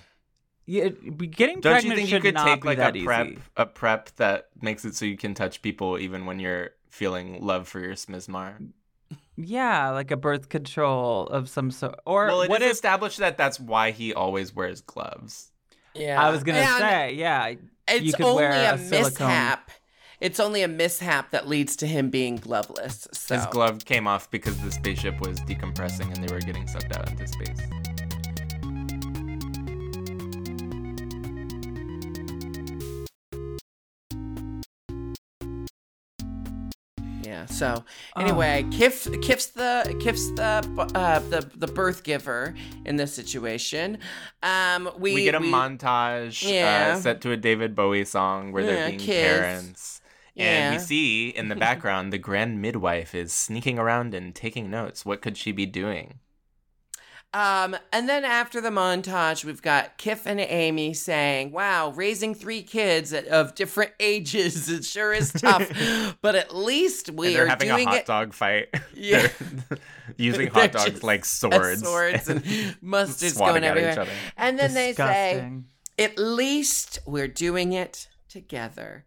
Yeah, 0.66 0.90
getting 0.90 1.60
Don't 1.60 1.74
pregnant 1.74 1.86
you 1.86 1.96
think 1.96 2.12
you 2.12 2.20
could 2.20 2.34
not 2.34 2.46
take 2.46 2.62
be 2.62 2.68
like 2.70 2.78
that 2.78 2.96
a 2.96 3.04
prep 3.04 3.28
easy. 3.28 3.38
a 3.58 3.66
prep 3.66 4.10
that 4.16 4.50
makes 4.62 4.86
it 4.86 4.96
so 4.96 5.06
you 5.06 5.18
can 5.18 5.34
touch 5.34 5.62
people 5.62 5.98
even 5.98 6.26
when 6.26 6.40
you're 6.40 6.72
feeling 6.90 7.42
love 7.42 7.68
for 7.68 7.80
your 7.80 7.94
smizmar? 7.94 8.56
Yeah, 9.38 9.90
like 9.92 10.12
a 10.12 10.18
birth 10.18 10.50
control 10.50 11.28
of 11.28 11.50
some 11.50 11.72
sort. 11.72 11.96
Or 12.06 12.28
Well, 12.28 12.42
it 12.44 12.50
what 12.50 12.62
is 12.62 12.68
if 12.68 12.74
established 12.74 13.18
that 13.20 13.38
that's 13.38 13.60
why 13.60 13.92
he 13.92 14.14
always 14.14 14.54
wears 14.54 14.82
gloves. 14.82 15.52
Yeah. 15.94 16.22
I 16.22 16.30
was 16.32 16.44
gonna 16.44 16.60
And 16.60 16.78
say, 16.80 17.14
yeah, 17.16 17.54
it's 17.88 18.04
you 18.06 18.14
could 18.14 18.26
only 18.26 18.44
wear 18.44 18.52
a, 18.72 18.74
a 18.76 18.78
silicone- 18.78 19.28
mishap. 19.28 19.72
It's 20.20 20.40
only 20.40 20.62
a 20.62 20.68
mishap 20.68 21.32
that 21.32 21.48
leads 21.48 21.76
to 21.78 21.88
him 21.88 22.12
being 22.12 22.36
gloveless. 22.36 23.08
So 23.12 23.36
His 23.36 23.46
glove 23.48 23.86
came 23.86 24.06
off 24.08 24.30
because 24.30 24.56
the 24.62 24.72
spaceship 24.72 25.20
was 25.20 25.40
decompressing 25.42 26.14
and 26.16 26.24
they 26.24 26.32
were 26.32 26.42
getting 26.42 26.68
sucked 26.68 26.96
out 26.96 27.10
into 27.10 27.26
space. 27.28 27.60
So 37.62 37.84
anyway, 38.18 38.66
Kif 38.72 39.22
Kif's 39.22 39.52
the 39.52 39.96
Kif's 40.02 40.32
the 40.34 40.66
uh, 40.96 41.20
the 41.30 41.48
the 41.56 41.68
birth 41.68 42.02
giver 42.02 42.56
in 42.86 42.96
this 42.96 43.14
situation. 43.14 44.00
Um, 44.42 44.90
we 44.98 45.14
We, 45.14 45.24
get 45.26 45.36
a 45.36 45.40
montage 45.40 46.42
Yeah. 46.42 46.96
uh, 46.96 47.00
set 47.00 47.22
to 47.22 47.32
a 47.32 47.38
David 47.38 47.76
Bowie 47.76 48.04
song 48.04 48.52
where 48.52 48.64
Yeah, 48.64 48.72
they're 48.72 48.88
being 48.88 49.00
kids. 49.00 49.30
parents. 49.38 50.02
And 50.36 50.44
Yeah. 50.48 50.72
we 50.72 50.80
see 50.80 51.30
in 51.30 51.50
the 51.50 51.56
background 51.68 52.12
the 52.12 52.18
grand 52.18 52.60
midwife 52.64 53.14
is 53.14 53.32
sneaking 53.32 53.78
around 53.78 54.16
and 54.16 54.34
taking 54.34 54.72
notes. 54.72 55.06
What 55.06 55.22
could 55.22 55.38
she 55.38 55.52
be 55.52 55.68
doing? 55.68 56.18
Um, 57.34 57.78
and 57.94 58.10
then 58.10 58.26
after 58.26 58.60
the 58.60 58.72
montage, 58.72 59.46
we've 59.46 59.62
got 59.62 59.98
Kif 59.98 60.26
and 60.26 60.40
Amy 60.42 60.94
saying, 60.94 61.52
"Wow, 61.54 61.92
raising 61.92 62.36
three 62.36 62.62
kids 62.62 63.14
at, 63.14 63.26
of 63.28 63.56
different 63.56 63.92
ages 64.02 64.68
it 64.70 64.84
sure 64.84 65.14
is 65.14 65.32
tough, 65.32 65.70
but 66.22 66.36
at 66.36 66.54
least 66.54 67.10
we 67.12 67.28
and 67.28 67.36
they're 67.38 67.48
having 67.48 67.70
doing 67.70 67.88
a 67.88 67.90
hot 67.92 67.98
it." 68.00 68.06
dog 68.06 68.34
fight. 68.34 68.68
Yeah. 68.94 69.30
They're 69.70 69.78
using 70.18 70.42
They're 70.52 70.64
hot 70.64 70.72
dogs 70.74 71.02
like 71.04 71.24
swords. 71.26 71.82
swords 71.82 72.28
and 72.28 72.44
mustard's 72.82 73.36
swatting 73.36 73.62
going 73.62 73.64
at 73.64 73.78
each 73.78 73.84
everywhere. 73.84 74.02
other. 74.02 74.12
And 74.38 74.60
then 74.60 74.74
they 74.74 74.94
say, 74.94 75.50
"At 75.98 76.18
least 76.20 77.00
we're 77.06 77.30
doing 77.30 77.72
it 77.72 78.10
together." 78.28 79.06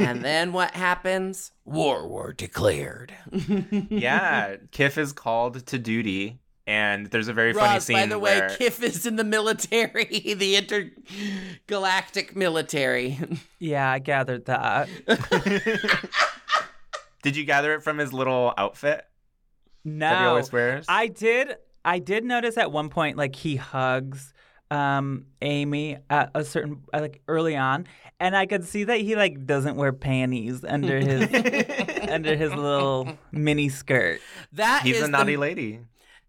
and 0.00 0.22
then 0.24 0.52
what 0.52 0.72
happens? 0.74 1.52
War 1.64 2.08
war 2.08 2.32
declared. 2.32 3.14
yeah, 3.88 4.56
Kif 4.72 4.98
is 4.98 5.12
called 5.12 5.64
to 5.66 5.78
duty, 5.78 6.39
and 6.66 7.06
there's 7.06 7.28
a 7.28 7.32
very 7.32 7.52
funny 7.52 7.80
scene 7.80 7.96
by 7.96 8.06
the 8.06 8.18
way, 8.18 8.38
where 8.40 8.48
Kif 8.50 8.82
is 8.82 9.06
in 9.06 9.16
the 9.16 9.24
military, 9.24 10.04
the 10.36 10.56
intergalactic 10.56 12.36
military. 12.36 13.18
Yeah, 13.58 13.90
I 13.90 13.98
gathered 13.98 14.44
that. 14.46 14.88
did 17.22 17.36
you 17.36 17.44
gather 17.44 17.74
it 17.74 17.82
from 17.82 17.98
his 17.98 18.12
little 18.12 18.52
outfit 18.56 19.04
that 19.84 20.18
he 20.18 20.24
always 20.24 20.52
wears? 20.52 20.86
I 20.88 21.08
did. 21.08 21.56
I 21.84 21.98
did 21.98 22.24
notice 22.24 22.56
at 22.58 22.70
one 22.72 22.88
point, 22.88 23.16
like 23.16 23.34
he 23.36 23.56
hugs 23.56 24.32
um 24.72 25.24
Amy 25.42 25.96
at 26.08 26.30
a 26.34 26.44
certain 26.44 26.82
like 26.92 27.22
early 27.26 27.56
on, 27.56 27.86
and 28.20 28.36
I 28.36 28.46
could 28.46 28.64
see 28.64 28.84
that 28.84 29.00
he 29.00 29.16
like 29.16 29.44
doesn't 29.46 29.76
wear 29.76 29.92
panties 29.92 30.64
under 30.64 31.00
his 31.00 31.22
under 32.08 32.36
his 32.36 32.54
little 32.54 33.18
mini 33.32 33.68
skirt. 33.68 34.20
That 34.52 34.82
He's 34.84 34.96
is 34.96 35.02
a 35.02 35.06
the- 35.06 35.10
naughty 35.12 35.36
lady. 35.36 35.80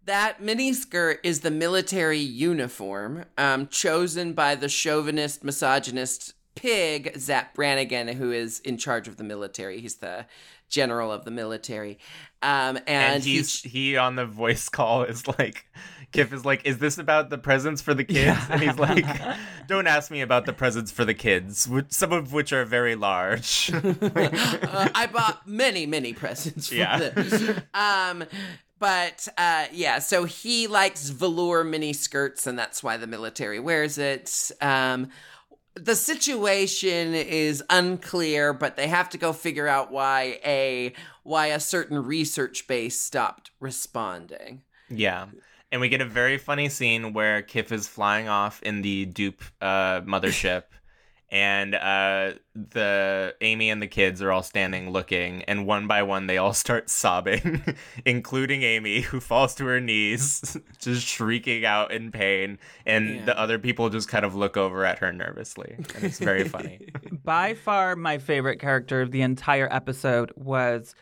That 0.06 0.40
miniskirt 0.42 1.18
is 1.22 1.40
the 1.40 1.50
military 1.50 2.18
uniform 2.18 3.24
um, 3.38 3.68
chosen 3.68 4.32
by 4.32 4.54
the 4.56 4.68
chauvinist, 4.68 5.44
misogynist 5.44 6.34
pig, 6.54 7.12
Zap 7.18 7.54
Brannigan, 7.54 8.08
who 8.08 8.32
is 8.32 8.60
in 8.60 8.76
charge 8.78 9.06
of 9.08 9.16
the 9.16 9.24
military. 9.24 9.80
He's 9.80 9.96
the 9.96 10.26
general 10.68 11.12
of 11.12 11.24
the 11.24 11.30
military. 11.30 11.98
Um, 12.42 12.76
and 12.78 12.88
And, 12.88 13.22
he 13.22 13.36
he's 13.36 13.62
he 13.62 13.96
on 13.96 14.16
the 14.16 14.26
voice 14.26 14.68
call 14.68 15.04
is 15.04 15.28
like 15.28 15.66
Kif 16.12 16.32
is 16.32 16.44
like, 16.44 16.66
is 16.66 16.78
this 16.78 16.98
about 16.98 17.30
the 17.30 17.38
presents 17.38 17.80
for 17.80 17.94
the 17.94 18.04
kids? 18.04 18.38
And 18.50 18.60
he's 18.60 18.78
like, 18.78 19.04
don't 19.66 19.86
ask 19.86 20.10
me 20.10 20.20
about 20.20 20.44
the 20.44 20.52
presents 20.52 20.90
for 20.92 21.04
the 21.06 21.14
kids, 21.14 21.66
which, 21.66 21.86
some 21.90 22.12
of 22.12 22.32
which 22.34 22.52
are 22.52 22.64
very 22.66 22.96
large. 22.96 23.70
uh, 23.74 24.88
I 24.94 25.08
bought 25.10 25.46
many, 25.48 25.86
many 25.86 26.12
presents 26.12 26.68
for 26.68 26.74
Yeah. 26.74 26.98
this. 26.98 27.58
Um, 27.72 28.24
but 28.82 29.28
uh, 29.38 29.66
yeah, 29.70 30.00
so 30.00 30.24
he 30.24 30.66
likes 30.66 31.08
velour 31.08 31.62
mini 31.62 31.92
skirts, 31.92 32.48
and 32.48 32.58
that's 32.58 32.82
why 32.82 32.96
the 32.96 33.06
military 33.06 33.60
wears 33.60 33.96
it. 33.96 34.50
Um, 34.60 35.10
the 35.74 35.94
situation 35.94 37.14
is 37.14 37.62
unclear, 37.70 38.52
but 38.52 38.74
they 38.74 38.88
have 38.88 39.08
to 39.10 39.18
go 39.18 39.32
figure 39.32 39.68
out 39.68 39.92
why 39.92 40.40
a 40.44 40.94
why 41.22 41.46
a 41.46 41.60
certain 41.60 42.04
research 42.04 42.66
base 42.66 43.00
stopped 43.00 43.52
responding. 43.60 44.62
Yeah. 44.90 45.26
And 45.70 45.80
we 45.80 45.88
get 45.88 46.00
a 46.00 46.04
very 46.04 46.36
funny 46.36 46.68
scene 46.68 47.12
where 47.12 47.40
Kif 47.40 47.70
is 47.70 47.86
flying 47.86 48.26
off 48.26 48.60
in 48.64 48.82
the 48.82 49.06
dupe 49.06 49.44
uh, 49.60 50.00
mothership, 50.00 50.64
and 51.32 51.74
uh, 51.74 52.34
the 52.54 53.34
Amy 53.40 53.70
and 53.70 53.80
the 53.80 53.86
kids 53.88 54.20
are 54.20 54.30
all 54.30 54.42
standing 54.42 54.90
looking, 54.90 55.42
and 55.44 55.66
one 55.66 55.86
by 55.88 56.02
one 56.02 56.26
they 56.26 56.36
all 56.36 56.52
start 56.64 56.90
sobbing, 56.90 57.62
including 58.04 58.62
Amy, 58.62 59.00
who 59.00 59.18
falls 59.18 59.54
to 59.56 59.64
her 59.64 59.80
knees, 59.80 60.56
just 60.78 61.06
shrieking 61.06 61.64
out 61.64 61.90
in 61.90 62.12
pain, 62.12 62.58
and 62.86 63.08
Yeah. 63.16 63.24
the 63.24 63.38
other 63.40 63.58
people 63.58 63.88
just 63.88 64.08
kind 64.08 64.24
of 64.26 64.34
look 64.34 64.56
over 64.58 64.84
at 64.84 64.98
her 64.98 65.10
nervously, 65.12 65.74
and 65.78 66.04
it's 66.04 66.18
very 66.18 66.46
funny. 66.46 66.86
By 67.24 67.54
far, 67.54 67.96
my 67.96 68.18
favorite 68.18 68.60
character 68.60 69.00
of 69.00 69.10
the 69.10 69.22
entire 69.22 69.68
episode 69.72 70.30
was 70.36 70.94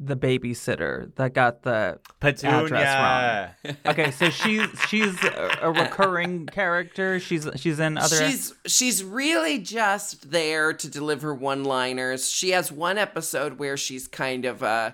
the 0.00 0.16
babysitter 0.16 1.14
that 1.16 1.34
got 1.34 1.62
the 1.62 1.98
Petunia. 2.20 2.64
Address 2.64 3.54
wrong. 3.64 3.76
Okay, 3.86 4.10
so 4.12 4.30
she's 4.30 4.68
she's 4.88 5.22
a, 5.24 5.58
a 5.62 5.72
recurring 5.72 6.46
character. 6.46 7.18
She's 7.18 7.48
she's 7.56 7.80
in 7.80 7.98
other. 7.98 8.16
She's 8.16 8.54
she's 8.66 9.02
really 9.02 9.58
just 9.58 10.30
there 10.30 10.72
to 10.72 10.88
deliver 10.88 11.34
one-liners. 11.34 12.30
She 12.30 12.50
has 12.50 12.70
one 12.70 12.96
episode 12.96 13.58
where 13.58 13.76
she's 13.76 14.06
kind 14.06 14.44
of 14.44 14.62
uh 14.62 14.92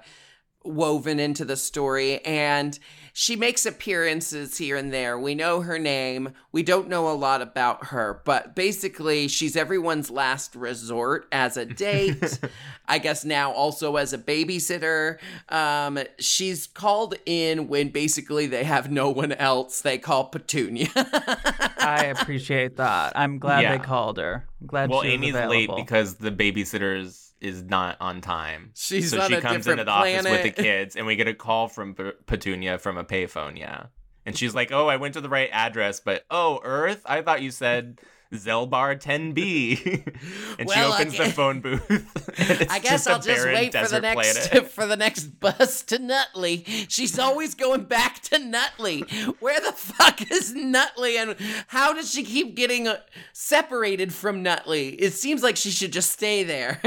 woven 0.65 1.21
into 1.21 1.45
the 1.45 1.57
story 1.57 2.25
and 2.25 2.79
she 3.17 3.37
makes 3.37 3.65
appearances 3.65 4.59
here 4.59 4.77
and 4.77 4.93
there. 4.93 5.17
We 5.17 5.37
know 5.37 5.61
her 5.61 5.79
name. 5.79 6.31
We 6.51 6.65
don't 6.65 6.89
know 6.89 7.09
a 7.09 7.15
lot 7.15 7.43
about 7.43 7.87
her, 7.87 8.21
but 8.25 8.57
basically 8.57 9.29
she's 9.29 9.55
everyone's 9.57 10.11
last 10.11 10.57
resort 10.57 11.29
as 11.31 11.57
a 11.57 11.65
date. 11.85 12.41
I 12.89 12.99
guess 12.99 13.25
now 13.25 13.53
also 13.53 13.95
as 13.97 14.13
a 14.13 14.19
babysitter. 14.19 15.19
Um 15.49 15.99
she's 16.19 16.67
called 16.67 17.15
in 17.25 17.69
when 17.69 17.91
basically 17.91 18.47
they 18.47 18.65
have 18.65 18.91
no 18.91 19.11
one 19.11 19.33
else. 19.33 19.81
They 19.83 19.99
call 19.99 20.25
Petunia. 20.25 20.89
I 20.97 22.07
appreciate 22.19 22.77
that. 22.79 23.13
I'm 23.17 23.39
glad 23.39 23.61
Yeah. 23.63 23.77
they 23.77 23.85
called 23.85 24.17
her. 24.19 24.45
I'm 24.61 24.67
glad 24.67 24.91
Well, 24.91 25.03
she 25.03 25.09
was 25.09 25.15
Amy's 25.15 25.35
available. 25.35 25.77
late 25.77 25.87
because 25.87 26.15
the 26.17 26.33
babysitter 26.33 26.99
is, 27.45 27.63
not 27.63 27.97
on 28.01 28.21
time. 28.21 28.71
She's 28.75 29.11
so 29.11 29.21
on 29.21 29.31
she 29.31 29.41
comes 29.41 29.67
into 29.67 29.85
the 29.85 29.91
office 29.91 30.25
with 30.25 30.43
the 30.43 30.51
kids, 30.63 30.97
and 30.97 31.07
we 31.07 31.17
get 31.17 31.29
a 31.29 31.35
call 31.35 31.69
from 31.69 31.95
P- 31.95 32.13
Petunia 32.27 32.79
from 32.79 32.97
a 32.97 33.05
payphone. 33.05 33.59
Yeah, 33.59 33.87
and 34.27 34.37
she's 34.37 34.55
like, 34.55 34.73
"Oh, 34.73 34.89
I 34.89 34.97
went 34.97 35.15
to 35.15 35.21
the 35.21 35.29
right 35.29 35.51
address, 35.53 36.01
but 36.01 36.25
oh, 36.31 36.61
Earth, 36.65 37.03
I 37.07 37.23
thought 37.23 37.43
you 37.43 37.51
said." 37.51 38.01
Zelbar 38.33 39.01
10B, 39.01 40.07
and 40.59 40.69
Well, 40.69 40.97
she 40.97 41.03
opens 41.03 41.21
I 41.21 41.27
the 41.27 41.33
phone 41.33 41.61
booth. 41.61 42.67
I 42.71 42.79
guess 42.79 43.05
just 43.05 43.09
I'll 43.09 43.21
just 43.21 43.45
wait 43.45 43.73
for 43.73 43.89
the 43.89 44.01
next 44.01 44.49
planet. 44.51 44.69
for 44.71 44.87
the 44.87 44.97
next 44.97 45.25
bus 45.41 45.83
to 45.85 45.99
Nutley. 45.99 46.65
She's 46.89 47.19
always 47.19 47.55
going 47.55 47.85
back 47.85 48.21
to 48.23 48.39
Nutley. 48.39 49.01
Where 49.41 49.61
the 49.61 49.73
fuck 49.73 50.31
is 50.31 50.55
Nutley, 50.55 51.17
and 51.17 51.37
how 51.69 51.93
does 51.93 52.13
she 52.13 52.25
keep 52.25 52.57
getting 52.57 52.89
uh, 52.89 53.01
separated 53.33 54.13
from 54.13 54.43
Nutley? 54.43 54.89
It 54.91 55.13
seems 55.13 55.43
like 55.43 55.57
she 55.57 55.71
should 55.71 55.93
just 55.93 56.11
stay 56.11 56.43
there. 56.43 56.81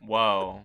Whoa, 0.00 0.62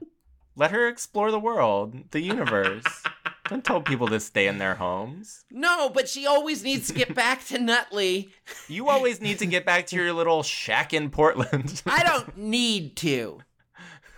let 0.56 0.72
her 0.72 0.88
explore 0.88 1.32
the 1.32 1.40
world, 1.40 2.12
the 2.12 2.22
universe. 2.22 3.04
Don't 3.50 3.64
tell 3.64 3.82
people 3.82 4.08
to 4.10 4.20
stay 4.20 4.48
in 4.48 4.58
their 4.58 4.76
homes. 4.76 5.46
no, 5.50 5.90
but 5.90 6.10
she 6.10 6.26
always 6.28 6.64
needs 6.64 6.88
to 6.88 6.94
get 6.94 7.16
back 7.16 7.46
to 7.48 7.58
Nutley. 7.58 8.30
You 8.68 8.90
always 8.90 9.22
need 9.22 9.40
to 9.40 9.46
get 9.46 9.66
back 9.66 9.88
to 9.88 9.96
your 9.96 10.12
little 10.14 10.44
shack 10.44 10.94
in 10.94 11.10
Portland. 11.10 11.82
I 11.88 12.04
don't 12.04 12.38
need 12.38 12.96
to. 12.98 13.40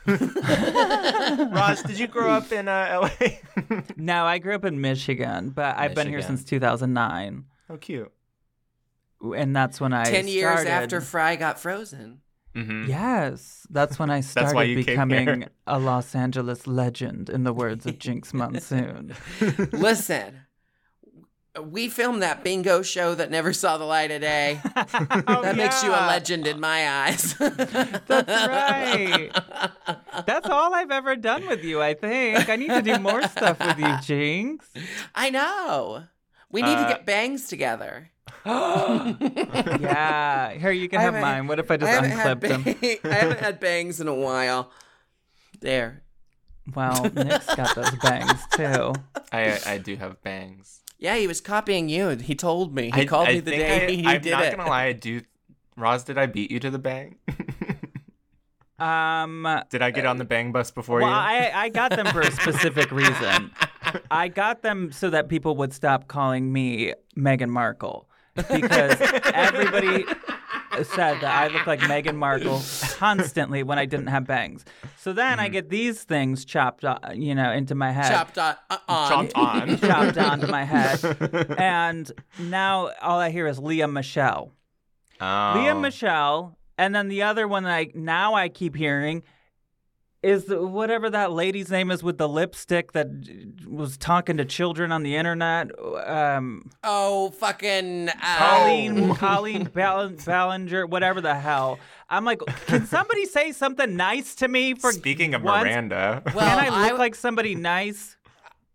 Roz, 0.08 1.84
did 1.84 2.00
you 2.00 2.08
grow 2.08 2.30
up 2.32 2.52
in 2.52 2.68
uh, 2.68 3.10
LA? 3.20 3.82
no, 3.98 4.26
I 4.26 4.40
grew 4.40 4.56
up 4.56 4.66
in 4.66 4.82
Michigan, 4.82 5.50
but 5.52 5.78
I've 5.78 5.94
been 5.94 6.08
here 6.08 6.22
since 6.22 6.44
2009, 6.44 7.46
oh, 7.70 7.78
cute. 7.78 8.12
and 9.36 9.56
that's 9.56 9.80
when 9.80 9.94
I 9.94 10.06
Ten 10.06 10.28
years 10.28 10.52
started- 10.62 10.70
after 10.72 11.02
Fry 11.02 11.36
got 11.36 11.60
frozen. 11.60 12.22
Hmm 12.56 12.86
Yes, 12.88 13.68
that's 13.70 14.00
when 14.00 14.10
I 14.10 14.22
started 14.32 14.56
why 14.56 14.74
becoming 14.76 15.46
a 15.68 15.78
Los 15.80 16.16
Angeles 16.16 16.66
legend, 16.68 17.30
in 17.30 17.44
the 17.44 17.54
words 17.54 17.86
of 17.86 18.00
Jinkx 18.00 18.34
Monsoon. 18.34 19.14
Listen, 19.72 20.42
we 21.62 21.90
filmed 21.90 22.22
that 22.22 22.44
bingo 22.44 22.82
show 22.82 23.14
that 23.16 23.30
never 23.30 23.54
saw 23.54 23.78
the 23.78 23.84
light 23.84 24.12
of 24.12 24.22
day. 24.22 24.60
Oh, 25.28 25.42
That 25.44 25.56
makes 25.58 25.84
you 25.84 25.90
a 25.92 26.08
legend 26.08 26.48
in 26.48 26.60
my 26.60 26.90
eyes. 26.90 27.34
That's 27.38 28.48
right. 28.48 29.30
That's 30.26 30.50
all 30.50 30.74
I've 30.74 30.92
ever 30.92 31.16
done 31.16 31.48
with 31.48 31.64
you, 31.64 31.82
I 31.82 31.94
think. 31.94 32.50
I 32.50 32.56
need 32.56 32.70
to 32.70 32.82
do 32.82 32.98
more 33.00 33.22
stuff 33.28 33.60
with 33.60 33.78
you, 33.78 33.86
Jinkx. 33.86 34.60
I 35.14 35.30
know. 35.30 36.04
We 36.52 36.62
need 36.64 36.76
to 36.76 36.82
Uh, 36.82 36.90
get 36.90 37.06
bangs 37.06 37.48
together. 37.48 38.10
Yeah. 39.80 40.54
Here, 40.54 40.72
you 40.72 40.90
can 40.90 41.00
I 41.00 41.04
have 41.04 41.14
mine. 41.14 41.48
What 41.48 41.60
if 41.60 41.70
I 41.72 41.78
just 41.78 41.92
I 41.92 41.96
haven't, 41.96 42.12
unclipped 42.12 42.42
them? 42.42 42.64
bang- 42.64 42.98
I 43.12 43.16
haven't 43.16 43.40
had 43.40 43.60
bangs 43.60 44.00
in 44.00 44.08
a 44.08 44.14
while. 44.14 44.72
There. 45.62 46.04
Well, 46.76 47.04
Nick's 47.14 47.56
got 47.56 47.76
those 47.76 47.96
bangs 48.02 48.40
too. 48.52 48.94
I 49.32 49.60
I 49.66 49.78
do 49.78 49.96
have 49.96 50.22
bangs. 50.22 50.82
Yeah, 50.98 51.16
he 51.18 51.28
was 51.28 51.42
copying 51.42 51.90
you. 51.90 52.10
He 52.10 52.36
told 52.36 52.76
me. 52.76 52.92
He 52.94 53.02
I, 53.02 53.06
called 53.06 53.28
I 53.28 53.34
me 53.34 53.40
the 53.40 53.52
think 53.52 53.62
day 53.62 53.86
I, 53.86 53.92
he 53.92 54.06
I'm 54.06 54.22
did 54.22 54.32
not 54.32 54.52
gonna 54.52 54.70
lie. 54.70 54.86
I 54.86 54.94
do. 54.94 55.22
Roz, 55.76 56.04
did 56.04 56.18
I 56.18 56.26
beat 56.26 56.52
you 56.52 56.60
to 56.60 56.70
the 56.70 56.80
bang? 56.80 57.18
Um, 58.80 59.46
did 59.70 59.82
I 59.82 59.92
get 59.92 60.06
on 60.06 60.18
the 60.18 60.26
bang 60.26 60.52
bus 60.52 60.72
before 60.72 61.00
well, 61.00 61.10
you? 61.10 61.14
I, 61.14 61.52
I 61.54 61.70
got 61.70 61.92
them 61.92 62.06
for 62.08 62.22
a 62.22 62.32
specific 62.32 62.92
reason. 62.92 63.52
I 64.12 64.30
got 64.30 64.62
them 64.62 64.92
so 64.92 65.10
that 65.10 65.28
people 65.28 65.56
would 65.58 65.74
stop 65.74 66.08
calling 66.08 66.54
me 66.54 66.94
Meghan 67.18 67.50
Markle 67.50 68.09
because 68.48 68.98
everybody 69.34 70.06
said 70.84 71.20
that 71.22 71.24
I 71.24 71.48
look 71.48 71.68
like 71.68 71.80
Meghan 71.82 72.16
Markle 72.16 72.62
constantly 72.98 73.64
when 73.64 73.78
I 73.80 73.86
didn't 73.86 74.08
have 74.08 74.26
bangs. 74.26 74.66
So 74.98 75.14
then 75.14 75.40
I 75.40 75.50
get 75.50 75.70
these 75.70 76.04
things 76.04 76.46
chopped, 76.46 76.84
uh, 76.84 77.00
you 77.14 77.36
know, 77.36 77.52
into 77.52 77.76
my 77.76 77.92
head. 77.92 78.12
Chopped 78.12 78.38
on. 78.38 78.56
uh, 78.70 78.78
on. 78.88 79.10
Chopped 79.10 79.34
on. 79.36 79.78
chopped 79.80 80.18
onto 80.18 80.48
my 80.48 80.64
head. 80.64 81.56
And 81.58 82.12
now 82.40 82.92
all 83.02 83.20
I 83.20 83.30
hear 83.30 83.48
is 83.48 83.60
Lea 83.60 83.86
Michele. 83.86 84.52
Oh. 85.22 85.54
Lea 85.56 85.74
Michele. 85.74 86.58
And 86.78 86.96
then 86.96 87.10
the 87.10 87.24
other 87.24 87.48
one 87.48 87.64
that 87.64 87.74
I 87.74 87.92
now 87.94 88.36
I 88.36 88.48
keep 88.48 88.76
hearing 88.76 89.24
is 90.22 90.46
whatever 90.50 91.10
that 91.10 91.32
lady's 91.32 91.70
name 91.72 91.92
is 91.92 92.04
with 92.04 92.18
the 92.18 92.28
lipstick 92.28 92.92
that 92.92 93.08
was 93.66 93.98
talking 93.98 94.36
to 94.38 94.44
children 94.44 94.92
on 94.92 95.04
the 95.04 95.16
internet. 95.16 95.70
Um, 96.06 96.70
Oh, 96.84 97.30
fucking. 97.32 98.10
Uh, 98.10 98.14
Colleen, 98.38 99.16
Colleen 99.16 99.64
Ball- 99.74 100.10
Ballinger, 100.26 100.86
whatever 100.88 101.22
the 101.22 101.36
hell. 101.36 101.80
I'm 102.10 102.26
like, 102.26 102.42
can 102.68 102.86
somebody 102.86 103.26
say 103.26 103.54
something 103.54 103.96
nice 103.96 104.36
to 104.36 104.48
me 104.50 104.74
for 104.74 104.92
Speaking 104.92 105.34
of 105.36 105.44
once? 105.44 105.64
Miranda, 105.64 106.22
Well, 106.36 106.50
Can 106.50 106.60
I 106.60 106.82
look 106.84 106.94
I- 106.94 106.98
like 106.98 107.16
somebody 107.16 107.56
nice? 107.56 108.18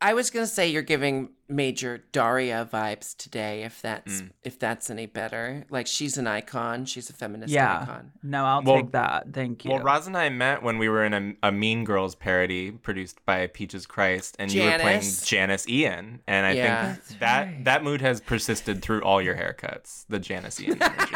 I 0.01 0.15
was 0.15 0.31
gonna 0.31 0.47
say 0.47 0.69
you're 0.69 0.83
giving 0.83 1.31
major 1.49 2.05
Daria 2.13 2.67
vibes 2.73 3.17
today. 3.17 3.63
If 3.65 3.83
that's 3.83 4.23
Mm. 4.23 4.31
if 4.43 4.59
that's 4.59 4.89
any 4.91 5.07
better, 5.07 5.65
like 5.71 5.87
she's 5.87 6.17
an 6.17 6.27
icon. 6.27 6.85
She's 6.87 7.11
a 7.11 7.13
feminist 7.13 7.53
Yeah. 7.53 7.81
icon. 7.83 8.13
No, 8.23 8.45
I'll 8.45 8.63
Well- 8.63 8.77
take 8.77 8.93
that. 8.93 9.33
Thank 9.33 9.65
you. 9.65 9.71
well, 9.73 9.81
Roz 9.83 10.07
and 10.07 10.17
I 10.17 10.29
met 10.31 10.63
when 10.63 10.79
we 10.79 10.89
were 10.89 11.05
in 11.05 11.13
a, 11.43 11.49
a 11.49 11.53
Mean 11.53 11.85
Girls 11.85 12.15
parody 12.15 12.71
produced 12.71 13.25
by 13.27 13.47
Peaches 13.47 13.87
Christ, 13.87 14.37
and 14.39 14.51
you 14.53 14.63
were 14.63 14.79
playing 14.79 15.01
Janis. 15.01 15.27
Janis 15.27 15.69
Ian, 15.69 16.21
and 16.27 16.47
I 16.47 16.53
Yeah. 16.53 16.85
think 16.95 16.97
That's 17.05 17.15
that 17.21 17.47
right. 17.47 17.65
that 17.65 17.85
mood 17.85 18.01
has 18.01 18.21
persisted 18.21 18.81
through 18.83 19.03
all 19.03 19.21
your 19.21 19.35
haircuts. 19.35 20.05
The 20.09 20.19
Janis 20.19 20.61
Ian 20.61 20.79
energy. 20.83 21.15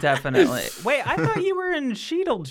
Definitely. 0.00 0.64
Wait, 0.84 1.06
I 1.06 1.16
thought 1.16 1.42
you 1.42 1.56
were 1.56 1.72
in 1.72 1.92
Sheetle 1.92 2.42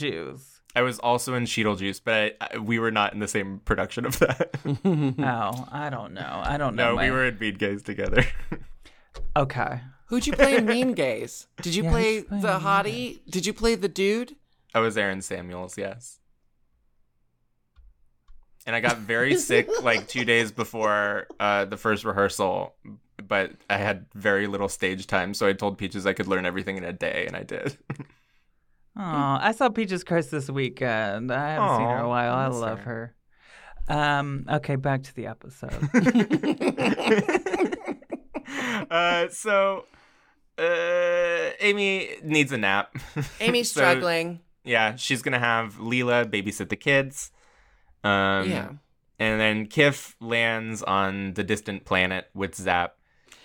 I 0.76 0.82
was 0.84 0.99
also 0.99 1.34
in 1.34 1.43
Sheetlejuice, 1.43 2.01
but 2.03 2.38
I, 2.39 2.57
we 2.57 2.80
were 2.80 2.91
not 2.91 3.13
in 3.13 3.19
the 3.19 3.28
same 3.28 3.59
production 3.65 4.05
of 4.05 4.19
that. 4.19 4.51
Oh, 4.86 5.67
I 5.72 5.89
don't 5.89 6.13
know. 6.13 6.41
I 6.43 6.57
don't 6.57 6.76
know. 6.76 6.95
no, 6.95 7.01
we 7.01 7.11
were 7.11 7.26
in 7.26 7.38
Mean 7.39 7.55
Gays 7.55 7.84
together. 7.84 8.24
Okay. 9.36 9.82
Who'd 10.07 10.28
you 10.28 10.34
play 10.34 10.55
in 10.57 10.65
Mean 10.74 10.93
Gays? 10.93 11.47
Did 11.61 11.74
you 11.76 11.84
Yeah, 11.84 11.91
play 11.91 12.19
the 12.22 12.59
hottie? 12.59 13.19
Did 13.30 13.45
you 13.45 13.53
play 13.53 13.76
the 13.76 13.88
dude? 13.89 14.36
I 14.74 14.80
was 14.80 14.97
Aaron 14.97 15.22
Samuels, 15.22 15.78
yes. 15.78 16.19
And 18.65 18.76
I 18.76 18.80
got 18.80 18.97
very 18.99 19.36
sick 19.36 19.67
like 19.82 20.07
two 20.07 20.24
days 20.24 20.51
before 20.51 21.28
uh, 21.39 21.65
the 21.65 21.78
first 21.78 22.03
rehearsal, 22.05 22.76
but 23.26 23.51
I 23.69 23.78
had 23.78 24.05
very 24.13 24.47
little 24.47 24.69
stage 24.69 25.07
time, 25.07 25.34
so 25.34 25.47
I 25.47 25.53
told 25.53 25.78
Peaches 25.78 26.05
I 26.05 26.13
could 26.13 26.28
learn 26.28 26.45
everything 26.45 26.78
in 26.78 26.84
a 26.84 26.93
day, 26.93 27.26
and 27.28 27.36
I 27.36 27.43
did. 27.43 27.78
Oh, 28.98 29.38
I 29.42 29.54
saw 29.54 29.70
Peaches 29.70 30.04
Christ 30.04 30.32
this 30.32 30.50
weekend. 30.50 31.32
I 31.32 31.54
haven't 31.54 31.78
seen 31.78 31.88
her 31.88 31.96
in 31.96 32.02
Aw, 32.02 32.06
a 32.06 32.10
while. 32.10 32.34
I 32.34 32.48
miss 32.50 32.58
love 32.58 32.80
her. 32.80 33.16
her. 33.88 33.96
Um, 33.98 34.46
okay, 34.50 34.76
back 34.76 35.04
to 35.04 35.16
the 35.16 35.28
episode. 35.28 35.72
uh, 38.92 39.28
so, 39.30 39.86
uh, 40.58 41.50
Amy 41.60 42.10
needs 42.24 42.52
a 42.52 42.58
nap. 42.58 42.96
Amy's 43.39 43.72
So, 43.72 43.82
struggling. 43.82 44.39
Yeah, 44.64 44.96
she's 44.96 45.22
gonna 45.22 45.39
have 45.39 45.76
Leela 45.78 46.26
babysit 46.26 46.70
the 46.70 46.76
kids. 46.76 47.32
Um, 48.04 48.50
yeah. 48.50 48.70
And 49.20 49.39
then 49.39 49.68
Kif 49.68 50.16
lands 50.20 50.82
on 50.84 51.34
the 51.36 51.44
distant 51.44 51.86
planet 51.86 52.30
with 52.34 52.56
Zap. 52.56 52.96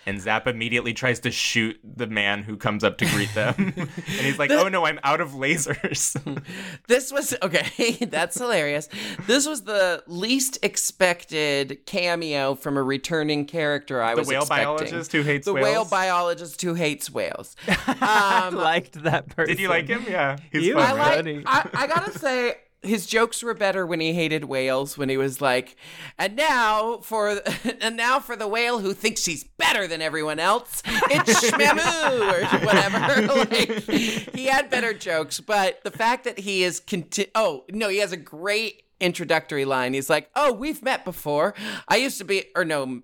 And 0.06 0.20
Zap 0.20 0.46
immediately 0.46 0.94
tries 0.94 1.18
to 1.20 1.32
shoot 1.32 1.80
the 1.82 2.06
man 2.06 2.44
who 2.44 2.56
comes 2.56 2.84
up 2.84 2.96
to 2.98 3.06
greet 3.06 3.34
them. 3.34 3.54
and 3.76 3.88
he's 4.20 4.38
like, 4.38 4.52
oh 4.52 4.68
no, 4.68 4.86
I'm 4.86 5.00
out 5.02 5.20
of 5.20 5.30
lasers. 5.32 6.16
This 6.86 7.10
was 7.12 7.34
okay. 7.42 7.92
That's 8.10 8.38
hilarious. 8.38 8.88
This 9.26 9.46
was 9.48 9.64
the 9.64 10.02
least 10.06 10.58
expected 10.62 11.80
cameo 11.86 12.54
from 12.54 12.76
a 12.76 12.82
returning 12.82 13.44
character. 13.46 14.00
I 14.02 14.14
was 14.14 14.16
like, 14.16 14.16
the 14.16 14.20
was 14.20 14.28
whale 14.28 14.40
expecting. 14.42 14.64
biologist 14.66 15.12
who 15.12 15.22
hates 15.22 15.44
the 15.46 15.52
whales. 15.54 15.64
whale 15.64 15.84
biologist 15.84 16.62
who 16.62 16.74
hates 16.74 17.10
whales. 17.10 17.56
I 17.68 18.44
Um, 18.48 18.54
liked 18.54 19.02
that 19.02 19.28
person. 19.34 19.48
Did 19.56 19.60
you 19.60 19.68
like 19.68 19.88
him? 19.88 20.04
Yeah. 20.08 20.36
He's 20.52 20.62
He 20.64 20.72
fun, 20.72 20.82
was 20.82 20.90
I 20.90 20.96
right? 21.16 21.24
like. 21.36 21.42
I, 21.46 21.68
I 21.74 21.86
gotta 21.88 22.16
say, 22.18 22.54
his 22.82 23.06
jokes 23.06 23.42
were 23.42 23.54
better 23.54 23.86
when 23.86 24.00
he 24.00 24.12
hated 24.12 24.44
whales. 24.44 24.96
When 24.96 25.08
he 25.08 25.16
was 25.16 25.40
like, 25.40 25.76
"And 26.18 26.36
now 26.36 26.98
for 26.98 27.40
and 27.80 27.96
now 27.96 28.20
for 28.20 28.36
the 28.36 28.48
whale 28.48 28.78
who 28.78 28.92
thinks 28.92 29.24
he's 29.24 29.44
better 29.44 29.86
than 29.86 30.02
everyone 30.02 30.38
else, 30.38 30.82
it's 30.86 31.44
Shmamu 31.50 32.32
or 32.32 32.64
whatever." 32.64 33.34
like, 33.50 34.34
he 34.34 34.46
had 34.46 34.70
better 34.70 34.92
jokes, 34.94 35.40
but 35.40 35.82
the 35.84 35.90
fact 35.90 36.24
that 36.24 36.38
he 36.38 36.62
is 36.62 36.80
conti- 36.80 37.30
oh 37.34 37.64
no, 37.70 37.88
he 37.88 37.98
has 37.98 38.12
a 38.12 38.16
great 38.16 38.82
introductory 39.00 39.64
line. 39.64 39.94
He's 39.94 40.10
like, 40.10 40.30
"Oh, 40.34 40.52
we've 40.52 40.82
met 40.82 41.04
before. 41.04 41.54
I 41.88 41.96
used 41.96 42.18
to 42.18 42.24
be 42.24 42.44
or 42.54 42.64
no." 42.64 43.02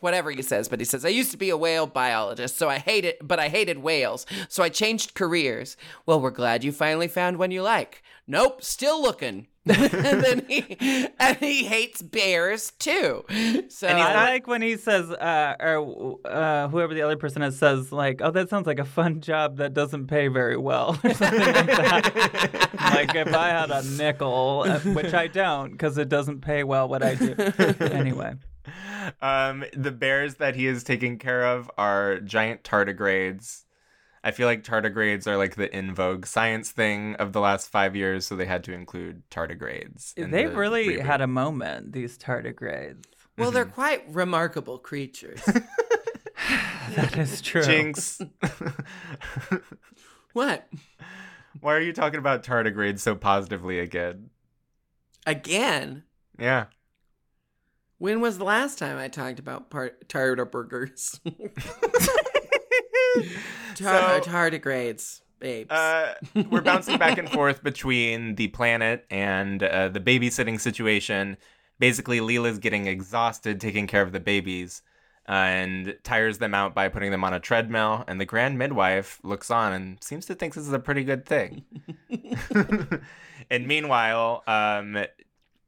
Whatever 0.00 0.30
he 0.30 0.42
says, 0.42 0.68
but 0.68 0.80
he 0.80 0.84
says, 0.84 1.04
I 1.04 1.08
used 1.10 1.30
to 1.30 1.36
be 1.36 1.50
a 1.50 1.56
whale 1.56 1.86
biologist, 1.86 2.56
so 2.56 2.68
I 2.68 2.78
hate 2.78 3.04
it, 3.04 3.18
but 3.26 3.38
I 3.38 3.48
hated 3.48 3.78
whales, 3.78 4.26
so 4.48 4.62
I 4.62 4.68
changed 4.68 5.14
careers. 5.14 5.76
Well, 6.04 6.20
we're 6.20 6.30
glad 6.30 6.64
you 6.64 6.72
finally 6.72 7.08
found 7.08 7.38
one 7.38 7.50
you 7.50 7.62
like. 7.62 8.02
Nope, 8.26 8.62
still 8.62 9.00
looking. 9.00 9.46
and 9.66 10.22
then 10.22 10.46
he 10.46 11.08
and 11.18 11.36
he 11.38 11.64
hates 11.64 12.00
bears 12.00 12.70
too. 12.78 13.24
So 13.68 13.88
And 13.88 13.98
I 13.98 14.30
like 14.30 14.46
when 14.46 14.62
he 14.62 14.76
says, 14.76 15.10
uh, 15.10 15.56
or 15.58 16.18
uh, 16.24 16.68
whoever 16.68 16.94
the 16.94 17.02
other 17.02 17.16
person 17.16 17.42
is 17.42 17.58
says, 17.58 17.90
like, 17.90 18.20
"Oh, 18.22 18.30
that 18.30 18.48
sounds 18.48 18.68
like 18.68 18.78
a 18.78 18.84
fun 18.84 19.20
job 19.20 19.56
that 19.56 19.74
doesn't 19.74 20.06
pay 20.06 20.28
very 20.28 20.56
well," 20.56 21.00
or 21.04 21.14
something 21.14 21.40
like 21.40 21.66
that. 21.66 22.70
like 22.94 23.14
if 23.16 23.34
I 23.34 23.48
had 23.48 23.72
a 23.72 23.82
nickel, 23.82 24.64
uh, 24.68 24.78
which 24.80 25.12
I 25.12 25.26
don't, 25.26 25.72
because 25.72 25.98
it 25.98 26.08
doesn't 26.08 26.42
pay 26.42 26.62
well 26.62 26.88
what 26.88 27.02
I 27.02 27.16
do. 27.16 27.34
anyway, 27.80 28.34
Um, 29.20 29.64
the 29.72 29.90
bears 29.90 30.36
that 30.36 30.54
he 30.54 30.66
is 30.66 30.84
taking 30.84 31.18
care 31.18 31.44
of 31.46 31.70
are 31.78 32.20
giant 32.20 32.62
tardigrades. 32.62 33.64
I 34.24 34.32
feel 34.32 34.46
like 34.46 34.64
tardigrades 34.64 35.26
are 35.26 35.36
like 35.36 35.54
the 35.54 35.74
in 35.74 35.94
vogue 35.94 36.26
science 36.26 36.70
thing 36.72 37.14
of 37.16 37.32
the 37.32 37.40
last 37.40 37.68
five 37.68 37.94
years, 37.94 38.26
so 38.26 38.34
they 38.36 38.46
had 38.46 38.64
to 38.64 38.72
include 38.72 39.22
tardigrades. 39.30 40.16
in 40.16 40.30
they 40.30 40.46
the 40.46 40.56
really 40.56 40.86
reboot. 40.88 41.02
had 41.02 41.20
a 41.20 41.26
moment. 41.26 41.92
These 41.92 42.18
tardigrades. 42.18 43.04
well, 43.38 43.50
they're 43.50 43.64
quite 43.64 44.04
remarkable 44.12 44.78
creatures. 44.78 45.40
That 46.94 47.16
is 47.18 47.40
true. 47.40 47.62
Jinkx. 47.62 48.28
what? 50.32 50.68
Why 51.60 51.74
are 51.74 51.80
you 51.80 51.92
talking 51.92 52.18
about 52.18 52.44
tardigrades 52.44 53.00
so 53.00 53.14
positively 53.14 53.80
again? 53.80 54.30
Again? 55.26 56.04
Yeah. 56.38 56.66
When 57.98 58.20
was 58.20 58.38
the 58.38 58.44
last 58.44 58.78
time 58.78 58.98
I 58.98 59.08
talked 59.08 59.38
about 59.38 59.70
part- 59.70 60.06
tardigrades? 60.08 61.18
Tar- 63.74 64.22
So- 64.22 64.30
tardigrades, 64.30 65.20
babes. 65.38 65.70
Uh, 65.70 66.14
we're 66.50 66.60
bouncing 66.60 66.98
back 66.98 67.18
and 67.18 67.30
forth 67.30 67.62
between 67.62 68.34
the 68.34 68.48
planet 68.48 69.06
and 69.10 69.62
uh, 69.62 69.88
the 69.88 70.00
babysitting 70.00 70.60
situation. 70.60 71.36
Basically, 71.78 72.20
Leela's 72.20 72.58
getting 72.58 72.86
exhausted 72.86 73.60
taking 73.60 73.86
care 73.86 74.02
of 74.02 74.12
the 74.12 74.20
babies 74.20 74.82
uh, 75.28 75.32
and 75.32 75.96
tires 76.04 76.38
them 76.38 76.54
out 76.54 76.74
by 76.74 76.88
putting 76.88 77.10
them 77.10 77.24
on 77.24 77.32
a 77.34 77.40
treadmill. 77.40 78.04
And 78.06 78.20
the 78.20 78.24
grand 78.24 78.58
midwife 78.58 79.18
looks 79.22 79.50
on 79.50 79.72
and 79.72 80.02
seems 80.02 80.26
to 80.26 80.34
think 80.34 80.54
this 80.54 80.66
is 80.66 80.72
a 80.72 80.78
pretty 80.78 81.04
good 81.04 81.26
thing. 81.26 81.64
and 83.50 83.66
meanwhile, 83.66 84.42
um, 84.46 84.98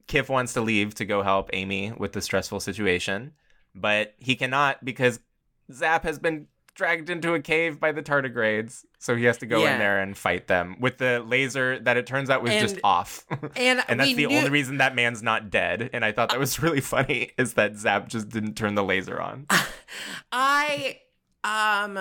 Kif 0.09 0.29
wants 0.29 0.55
to 0.55 0.61
leave 0.61 0.95
to 0.97 1.05
go 1.05 1.23
help 1.23 1.51
Amy 1.53 1.93
with 1.97 2.13
the 2.13 2.21
stressful 2.23 2.61
situation, 2.61 3.33
but 3.75 4.15
he 4.19 4.35
cannot 4.35 4.85
because 4.85 5.21
Zap 5.73 6.03
has 6.05 6.19
been 6.19 6.47
dragged 6.75 7.11
into 7.11 7.35
a 7.35 7.41
cave 7.41 7.81
by 7.81 7.91
the 7.91 8.03
tardigrades, 8.03 8.85
so 9.01 9.17
he 9.17 9.25
has 9.25 9.37
to 9.39 9.47
go 9.47 9.63
Yeah. 9.63 9.73
in 9.73 9.79
there 9.81 10.01
and 10.01 10.17
fight 10.17 10.47
them 10.47 10.77
with 10.79 10.99
the 10.99 11.21
laser 11.27 11.79
that 11.81 11.97
it 11.97 12.07
turns 12.07 12.31
out 12.31 12.41
was 12.43 12.53
just 12.55 12.79
off. 12.85 13.27
And, 13.57 13.83
and 13.89 13.99
that's 13.99 14.15
the 14.15 14.27
knew- 14.27 14.37
only 14.39 14.51
reason 14.51 14.79
that 14.79 14.95
man's 14.95 15.21
not 15.23 15.51
dead. 15.51 15.91
And 15.93 16.05
I 16.05 16.13
thought 16.13 16.31
that 16.31 16.39
was 16.39 16.63
really 16.63 16.81
funny 16.97 17.33
is 17.37 17.55
that 17.55 17.77
Zap 17.77 18.09
just 18.09 18.29
didn't 18.29 18.55
turn 18.55 18.77
the 18.77 18.85
laser 18.85 19.21
on. 19.21 19.47
I 20.33 21.01
um 21.45 21.99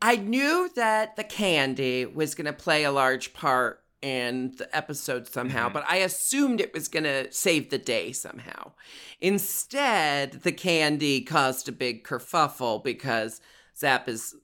I 0.00 0.16
knew 0.16 0.70
that 0.76 1.16
the 1.16 1.24
candy 1.24 2.06
was 2.06 2.34
going 2.34 2.46
to 2.46 2.52
play 2.52 2.84
a 2.84 2.92
large 2.92 3.32
part 3.34 3.82
in 4.02 4.52
the 4.58 4.74
episode 4.76 5.26
somehow, 5.26 5.68
Mhm. 5.68 5.72
but 5.72 5.84
I 5.88 5.96
assumed 5.96 6.60
it 6.60 6.72
was 6.72 6.88
going 6.88 7.04
to 7.04 7.32
save 7.32 7.70
the 7.70 7.78
day 7.78 8.12
somehow. 8.12 8.72
Instead, 9.20 10.32
the 10.44 10.52
candy 10.52 11.20
caused 11.20 11.68
a 11.68 11.72
big 11.72 12.04
kerfuffle 12.04 12.82
because 12.82 13.40
Zap 13.76 14.08
is 14.08 14.34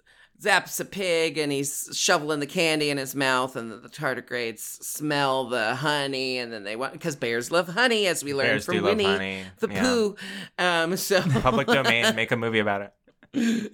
Zap's 0.43 0.79
a 0.81 0.85
pig 0.85 1.39
and 1.39 1.53
he's 1.53 1.89
shoveling 1.95 2.41
the 2.41 2.47
candy 2.47 2.91
in 2.91 2.99
his 2.99 3.15
mouth, 3.15 3.55
and 3.57 3.71
the, 3.71 3.77
the 3.77 3.89
tardigrades 3.89 4.59
smell 4.83 5.45
the 5.49 5.77
honey, 5.77 6.39
and 6.39 6.53
then 6.53 6.65
they 6.65 6.75
want 6.77 6.93
because 6.93 7.15
bears 7.17 7.51
love 7.53 7.69
honey, 7.69 8.07
as 8.09 8.23
we 8.25 8.35
learned 8.35 8.49
Bears 8.51 8.65
from 8.67 8.83
Winnie 8.83 9.45
the 9.61 9.69
Yeah. 9.71 9.81
Pooh. 9.83 10.17
Um, 10.59 10.97
so 10.97 11.23
Public 11.41 11.69
domain, 11.69 12.15
make 12.17 12.33
a 12.33 12.37
movie 12.37 12.59
about 12.59 12.91
it. 13.33 13.73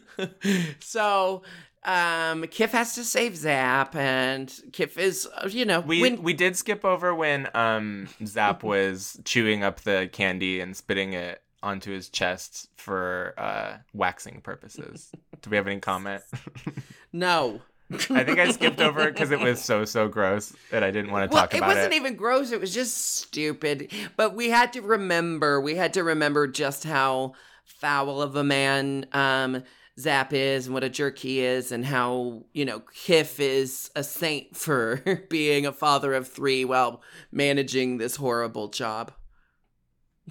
so 0.80 1.42
um 1.84 2.42
Kif 2.44 2.70
has 2.70 2.94
to 2.96 3.04
save 3.04 3.36
Zap 3.36 3.94
and 3.96 4.48
Kif 4.70 4.98
is 4.98 5.26
uh, 5.36 5.48
you 5.50 5.64
know 5.64 5.80
We 5.80 6.02
when 6.02 6.22
we 6.22 6.34
did 6.34 6.56
skip 6.56 6.84
over 6.84 7.14
when 7.14 7.48
um 7.54 8.08
Zap 8.26 8.62
was 8.62 9.18
chewing 9.24 9.64
up 9.64 9.80
the 9.80 10.08
candy 10.12 10.60
and 10.60 10.76
spitting 10.76 11.14
it 11.14 11.42
onto 11.62 11.90
his 11.92 12.08
chest 12.10 12.68
for 12.76 13.34
uh 13.38 13.78
waxing 13.94 14.40
purposes. 14.42 15.10
Do 15.40 15.50
we 15.50 15.56
have 15.56 15.66
any 15.66 15.80
comment? 15.80 16.22
no 17.12 17.60
I 17.92 18.22
think 18.24 18.38
I 18.38 18.52
skipped 18.52 18.80
over 18.80 19.00
it 19.08 19.14
because 19.14 19.30
it 19.32 19.40
was 19.40 19.60
so 19.60 19.84
so 19.84 20.06
gross 20.06 20.52
that 20.70 20.84
I 20.84 20.90
didn't 20.92 21.10
want 21.10 21.30
to 21.30 21.34
well 21.34 21.42
talk 21.42 21.54
about 21.54 21.56
it 21.56 21.58
about 21.72 21.76
wasn't 21.76 21.94
it. 21.94 21.96
even 21.96 22.14
gross 22.14 22.52
it 22.52 22.60
was 22.60 22.72
just 22.72 22.96
stupid 23.16 23.90
but 24.16 24.34
we 24.34 24.48
had 24.50 24.72
to 24.74 24.80
remember 24.82 25.60
we 25.60 25.74
had 25.74 25.94
to 25.94 26.04
remember 26.04 26.46
just 26.46 26.84
how 26.84 27.32
foul 27.64 28.22
of 28.22 28.36
a 28.36 28.44
man 28.44 29.06
um 29.12 29.62
Zap 30.00 30.32
is 30.32 30.66
and 30.66 30.74
what 30.74 30.84
a 30.84 30.88
jerk 30.88 31.18
he 31.18 31.40
is 31.40 31.72
and 31.72 31.84
how 31.84 32.44
you 32.52 32.64
know 32.64 32.80
Kif 32.80 33.38
is 33.38 33.90
a 33.94 34.02
saint 34.02 34.56
for 34.56 35.02
being 35.28 35.66
a 35.66 35.72
father 35.72 36.14
of 36.14 36.28
3 36.28 36.64
while 36.64 37.02
managing 37.30 37.98
this 37.98 38.16
horrible 38.16 38.68
job 38.68 39.12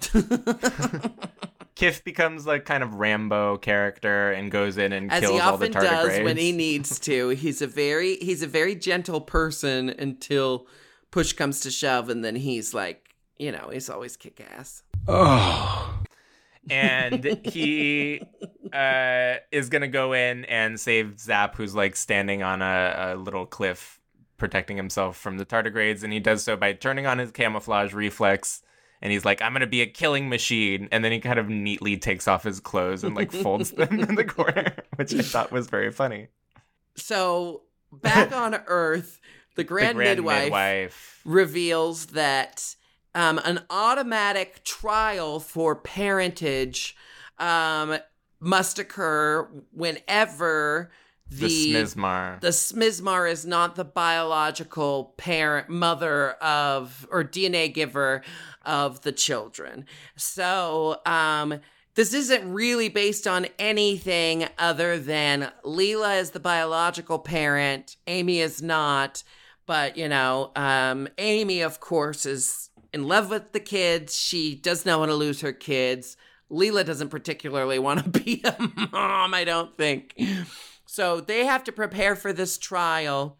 Kif 1.80 2.04
becomes 2.04 2.46
like 2.46 2.66
kind 2.66 2.82
of 2.82 2.94
Rambo 2.94 3.56
character 3.58 4.32
and 4.32 4.50
goes 4.50 4.76
in 4.76 4.92
and 4.92 5.10
as 5.10 5.20
kills 5.20 5.40
all 5.40 5.56
the 5.56 5.68
tardigrades. 5.68 5.76
As 5.76 5.82
he 5.82 5.88
often 5.88 6.06
does 6.06 6.24
when 6.24 6.36
he 6.36 6.52
needs 6.66 6.98
to. 7.00 7.30
He's 7.30 7.62
a 7.62 7.66
very 7.66 8.16
he's 8.16 8.42
a 8.42 8.46
very 8.46 8.74
gentle 8.74 9.20
person 9.20 9.88
until 9.88 10.66
push 11.10 11.32
comes 11.32 11.60
to 11.60 11.70
shove, 11.70 12.08
and 12.08 12.24
then 12.24 12.36
he's 12.36 12.74
like, 12.74 13.14
you 13.38 13.50
know, 13.50 13.70
he's 13.72 13.88
always 13.88 14.16
kick 14.16 14.46
ass. 14.54 14.82
And 16.68 17.24
he 17.44 18.22
uh, 18.72 19.34
is 19.50 19.68
gonna 19.68 19.88
go 19.88 20.12
in 20.12 20.44
and 20.46 20.78
save 20.78 21.18
Zap, 21.18 21.56
who's 21.56 21.74
like 21.74 21.96
standing 21.96 22.42
on 22.42 22.62
a, 22.62 23.14
a 23.14 23.16
little 23.16 23.46
cliff, 23.46 24.00
protecting 24.36 24.76
himself 24.76 25.16
from 25.16 25.38
the 25.38 25.46
tardigrades, 25.46 26.02
and 26.02 26.12
he 26.12 26.20
does 26.20 26.42
so 26.44 26.56
by 26.56 26.72
turning 26.72 27.06
on 27.06 27.18
his 27.18 27.30
camouflage 27.30 27.92
reflex. 27.92 28.62
And 29.02 29.10
he's 29.10 29.24
like, 29.24 29.40
"I'm 29.40 29.52
gonna 29.52 29.66
be 29.66 29.80
a 29.80 29.86
killing 29.86 30.28
machine," 30.28 30.88
and 30.92 31.02
then 31.02 31.10
he 31.10 31.20
kind 31.20 31.38
of 31.38 31.48
neatly 31.48 31.96
takes 31.96 32.28
off 32.28 32.42
his 32.42 32.60
clothes 32.60 33.02
and 33.02 33.14
like 33.14 33.32
folds 33.32 33.70
them 33.70 33.98
in 33.98 34.14
the 34.14 34.24
corner, 34.24 34.74
which 34.96 35.14
I 35.14 35.22
thought 35.22 35.50
was 35.50 35.68
very 35.68 35.90
funny. 35.90 36.28
So 36.96 37.62
back 37.90 38.36
on 38.36 38.54
Earth, 38.66 39.18
the 39.56 39.64
grand, 39.64 39.90
the 39.90 39.94
grand 39.94 40.18
midwife, 40.18 40.44
midwife. 40.44 41.20
reveals 41.24 42.06
that 42.06 42.76
um, 43.14 43.40
an 43.44 43.60
automatic 43.70 44.64
trial 44.64 45.40
for 45.40 45.74
parentage 45.74 46.96
um, 47.38 47.98
must 48.40 48.78
occur 48.78 49.48
whenever 49.72 50.90
the, 51.28 51.74
Smizmar. 51.74 52.40
the 52.40 52.48
smizmar 52.48 53.30
is 53.30 53.46
not 53.46 53.76
the 53.76 53.84
biological 53.84 55.14
parent 55.16 55.68
mother 55.68 56.32
of 56.32 57.06
or 57.08 57.22
dna 57.22 57.72
giver 57.72 58.22
of 58.64 59.02
the 59.02 59.12
children 59.12 59.84
so 60.16 61.00
um 61.06 61.60
this 61.94 62.14
isn't 62.14 62.52
really 62.52 62.88
based 62.88 63.26
on 63.26 63.46
anything 63.58 64.46
other 64.58 64.98
than 64.98 65.50
Leela 65.64 66.20
is 66.20 66.30
the 66.30 66.40
biological 66.40 67.18
parent, 67.18 67.96
Amy 68.06 68.40
is 68.40 68.62
not. 68.62 69.22
But, 69.66 69.96
you 69.96 70.08
know, 70.08 70.50
um, 70.56 71.08
Amy, 71.18 71.60
of 71.60 71.78
course, 71.80 72.26
is 72.26 72.69
in 72.92 73.08
love 73.08 73.30
with 73.30 73.52
the 73.52 73.60
kids. 73.60 74.16
She 74.16 74.54
does 74.54 74.84
not 74.84 74.98
want 74.98 75.10
to 75.10 75.16
lose 75.16 75.40
her 75.40 75.52
kids. 75.52 76.16
Leela 76.50 76.84
doesn't 76.84 77.10
particularly 77.10 77.78
want 77.78 78.04
to 78.04 78.20
be 78.20 78.42
a 78.44 78.56
mom, 78.92 79.34
I 79.34 79.44
don't 79.44 79.76
think. 79.76 80.20
So 80.86 81.20
they 81.20 81.44
have 81.44 81.64
to 81.64 81.72
prepare 81.72 82.16
for 82.16 82.32
this 82.32 82.58
trial. 82.58 83.38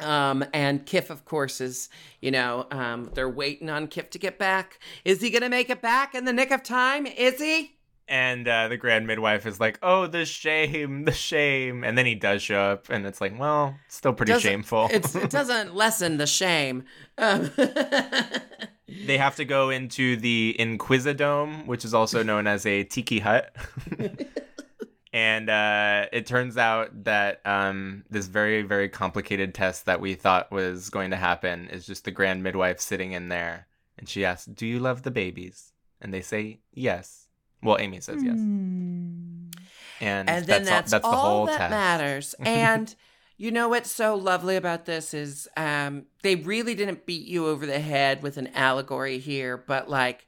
Um, 0.00 0.44
and 0.52 0.84
Kif, 0.84 1.08
of 1.08 1.24
course, 1.24 1.60
is, 1.60 1.88
you 2.20 2.32
know, 2.32 2.66
um, 2.72 3.10
they're 3.14 3.28
waiting 3.28 3.70
on 3.70 3.86
Kif 3.86 4.10
to 4.10 4.18
get 4.18 4.38
back. 4.38 4.80
Is 5.04 5.20
he 5.20 5.30
going 5.30 5.42
to 5.42 5.48
make 5.48 5.70
it 5.70 5.80
back 5.80 6.14
in 6.14 6.24
the 6.24 6.32
nick 6.32 6.50
of 6.50 6.64
time? 6.64 7.06
Is 7.06 7.40
he? 7.40 7.76
And 8.06 8.46
uh, 8.46 8.68
the 8.68 8.76
grand 8.76 9.06
midwife 9.06 9.46
is 9.46 9.58
like, 9.58 9.78
"Oh, 9.82 10.06
the 10.06 10.26
shame, 10.26 11.04
the 11.06 11.12
shame," 11.12 11.84
and 11.84 11.96
then 11.96 12.04
he 12.04 12.14
does 12.14 12.42
show 12.42 12.60
up, 12.60 12.90
and 12.90 13.06
it's 13.06 13.18
like, 13.20 13.38
well, 13.38 13.76
still 13.88 14.12
pretty 14.12 14.32
Doesn't- 14.32 14.50
shameful. 14.50 14.88
It's, 14.90 15.14
it 15.14 15.30
doesn't 15.38 15.74
lessen 15.74 16.18
the 16.18 16.26
shame. 16.26 16.84
Um, 17.16 17.50
they 17.56 19.16
have 19.16 19.36
to 19.36 19.44
go 19.46 19.70
into 19.70 20.16
the 20.16 20.54
Inquisidome, 20.58 21.66
which 21.66 21.84
is 21.84 21.94
also 21.94 22.22
known 22.22 22.46
as 22.46 22.66
a 22.66 22.84
tiki 22.84 23.20
hut. 23.20 23.56
and 25.12 25.48
uh, 25.48 26.06
it 26.12 26.26
turns 26.26 26.56
out 26.56 27.04
that 27.04 27.40
um, 27.46 28.04
this 28.10 28.26
very, 28.26 28.62
very 28.62 28.88
complicated 28.88 29.54
test 29.54 29.86
that 29.86 30.00
we 30.00 30.14
thought 30.14 30.50
was 30.52 30.90
going 30.90 31.10
to 31.10 31.16
happen 31.16 31.68
is 31.68 31.86
just 31.86 32.04
the 32.04 32.10
grand 32.10 32.42
midwife 32.42 32.80
sitting 32.80 33.12
in 33.12 33.28
there. 33.28 33.66
And 33.96 34.08
she 34.08 34.24
asks, 34.24 34.46
Do 34.46 34.66
you 34.66 34.78
love 34.80 35.02
the 35.02 35.10
babies? 35.10 35.72
And 36.00 36.12
they 36.12 36.20
say, 36.20 36.60
Yes. 36.72 37.23
Well, 37.64 37.78
Amy 37.80 38.00
says 38.00 38.22
yes. 38.22 38.36
And, 40.00 40.28
and 40.28 40.46
then 40.46 40.64
that's, 40.64 40.92
all, 40.92 41.00
that's 41.00 41.04
all 41.04 41.10
the 41.10 41.16
whole 41.16 41.46
that 41.46 41.58
test. 41.58 41.70
matters. 41.70 42.34
And 42.44 42.94
you 43.36 43.50
know 43.50 43.68
what's 43.68 43.90
so 43.90 44.14
lovely 44.14 44.56
about 44.56 44.84
this 44.84 45.12
is 45.12 45.48
um, 45.56 46.04
they 46.22 46.36
really 46.36 46.74
didn't 46.74 47.06
beat 47.06 47.26
you 47.26 47.46
over 47.46 47.66
the 47.66 47.80
head 47.80 48.22
with 48.22 48.36
an 48.36 48.48
allegory 48.54 49.18
here, 49.18 49.56
but 49.56 49.88
like 49.88 50.26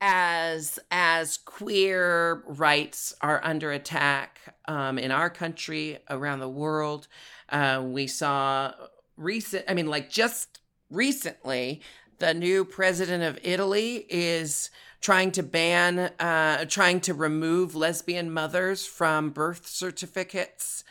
as 0.00 0.78
as 0.90 1.38
queer 1.38 2.42
rights 2.46 3.14
are 3.20 3.40
under 3.42 3.72
attack 3.72 4.40
um, 4.66 4.98
in 4.98 5.10
our 5.10 5.30
country 5.30 5.98
around 6.08 6.40
the 6.40 6.48
world, 6.48 7.08
uh, 7.50 7.82
we 7.84 8.06
saw 8.06 8.72
recent. 9.16 9.64
I 9.68 9.74
mean, 9.74 9.86
like 9.86 10.10
just 10.10 10.60
recently, 10.90 11.82
the 12.18 12.34
new 12.34 12.64
president 12.64 13.22
of 13.22 13.38
Italy 13.42 14.06
is 14.08 14.70
trying 15.00 15.30
to 15.32 15.42
ban, 15.42 15.98
uh, 16.18 16.64
trying 16.66 17.00
to 17.00 17.14
remove 17.14 17.74
lesbian 17.74 18.30
mothers 18.30 18.86
from 18.86 19.30
birth 19.30 19.66
certificates 19.66 20.84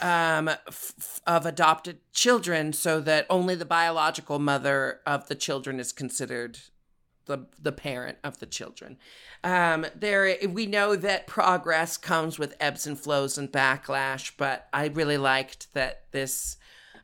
um, 0.00 0.48
f- 0.48 1.20
of 1.26 1.44
adopted 1.44 1.98
children, 2.12 2.72
so 2.72 3.00
that 3.00 3.26
only 3.28 3.54
the 3.54 3.64
biological 3.64 4.38
mother 4.38 5.00
of 5.06 5.28
the 5.28 5.34
children 5.34 5.80
is 5.80 5.92
considered 5.92 6.58
the 7.26 7.46
the 7.60 7.72
parent 7.72 8.18
of 8.24 8.38
the 8.38 8.46
children. 8.46 8.96
Um, 9.44 9.86
there, 9.94 10.36
we 10.48 10.66
know 10.66 10.94
that 10.96 11.26
progress 11.26 11.96
comes 11.96 12.38
with 12.38 12.56
ebbs 12.60 12.86
and 12.86 12.98
flows 12.98 13.38
and 13.38 13.50
backlash, 13.50 14.32
but 14.36 14.68
I 14.72 14.86
really 14.86 15.18
liked 15.18 15.72
that 15.74 16.04
this 16.12 16.56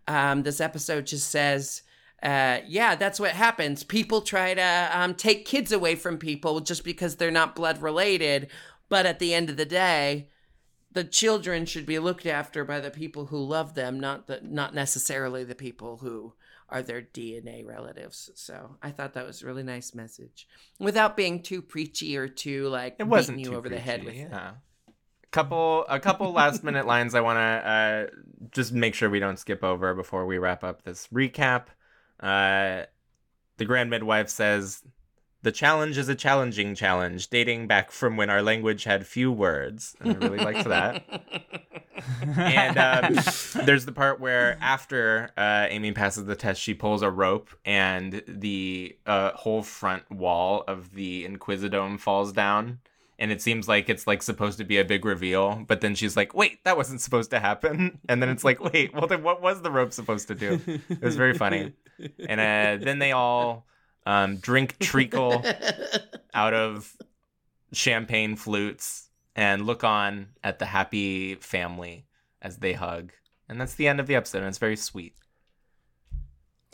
um, 0.06 0.42
this 0.42 0.60
episode 0.60 1.06
just 1.06 1.30
says. 1.30 1.82
Uh, 2.22 2.58
yeah, 2.66 2.94
that's 2.96 3.20
what 3.20 3.30
happens. 3.30 3.84
People 3.84 4.22
try 4.22 4.54
to 4.54 4.90
um, 4.92 5.14
take 5.14 5.44
kids 5.44 5.70
away 5.70 5.94
from 5.94 6.18
people 6.18 6.60
just 6.60 6.84
because 6.84 7.16
they're 7.16 7.30
not 7.30 7.54
blood 7.54 7.80
related. 7.80 8.48
But 8.88 9.06
at 9.06 9.18
the 9.18 9.34
end 9.34 9.50
of 9.50 9.56
the 9.56 9.64
day, 9.64 10.30
the 10.92 11.04
children 11.04 11.66
should 11.66 11.86
be 11.86 11.98
looked 11.98 12.26
after 12.26 12.64
by 12.64 12.80
the 12.80 12.90
people 12.90 13.26
who 13.26 13.38
love 13.38 13.74
them, 13.74 14.00
not 14.00 14.26
the 14.26 14.40
not 14.42 14.74
necessarily 14.74 15.44
the 15.44 15.54
people 15.54 15.98
who 15.98 16.32
are 16.68 16.82
their 16.82 17.02
DNA 17.02 17.66
relatives. 17.66 18.30
So 18.34 18.76
I 18.82 18.90
thought 18.90 19.14
that 19.14 19.26
was 19.26 19.42
a 19.42 19.46
really 19.46 19.62
nice 19.62 19.94
message, 19.94 20.48
without 20.78 21.16
being 21.16 21.42
too 21.42 21.62
preachy 21.62 22.16
or 22.16 22.28
too 22.28 22.68
like 22.68 22.96
it 22.98 23.06
wasn't 23.06 23.38
beating 23.38 23.52
you 23.52 23.58
over 23.58 23.68
the 23.68 23.78
head 23.78 24.04
with 24.04 24.14
preachy, 24.14 24.26
it. 24.26 24.30
yeah. 24.32 24.52
couple 25.30 25.84
a 25.88 26.00
couple 26.00 26.32
last 26.32 26.64
minute 26.64 26.86
lines 26.86 27.14
i 27.14 27.20
want 27.20 27.36
to 27.36 27.40
uh, 27.40 28.06
just 28.50 28.72
make 28.72 28.94
sure 28.94 29.10
we 29.10 29.20
don't 29.20 29.38
skip 29.38 29.62
over 29.62 29.94
before 29.94 30.24
we 30.26 30.38
wrap 30.38 30.64
up 30.64 30.82
this 30.84 31.06
recap 31.12 31.66
uh, 32.20 32.82
the 33.56 33.64
grand 33.64 33.90
midwife 33.90 34.28
says 34.28 34.82
The 35.42 35.52
challenge 35.52 35.98
is 35.98 36.08
a 36.08 36.14
challenging 36.14 36.74
challenge, 36.74 37.28
dating 37.28 37.66
back 37.66 37.90
from 37.90 38.16
when 38.16 38.30
our 38.30 38.42
language 38.42 38.84
had 38.84 39.06
few 39.06 39.30
words. 39.30 39.96
And 40.00 40.12
I 40.12 40.26
really 40.26 40.38
liked 40.38 40.68
that. 40.68 41.04
and 42.36 42.78
um, 42.78 43.24
there's 43.64 43.84
the 43.84 43.92
part 43.92 44.20
where 44.20 44.58
after 44.60 45.30
uh, 45.36 45.66
Amy 45.68 45.92
passes 45.92 46.24
the 46.24 46.36
test, 46.36 46.60
she 46.60 46.74
pulls 46.74 47.02
a 47.02 47.10
rope, 47.10 47.50
and 47.64 48.22
the 48.26 48.96
uh, 49.06 49.32
whole 49.32 49.62
front 49.62 50.10
wall 50.10 50.64
of 50.66 50.94
the 50.94 51.24
Inquisidome 51.24 51.98
falls 51.98 52.32
down. 52.32 52.80
And 53.20 53.32
it 53.32 53.42
seems 53.42 53.66
like 53.66 53.88
it's 53.88 54.06
like 54.06 54.22
supposed 54.22 54.58
to 54.58 54.64
be 54.64 54.78
a 54.78 54.84
big 54.84 55.04
reveal, 55.04 55.64
but 55.66 55.80
then 55.80 55.94
she's 55.96 56.16
like, 56.16 56.34
"Wait, 56.34 56.62
that 56.64 56.76
wasn't 56.76 57.00
supposed 57.00 57.30
to 57.32 57.40
happen." 57.40 57.98
And 58.08 58.22
then 58.22 58.28
it's 58.28 58.44
like, 58.44 58.60
"Wait, 58.60 58.94
well 58.94 59.06
then 59.08 59.22
what 59.24 59.42
was 59.42 59.60
the 59.62 59.70
rope 59.72 59.92
supposed 59.92 60.28
to 60.28 60.34
do?" 60.36 60.60
It 60.88 61.02
was 61.02 61.16
very 61.16 61.34
funny. 61.34 61.72
And 62.28 62.40
uh, 62.40 62.84
then 62.84 63.00
they 63.00 63.10
all 63.12 63.66
um, 64.06 64.36
drink 64.36 64.78
treacle 64.78 65.44
out 66.34 66.54
of 66.54 66.96
champagne 67.72 68.36
flutes 68.36 69.08
and 69.34 69.66
look 69.66 69.82
on 69.84 70.28
at 70.44 70.58
the 70.60 70.66
happy 70.66 71.34
family 71.36 72.06
as 72.40 72.58
they 72.58 72.72
hug. 72.72 73.12
And 73.48 73.60
that's 73.60 73.74
the 73.74 73.88
end 73.88 73.98
of 73.98 74.06
the 74.06 74.14
episode, 74.14 74.38
and 74.38 74.46
it's 74.48 74.58
very 74.58 74.76
sweet. 74.76 75.14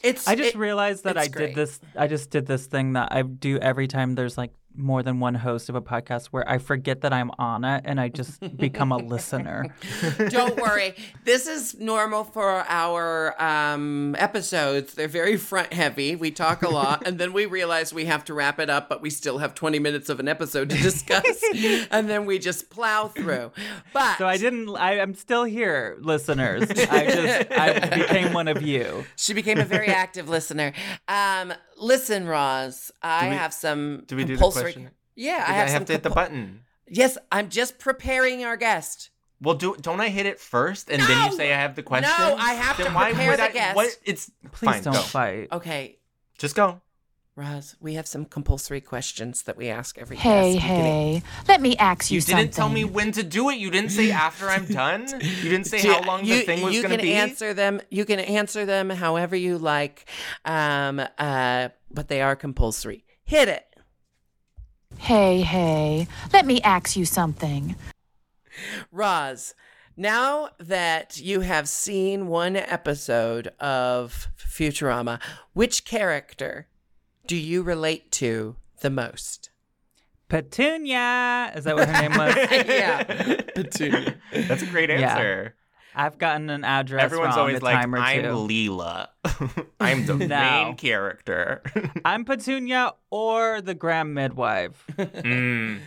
It's 0.02 0.28
I 0.28 0.34
just 0.34 0.54
it- 0.54 0.58
realized 0.58 1.04
that 1.04 1.16
it's 1.16 1.26
I 1.26 1.30
great. 1.30 1.46
did 1.48 1.54
this. 1.54 1.80
I 1.96 2.06
just 2.06 2.30
did 2.30 2.46
this 2.46 2.66
thing 2.66 2.92
that 2.94 3.12
I 3.12 3.22
do 3.22 3.58
every 3.58 3.88
time 3.88 4.14
there's 4.14 4.36
like 4.36 4.52
more 4.76 5.02
than 5.02 5.20
one 5.20 5.34
host 5.34 5.68
of 5.68 5.74
a 5.74 5.82
podcast 5.82 6.26
where 6.26 6.48
I 6.48 6.58
forget 6.58 7.02
that 7.02 7.12
I'm 7.12 7.30
on 7.38 7.64
it 7.64 7.82
and 7.84 8.00
I 8.00 8.08
just 8.08 8.56
become 8.56 8.92
a 8.92 8.96
listener. 8.96 9.66
Don't 10.28 10.56
worry. 10.56 10.94
This 11.24 11.46
is 11.46 11.78
normal 11.78 12.24
for 12.24 12.64
our 12.68 13.40
um, 13.42 14.16
episodes. 14.18 14.94
They're 14.94 15.08
very 15.08 15.36
front 15.36 15.72
heavy. 15.72 16.16
We 16.16 16.30
talk 16.30 16.62
a 16.62 16.68
lot, 16.68 17.06
and 17.06 17.18
then 17.18 17.32
we 17.32 17.46
realize 17.46 17.92
we 17.92 18.06
have 18.06 18.24
to 18.26 18.34
wrap 18.34 18.58
it 18.58 18.70
up, 18.70 18.88
but 18.88 19.00
we 19.00 19.10
still 19.10 19.38
have 19.38 19.54
20 19.54 19.78
minutes 19.78 20.08
of 20.08 20.20
an 20.20 20.28
episode 20.28 20.70
to 20.70 20.76
discuss. 20.76 21.42
and 21.90 22.08
then 22.08 22.26
we 22.26 22.38
just 22.38 22.70
plow 22.70 23.08
through. 23.08 23.52
But 23.92 24.18
So 24.18 24.26
I 24.26 24.36
didn't. 24.36 24.74
I, 24.76 25.00
I'm 25.00 25.14
still 25.14 25.44
here, 25.44 25.96
listeners. 26.00 26.68
I 26.70 27.06
just 27.06 27.50
I 27.52 27.88
became 27.96 28.32
one 28.32 28.48
of 28.48 28.62
you. 28.62 29.04
she 29.16 29.34
became 29.34 29.58
a 29.58 29.64
very 29.64 29.88
active 29.88 30.28
listener. 30.28 30.72
Um, 31.08 31.52
listen, 31.78 32.26
Roz, 32.26 32.90
I 33.02 33.28
we- 33.30 33.34
have 33.36 33.52
some 33.54 34.04
do 34.06 34.16
we 34.16 34.24
do 34.24 34.34
the 34.34 34.38
compulsory. 34.38 34.62
question? 34.72 34.90
Yeah, 35.16 35.44
I 35.46 35.50
I 35.52 35.54
have, 35.54 35.68
have 35.68 35.70
some 35.70 35.84
to 35.86 35.92
hit 35.92 36.02
the 36.02 36.10
button. 36.10 36.60
Yes, 36.88 37.16
I'm 37.32 37.48
just 37.48 37.78
preparing 37.78 38.44
our 38.44 38.56
guest. 38.56 39.10
Well, 39.40 39.54
do 39.54 39.76
don't 39.80 40.00
I 40.00 40.08
hit 40.08 40.26
it 40.26 40.38
first 40.40 40.90
and 40.90 41.02
then 41.02 41.30
you 41.30 41.36
say 41.36 41.52
I 41.52 41.56
have 41.58 41.74
the 41.76 41.82
question? 41.82 42.10
No, 42.18 42.36
I 42.36 42.54
have 42.54 42.76
then 42.78 42.86
to 42.86 42.92
why 42.92 43.10
prepare 43.12 43.30
would 43.30 43.38
the 43.40 43.44
I, 43.44 43.52
guest. 43.52 43.76
What? 43.76 43.98
It's 44.04 44.30
Please 44.52 44.70
fine. 44.70 44.82
don't 44.82 44.94
go. 44.94 45.00
fight. 45.00 45.48
Okay, 45.52 45.98
Just 46.38 46.54
go. 46.56 46.80
Roz, 47.36 47.74
we 47.80 47.94
have 47.94 48.06
some 48.06 48.24
compulsory 48.26 48.80
questions 48.80 49.42
that 49.42 49.56
we 49.56 49.68
ask 49.68 49.98
every 49.98 50.16
Hey, 50.16 50.52
guest. 50.54 50.62
beginning- 50.66 51.20
hey, 51.20 51.22
let 51.48 51.60
me 51.60 51.76
ask 51.78 52.08
you, 52.10 52.16
You 52.16 52.20
something. 52.20 52.36
didn't 52.44 52.54
tell 52.54 52.68
me 52.68 52.84
when 52.84 53.10
to 53.10 53.24
do 53.24 53.50
it. 53.50 53.56
You 53.58 53.70
didn't 53.72 53.90
say 53.90 54.10
after 54.26 54.48
I'm 54.48 54.66
done. 54.66 55.08
You 55.20 55.48
didn't 55.50 55.64
say 55.64 55.80
how 55.80 56.02
long 56.02 56.24
you, 56.24 56.36
the 56.36 56.42
thing 56.42 56.62
was 56.62 56.74
you 56.74 56.82
going 56.82 56.92
to 56.92 56.96
can 56.98 57.06
be. 57.06 57.12
answer 57.14 57.52
them. 57.52 57.80
You 57.90 58.04
can 58.04 58.20
answer 58.20 58.64
them 58.64 58.88
however 58.88 59.34
you 59.34 59.58
like, 59.58 60.08
um, 60.44 61.00
uh, 61.18 61.70
but 61.90 62.06
they 62.06 62.22
are 62.22 62.36
compulsory. 62.36 63.04
Hit 63.24 63.48
it, 63.48 63.66
Hey, 64.98 65.40
hey, 65.40 66.06
let 66.32 66.46
me 66.46 66.60
ask 66.62 66.94
you 66.96 67.04
something. 67.04 67.74
Roz. 68.92 69.54
Now 69.96 70.50
that 70.58 71.18
you 71.20 71.40
have 71.40 71.68
seen 71.68 72.28
one 72.28 72.54
episode 72.56 73.48
of 73.58 74.28
Futurama, 74.36 75.20
which 75.52 75.84
character 75.84 76.66
do 77.26 77.36
you 77.36 77.62
relate 77.62 78.10
to 78.12 78.56
the 78.80 78.90
most? 78.90 79.50
Petunia. 80.28 81.52
Is 81.54 81.64
that 81.64 81.74
what 81.76 81.88
her 81.88 82.02
name 82.08 82.18
was? 82.18 82.34
yeah, 82.50 83.02
Petunia. 83.54 84.16
That's 84.32 84.62
a 84.62 84.66
great 84.66 84.90
Yeah. 84.90 84.96
answer. 85.12 85.54
I've 85.96 86.18
gotten 86.18 86.50
an 86.50 86.64
address 86.64 87.04
Everyone's 87.04 87.30
wrong 87.36 87.38
always 87.38 87.60
a 87.60 87.64
like, 87.64 87.76
time 87.76 87.94
or 87.94 87.98
I'm 87.98 88.22
two. 88.22 88.28
Leela. 88.30 89.08
I'm 89.80 90.06
the 90.06 90.16
No. 90.16 90.26
main 90.26 90.74
character. 90.76 91.62
I'm 92.04 92.24
Petunia 92.24 92.94
or 93.10 93.60
the 93.60 93.74
Graham 93.74 94.12
midwife. 94.12 94.84
Mm. 94.98 95.78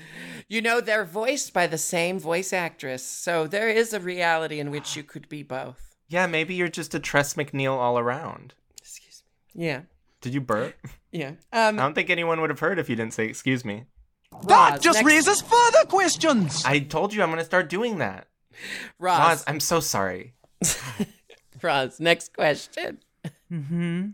You 0.47 0.61
know, 0.61 0.79
they're 0.79 1.03
voiced 1.03 1.51
by 1.51 1.67
the 1.67 1.77
same 1.77 2.19
voice 2.19 2.53
actress, 2.53 3.03
so 3.03 3.47
there 3.47 3.67
is 3.67 3.91
a 3.93 3.99
reality 3.99 4.61
in 4.61 4.71
which 4.71 4.95
you 4.95 5.03
could 5.03 5.27
be 5.27 5.43
both. 5.43 5.97
Yeah, 6.07 6.25
maybe 6.25 6.53
you're 6.53 6.69
just 6.69 6.95
a 6.95 6.99
Tress 7.01 7.33
MacNeille 7.33 7.75
all 7.77 7.99
around. 7.99 8.53
Excuse 8.81 9.23
me. 9.53 9.65
Yeah, 9.65 9.81
Did 10.21 10.33
you 10.33 10.41
burp? 10.41 10.75
yeah. 11.11 11.31
Um, 11.53 11.79
I 11.79 11.83
don't 11.83 11.93
think 11.93 12.09
anyone 12.09 12.41
would 12.41 12.49
have 12.49 12.59
heard 12.59 12.79
if 12.79 12.89
you 12.89 12.95
didn't 12.95 13.13
say 13.13 13.25
excuse 13.25 13.63
me. 13.65 13.85
Roz, 14.43 14.79
just 14.81 14.97
next- 14.99 15.07
raises 15.07 15.41
further 15.41 15.85
questions. 15.87 16.63
I 16.65 16.79
told 16.79 17.13
you 17.13 17.21
I'm 17.23 17.29
going 17.29 17.39
to 17.39 17.45
start 17.45 17.69
doing 17.69 17.99
that. 17.99 18.27
Roz, 18.99 19.19
Roz, 19.19 19.43
I'm 19.47 19.59
so 19.59 19.79
sorry. 19.79 20.33
Roz, 21.61 21.99
next 21.99 22.33
question. 22.33 22.99
hmm 23.49 24.07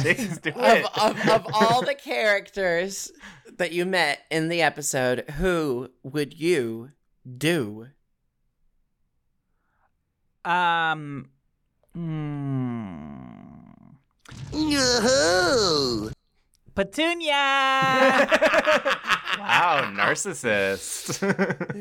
James, 0.00 0.38
Of, 0.38 0.56
of, 0.56 1.28
of 1.28 1.46
all 1.52 1.82
the 1.82 1.94
characters 1.94 3.10
that 3.58 3.72
you 3.72 3.84
met 3.84 4.20
in 4.30 4.48
the 4.48 4.62
episode, 4.62 5.28
who 5.32 5.90
would 6.02 6.38
you 6.38 6.92
do? 7.38 7.88
Um. 10.44 11.30
Mm, 11.96 13.40
Petunia. 16.74 17.34
wow, 19.38 19.90
narcissist. 19.94 21.20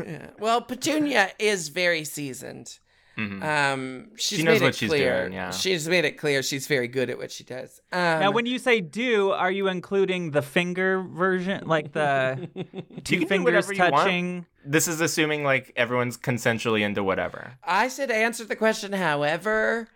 Yeah. 0.05 0.30
Well, 0.39 0.62
Petunia 0.62 1.30
is 1.39 1.70
very 1.70 2.03
seasoned. 2.03 2.80
Mhm. 3.18 3.43
Um, 3.43 4.12
she's 4.16 4.39
She 4.39 4.43
knows 4.43 4.60
made 4.60 4.66
what 4.66 4.70
it 4.70 4.76
she's 4.76 4.89
clear. 4.89 5.22
doing, 5.24 5.34
yeah. 5.34 5.51
she's 5.51 5.89
made 5.89 6.05
it 6.05 6.14
clear 6.18 6.41
she's 6.41 6.68
very 6.68 6.88
good 6.88 7.10
at 7.10 7.18
what 7.18 7.32
she 7.32 7.43
does. 7.43 7.82
Um, 7.91 7.99
now, 8.22 8.32
when 8.32 8.45
you 8.45 8.57
say 8.60 8.80
"do," 8.80 9.32
are 9.32 9.51
you 9.51 9.68
including 9.68 10.32
the 10.32 10.41
finger 10.41 11.01
version, 11.01 11.68
like 11.68 11.91
the 11.91 12.47
two 13.03 13.26
fingers 13.26 13.68
whatever 13.68 13.74
you 13.74 13.80
want. 13.82 13.95
touching? 13.95 14.45
this 14.66 14.88
is 14.88 15.01
assuming 15.01 15.43
like 15.43 15.74
everyone's 15.76 16.18
consensually 16.18 16.82
into 16.82 17.03
whatever. 17.03 17.53
I 17.64 17.89
said 17.89 18.10
answer 18.10 18.45
the 18.45 18.55
question 18.55 18.93
however 18.93 19.89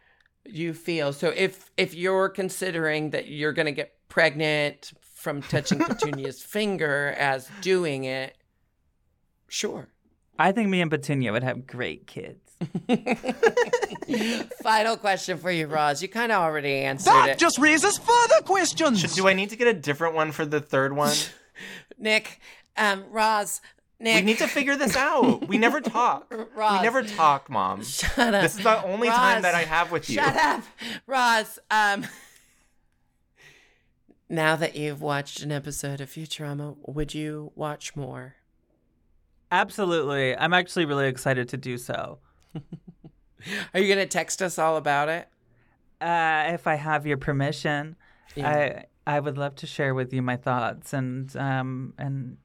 you 0.46 0.74
feel. 0.74 1.14
So 1.14 1.30
if 1.36 1.72
if 1.78 1.94
you're 1.94 2.30
considering 2.30 3.12
that 3.12 3.28
you're 3.28 3.54
going 3.54 3.66
to 3.68 3.72
get 3.72 3.94
pregnant 4.10 4.94
from 5.14 5.42
touching 5.42 5.80
Petunia's 5.86 6.42
finger 6.44 7.14
as 7.18 7.50
doing 7.62 8.04
it, 8.06 8.38
sure. 9.48 9.88
I 10.38 10.52
think 10.52 10.70
me 10.70 10.82
and 10.82 10.90
Petunia 10.90 11.32
would 11.32 11.44
have 11.44 11.68
great 11.68 12.08
kids. 12.08 12.40
Final 14.64 14.98
question 14.98 15.38
for 15.38 15.52
you, 15.52 15.68
Roz. 15.68 16.02
You 16.02 16.08
kind 16.10 16.32
of 16.32 16.42
already 16.42 16.74
answered 16.76 17.12
That 17.12 17.30
it. 17.30 17.38
just 17.38 17.58
raises 17.60 17.98
further 17.98 18.42
questions. 18.44 19.00
Should, 19.00 19.12
do 19.12 19.28
I 19.28 19.34
need 19.34 19.50
to 19.52 19.56
get 19.56 19.68
a 19.68 19.74
different 19.74 20.16
one 20.16 20.32
for 20.32 20.46
the 20.46 20.60
third 20.60 20.96
one? 20.96 21.16
Nick, 21.98 22.40
um, 22.78 23.04
Roz, 23.12 23.62
Nick. 24.04 24.16
we 24.18 24.22
need 24.22 24.38
to 24.40 24.48
figure 24.48 24.76
this 24.76 24.96
out. 24.98 25.48
We 25.48 25.58
never 25.58 25.80
talk. 26.00 26.32
Roz. 26.56 26.78
We 26.80 26.84
never 26.84 27.04
talk, 27.04 27.50
Mom. 27.50 27.84
Shut 27.84 28.34
up. 28.34 28.42
This 28.44 28.58
is 28.58 28.64
the 28.64 28.84
only 28.84 29.08
time 29.08 29.42
that 29.44 29.56
I 29.56 29.62
have 29.64 29.92
with 29.92 30.10
you. 30.10 30.16
Shut 30.16 30.36
up, 30.36 30.64
Roz. 31.08 31.58
Um, 31.72 32.06
now 34.30 34.56
that 34.56 34.76
you've 34.76 35.02
watched 35.02 35.42
an 35.42 35.52
episode 35.52 36.02
of 36.02 36.10
Futurama, 36.10 36.76
would 36.88 37.14
you 37.14 37.52
watch 37.56 37.96
more? 37.96 38.36
Absolutely. 39.52 40.36
I'm 40.36 40.54
actually 40.54 40.86
really 40.86 41.08
excited 41.08 41.50
to 41.50 41.58
do 41.58 41.78
so. 41.78 42.20
Are 43.74 43.80
you 43.80 43.88
gonna 43.94 44.06
text 44.06 44.42
us 44.42 44.58
all 44.58 44.78
about 44.78 45.10
it? 45.10 45.28
Uh, 46.02 46.52
if 46.54 46.66
I 46.68 46.76
have 46.76 47.06
your 47.06 47.18
permission, 47.18 47.96
Yeah. 48.36 48.50
I 48.50 49.16
I 49.16 49.20
would 49.20 49.38
love 49.38 49.56
to 49.58 49.68
share 49.68 49.94
with 49.94 50.14
you 50.14 50.22
my 50.22 50.38
thoughts 50.38 50.94
and 50.94 51.36
um 51.38 51.94
and 51.98 52.38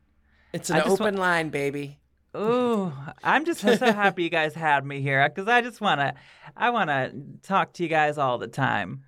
It's 0.53 0.71
an 0.71 0.77
I 0.77 0.81
just 0.81 1.01
open 1.01 1.17
line, 1.17 1.51
baby. 1.51 1.99
ooh, 2.37 2.93
I'm 3.23 3.45
just 3.45 3.61
so 3.61 3.77
happy 3.77 4.23
you 4.25 4.31
guys 4.31 4.55
had 4.55 4.85
me 4.85 5.01
here 5.01 5.29
because 5.29 5.49
I 5.49 5.61
just 5.61 5.81
wanna 5.81 6.15
I 6.57 6.71
wanna 6.71 7.13
talk 7.43 7.73
to 7.75 7.83
you 7.83 7.89
guys 7.89 8.19
all 8.19 8.39
the 8.39 8.49
time. 8.49 9.05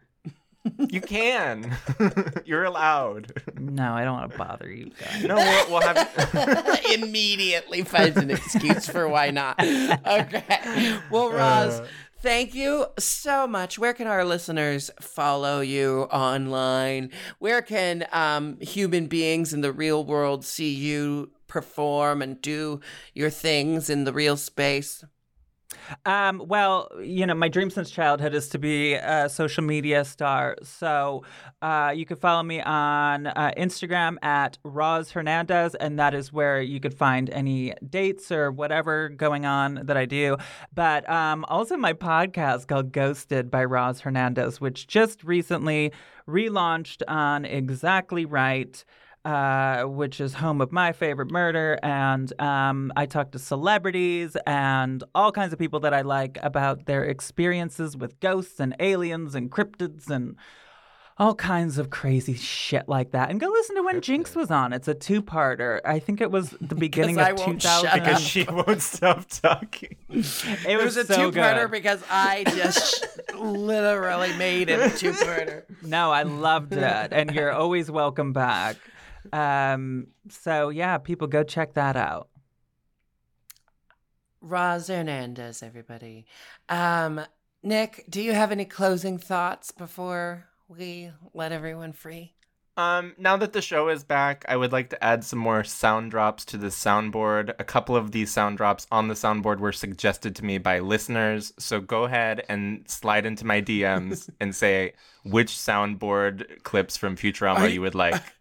You 0.91 1.01
can. 1.01 1.75
You're 2.45 2.65
allowed. 2.65 3.33
No, 3.59 3.95
I 3.95 4.05
don't 4.05 4.13
want 4.19 4.33
to 4.33 4.37
bother 4.39 4.71
you 4.71 4.91
guys. 4.91 5.25
No, 5.25 5.37
we'll, 5.37 5.71
we'll 5.71 5.81
have. 5.81 6.81
Immediately 6.93 7.83
finds 7.85 8.19
an 8.19 8.31
excuse 8.31 8.87
for 8.87 9.09
why 9.09 9.31
not. 9.31 9.57
Okay. 10.07 10.99
Well, 11.11 11.33
Roz, 11.33 11.81
Uh. 11.81 11.87
Thank 12.21 12.55
you 12.55 12.87
so 12.99 13.47
much. 13.47 13.79
Where 13.79 13.95
can 13.95 14.07
our 14.07 14.25
listeners 14.25 14.91
follow 15.01 15.61
you 15.61 16.03
online? 16.05 17.11
Where 17.39 17.63
can 17.63 18.07
um, 18.13 18.59
human 18.61 19.07
beings 19.07 19.53
in 19.53 19.61
the 19.61 19.73
real 19.73 20.05
world 20.05 20.45
see 20.45 20.73
you 20.75 21.31
perform 21.47 22.23
and 22.23 22.41
do 22.41 22.81
your 23.15 23.31
things 23.31 23.91
in 23.91 24.05
the 24.05 24.13
real 24.13 24.37
space? 24.37 25.05
Um, 26.05 26.43
well, 26.47 26.89
you 27.03 27.27
know, 27.27 27.35
my 27.35 27.49
dream 27.49 27.71
since 27.71 27.91
childhood 27.91 28.35
is 28.35 28.49
to 28.51 28.59
be 28.59 28.95
a 28.95 29.29
social 29.29 29.65
media 29.65 30.05
star. 30.05 30.57
So 30.63 31.25
uh, 31.63 31.93
you 31.95 32.07
can 32.07 32.17
follow 32.17 32.43
me 32.43 32.61
on 32.61 33.27
uh, 33.27 33.53
Instagram 33.57 34.17
at 34.23 34.59
Roz 34.65 35.11
Hernandez, 35.11 35.75
and 35.75 35.99
that 35.99 36.15
is 36.15 36.33
where 36.33 36.61
you 36.61 36.81
could 36.81 36.95
find 36.95 37.31
any 37.31 37.75
dates 37.89 38.31
or 38.31 38.51
whatever 38.51 39.09
going 39.09 39.47
on 39.47 39.81
that 39.85 39.97
I 39.97 40.07
do. 40.07 40.37
But 40.75 41.09
um, 41.09 41.45
also 41.49 41.77
my 41.77 41.93
podcast 41.93 42.67
called 42.67 42.93
Ghosted 42.93 43.51
by 43.51 43.65
Roz 43.65 44.01
Hernandez, 44.01 44.61
which 44.61 44.87
just 44.87 45.25
recently 45.25 45.93
relaunched 46.29 47.03
on 47.09 47.45
Exactly 47.45 48.25
Right 48.25 48.85
uh, 49.25 49.83
which 49.85 50.21
is 50.21 50.35
home 50.35 50.61
of 50.61 50.73
my 50.73 50.93
favorite 50.93 51.31
murder. 51.31 51.79
And 51.83 52.33
um, 52.41 52.93
I 52.97 53.07
talk 53.07 53.33
to 53.33 53.39
celebrities 53.39 54.37
and 54.47 55.05
all 55.15 55.31
kinds 55.33 55.53
of 55.53 55.59
people 55.59 55.81
that 55.81 55.93
I 55.95 56.01
like 56.03 56.39
about 56.43 56.87
their 56.87 57.05
experiences 57.05 57.97
with 57.97 58.19
ghosts 58.21 58.61
and 58.61 58.75
aliens 58.81 59.35
and 59.35 59.51
cryptids 59.51 60.09
and 60.09 60.37
all 61.19 61.35
kinds 61.35 61.77
of 61.77 61.91
crazy 61.91 62.33
shit 62.33 62.89
like 62.89 63.11
that. 63.11 63.29
And 63.29 63.39
go 63.39 63.49
listen 63.49 63.77
to 63.77 63.83
when 63.83 64.01
Jinkx 64.01 64.35
was 64.35 64.51
on. 64.51 64.73
It's 64.73 64.89
a 64.89 64.95
two-parter. 64.95 65.81
I 65.85 65.99
think 65.99 66.23
it 66.23 66.31
was 66.31 66.55
the 66.63 66.75
beginning 66.75 67.19
of 67.21 67.37
2000. 67.37 67.59
shut. 67.61 67.93
Because 67.93 68.23
she 68.23 68.45
won't 68.45 68.81
stop 68.81 69.27
talking. 69.29 69.97
It 70.09 70.67
It 70.67 70.77
was, 70.79 70.97
was 70.97 71.11
a 71.11 71.13
so 71.13 71.31
two-parter 71.31 71.65
good. 71.65 71.73
because 71.73 72.03
I 72.11 72.45
just 72.45 73.05
literally 73.39 74.35
made 74.39 74.71
it 74.71 74.81
a 74.81 74.97
two-parter. 74.97 75.65
No, 75.83 76.11
I 76.11 76.23
loved 76.23 76.73
it, 76.73 77.13
and 77.13 77.31
you're 77.35 77.53
always 77.53 77.91
welcome 77.91 78.33
back. 78.33 78.77
Um, 79.33 80.09
so 80.29 80.69
yeah, 80.69 80.99
people 80.99 81.27
go 81.27 81.43
check 81.43 81.75
that 81.75 81.97
out. 81.97 82.29
Roz 84.41 84.89
Hernandez, 84.89 85.63
everybody. 85.63 86.27
Um, 86.69 87.21
Nick, 87.63 88.05
do 88.09 88.23
you 88.23 88.33
have 88.33 88.53
any 88.53 88.65
closing 88.65 89.19
thoughts 89.19 89.71
before 89.71 90.47
we 90.69 91.11
let 91.35 91.53
everyone 91.53 91.93
free? 91.93 92.35
Um, 92.77 93.15
now 93.19 93.37
that 93.37 93.53
the 93.53 93.61
show 93.61 93.91
is 93.91 94.05
back, 94.05 94.47
I 94.49 94.57
would 94.57 94.73
like 94.73 94.89
to 94.91 95.05
add 95.05 95.25
some 95.25 95.39
more 95.41 95.63
sound 95.65 96.13
drops 96.13 96.47
to 96.47 96.57
the 96.57 96.69
soundboard. 96.69 97.53
A 97.59 97.65
couple 97.65 97.95
of 97.95 98.13
these 98.13 98.31
sound 98.31 98.57
drops 98.57 98.87
on 98.91 99.09
the 99.09 99.15
soundboard 99.15 99.59
were 99.59 99.73
suggested 99.73 100.35
to 100.37 100.45
me 100.45 100.57
by 100.57 100.79
listeners, 100.79 101.53
so 101.59 101.81
go 101.81 102.05
ahead 102.05 102.43
and 102.49 102.89
slide 102.89 103.27
into 103.27 103.45
my 103.45 103.61
DMs 103.61 104.31
and 104.41 104.55
say 104.57 104.95
which 105.25 105.51
soundboard 105.53 106.63
clips 106.63 106.97
from 106.97 107.17
Futurama 107.17 107.57
Are 107.59 107.69
you, 107.69 107.75
you- 107.75 107.81
would 107.83 107.95
like. 107.95 108.23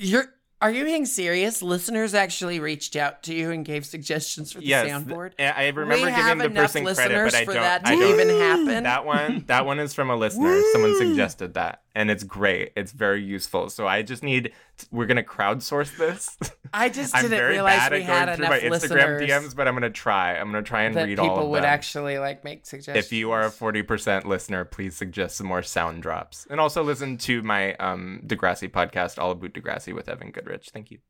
You're 0.00 0.34
are 0.62 0.70
you 0.70 0.84
being 0.84 1.06
serious? 1.06 1.62
Listeners 1.62 2.12
actually 2.14 2.60
reached 2.60 2.94
out 2.94 3.22
to 3.24 3.34
you 3.34 3.50
and 3.50 3.64
gave 3.64 3.86
suggestions 3.86 4.52
for 4.52 4.60
the 4.60 4.66
yes, 4.66 4.86
soundboard. 4.86 5.36
th- 5.38 5.54
I 5.56 5.68
remember 5.68 6.06
we 6.06 6.12
giving 6.14 6.38
the 6.38 6.50
person 6.50 6.84
credit, 6.84 7.14
but 7.14 7.34
I 7.34 7.44
for 7.46 7.54
don't. 7.54 7.62
that 7.62 7.82
I 7.86 7.94
to 7.94 8.00
don't. 8.00 8.10
even 8.20 8.28
happen. 8.28 8.82
That 8.84 9.06
one, 9.06 9.44
that 9.46 9.64
one 9.64 9.78
is 9.78 9.94
from 9.94 10.10
a 10.10 10.16
listener. 10.16 10.60
Someone 10.72 10.98
suggested 10.98 11.54
that, 11.54 11.82
and 12.00 12.10
it's 12.10 12.24
great. 12.24 12.72
It's 12.76 12.92
very 12.92 13.22
useful. 13.22 13.68
So 13.68 13.86
I 13.86 14.00
just 14.00 14.22
need. 14.22 14.52
We're 14.90 15.04
gonna 15.04 15.22
crowdsource 15.22 15.98
this. 15.98 16.38
I 16.72 16.88
just 16.88 17.14
didn't 17.20 17.38
realize 17.38 17.90
we 17.90 17.98
at 17.98 18.02
had 18.04 18.24
going 18.26 18.36
through 18.36 18.46
enough 18.46 18.62
my 18.62 18.78
Instagram 18.78 19.28
DMs, 19.28 19.54
but 19.54 19.68
I'm 19.68 19.74
gonna 19.74 19.90
try. 19.90 20.34
I'm 20.34 20.50
gonna 20.50 20.62
try 20.62 20.84
and 20.84 20.96
read 20.96 21.18
all 21.18 21.26
of 21.26 21.30
them. 21.30 21.36
people 21.36 21.50
would 21.50 21.64
actually 21.64 22.18
like 22.18 22.42
make 22.42 22.64
suggestions. 22.64 23.04
if 23.04 23.12
you 23.12 23.32
are 23.32 23.42
a 23.42 23.50
40% 23.50 24.24
listener, 24.24 24.64
please 24.64 24.96
suggest 24.96 25.36
some 25.36 25.46
more 25.46 25.62
sound 25.62 26.02
drops. 26.02 26.46
And 26.48 26.58
also 26.58 26.82
listen 26.82 27.18
to 27.18 27.42
my 27.42 27.74
um, 27.74 28.22
Degrassi 28.26 28.70
podcast, 28.70 29.18
All 29.18 29.32
About 29.32 29.52
Degrassi 29.52 29.94
with 29.94 30.08
Evan 30.08 30.30
Goodrich. 30.30 30.70
Thank 30.70 30.90
you. 30.90 31.00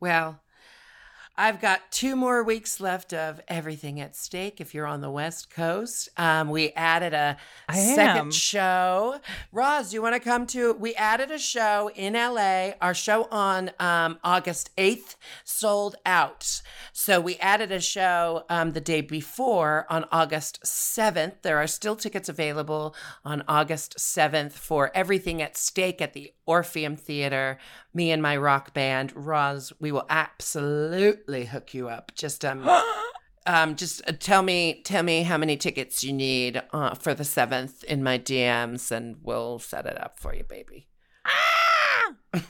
Well, 0.00 0.42
I've 1.40 1.58
got 1.58 1.90
two 1.90 2.16
more 2.16 2.44
weeks 2.44 2.80
left 2.80 3.14
of 3.14 3.40
everything 3.48 3.98
at 3.98 4.14
stake. 4.14 4.60
If 4.60 4.74
you're 4.74 4.86
on 4.86 5.00
the 5.00 5.10
West 5.10 5.48
Coast, 5.48 6.10
um, 6.18 6.50
we 6.50 6.68
added 6.72 7.14
a 7.14 7.38
I 7.66 7.76
second 7.78 8.18
am. 8.18 8.30
show. 8.30 9.20
Roz, 9.50 9.88
do 9.88 9.94
you 9.94 10.02
want 10.02 10.16
to 10.16 10.20
come 10.20 10.46
to? 10.48 10.74
We 10.74 10.94
added 10.96 11.30
a 11.30 11.38
show 11.38 11.90
in 11.94 12.12
LA. 12.12 12.72
Our 12.82 12.92
show 12.92 13.26
on 13.30 13.70
um, 13.80 14.18
August 14.22 14.76
8th 14.76 15.16
sold 15.42 15.96
out. 16.04 16.60
So 16.92 17.22
we 17.22 17.38
added 17.38 17.72
a 17.72 17.80
show 17.80 18.44
um, 18.50 18.72
the 18.72 18.80
day 18.82 19.00
before 19.00 19.86
on 19.88 20.04
August 20.12 20.62
7th. 20.62 21.40
There 21.40 21.56
are 21.56 21.66
still 21.66 21.96
tickets 21.96 22.28
available 22.28 22.94
on 23.24 23.44
August 23.48 23.96
7th 23.96 24.52
for 24.52 24.90
everything 24.94 25.40
at 25.40 25.56
stake 25.56 26.02
at 26.02 26.12
the 26.12 26.34
Orpheum 26.44 26.96
Theater. 26.96 27.56
Me 27.92 28.10
and 28.10 28.22
my 28.22 28.36
rock 28.36 28.72
band, 28.72 29.12
Roz, 29.14 29.72
we 29.80 29.90
will 29.90 30.06
absolutely 30.08 31.46
hook 31.46 31.74
you 31.74 31.88
up. 31.88 32.12
Just 32.14 32.44
um 32.44 32.68
um 33.46 33.74
just 33.76 34.02
uh, 34.08 34.12
tell 34.18 34.42
me 34.42 34.82
tell 34.84 35.02
me 35.02 35.22
how 35.22 35.36
many 35.36 35.56
tickets 35.56 36.04
you 36.04 36.12
need 36.12 36.62
uh, 36.72 36.94
for 36.94 37.14
the 37.14 37.24
7th 37.24 37.82
in 37.84 38.02
my 38.02 38.18
DMs 38.18 38.90
and 38.90 39.16
we'll 39.22 39.58
set 39.58 39.86
it 39.86 40.00
up 40.00 40.18
for 40.18 40.34
you, 40.34 40.44
baby. 40.44 40.88
Um, 42.32 42.40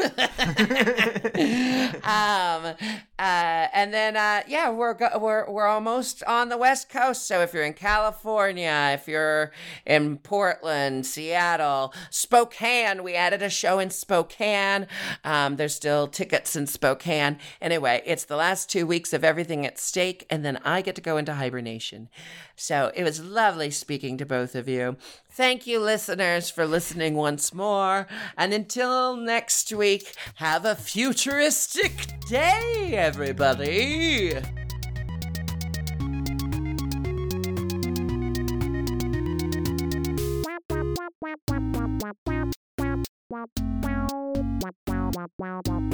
uh, 3.19 3.67
and 3.73 3.95
then 3.95 4.15
uh, 4.17 4.43
yeah, 4.47 4.69
we're 4.69 4.93
go- 4.93 5.19
we're 5.19 5.51
we're 5.51 5.67
almost 5.67 6.23
on 6.25 6.51
the 6.51 6.59
West 6.59 6.91
Coast. 6.91 7.27
So 7.27 7.41
if 7.41 7.55
you're 7.55 7.65
in 7.65 7.73
California, 7.73 8.91
if 8.93 9.09
you're 9.09 9.53
in 9.87 10.19
Portland, 10.19 11.07
Seattle, 11.07 11.95
Spokane, 12.11 13.03
we 13.03 13.15
added 13.15 13.41
a 13.43 13.49
show 13.49 13.79
in 13.79 13.89
Spokane. 13.89 14.87
Um, 15.25 15.57
there's 15.57 15.75
still 15.75 16.07
tickets 16.09 16.55
in 16.57 16.67
Spokane. 16.67 17.39
Anyway, 17.63 18.03
it's 18.05 18.25
the 18.25 18.37
last 18.37 18.69
two 18.69 18.87
weeks 18.87 19.15
of 19.15 19.25
everything 19.25 19.65
at 19.65 19.79
stake, 19.79 20.27
and 20.29 20.45
then 20.45 20.59
I 20.65 20.83
get 20.83 20.95
to 20.97 21.01
go 21.01 21.17
into 21.17 21.35
hibernation. 21.35 22.11
So 22.55 22.93
it 22.95 23.05
was 23.05 23.25
lovely 23.25 23.71
speaking 23.71 24.19
to 24.19 24.27
both 24.27 24.55
of 24.55 24.69
you. 24.69 24.99
Thank 25.33 25.67
you, 25.67 25.81
listeners, 25.81 26.51
for 26.51 26.67
listening 26.67 27.15
once 27.15 27.55
more. 27.55 28.07
And 28.37 28.53
until 28.53 29.17
next 29.17 29.70
week, 29.73 30.15
have 30.37 30.65
a 30.65 30.75
futuristic 30.75 31.93
day, 32.29 32.93
everybody. 32.95 34.35
Wow. 45.39 45.91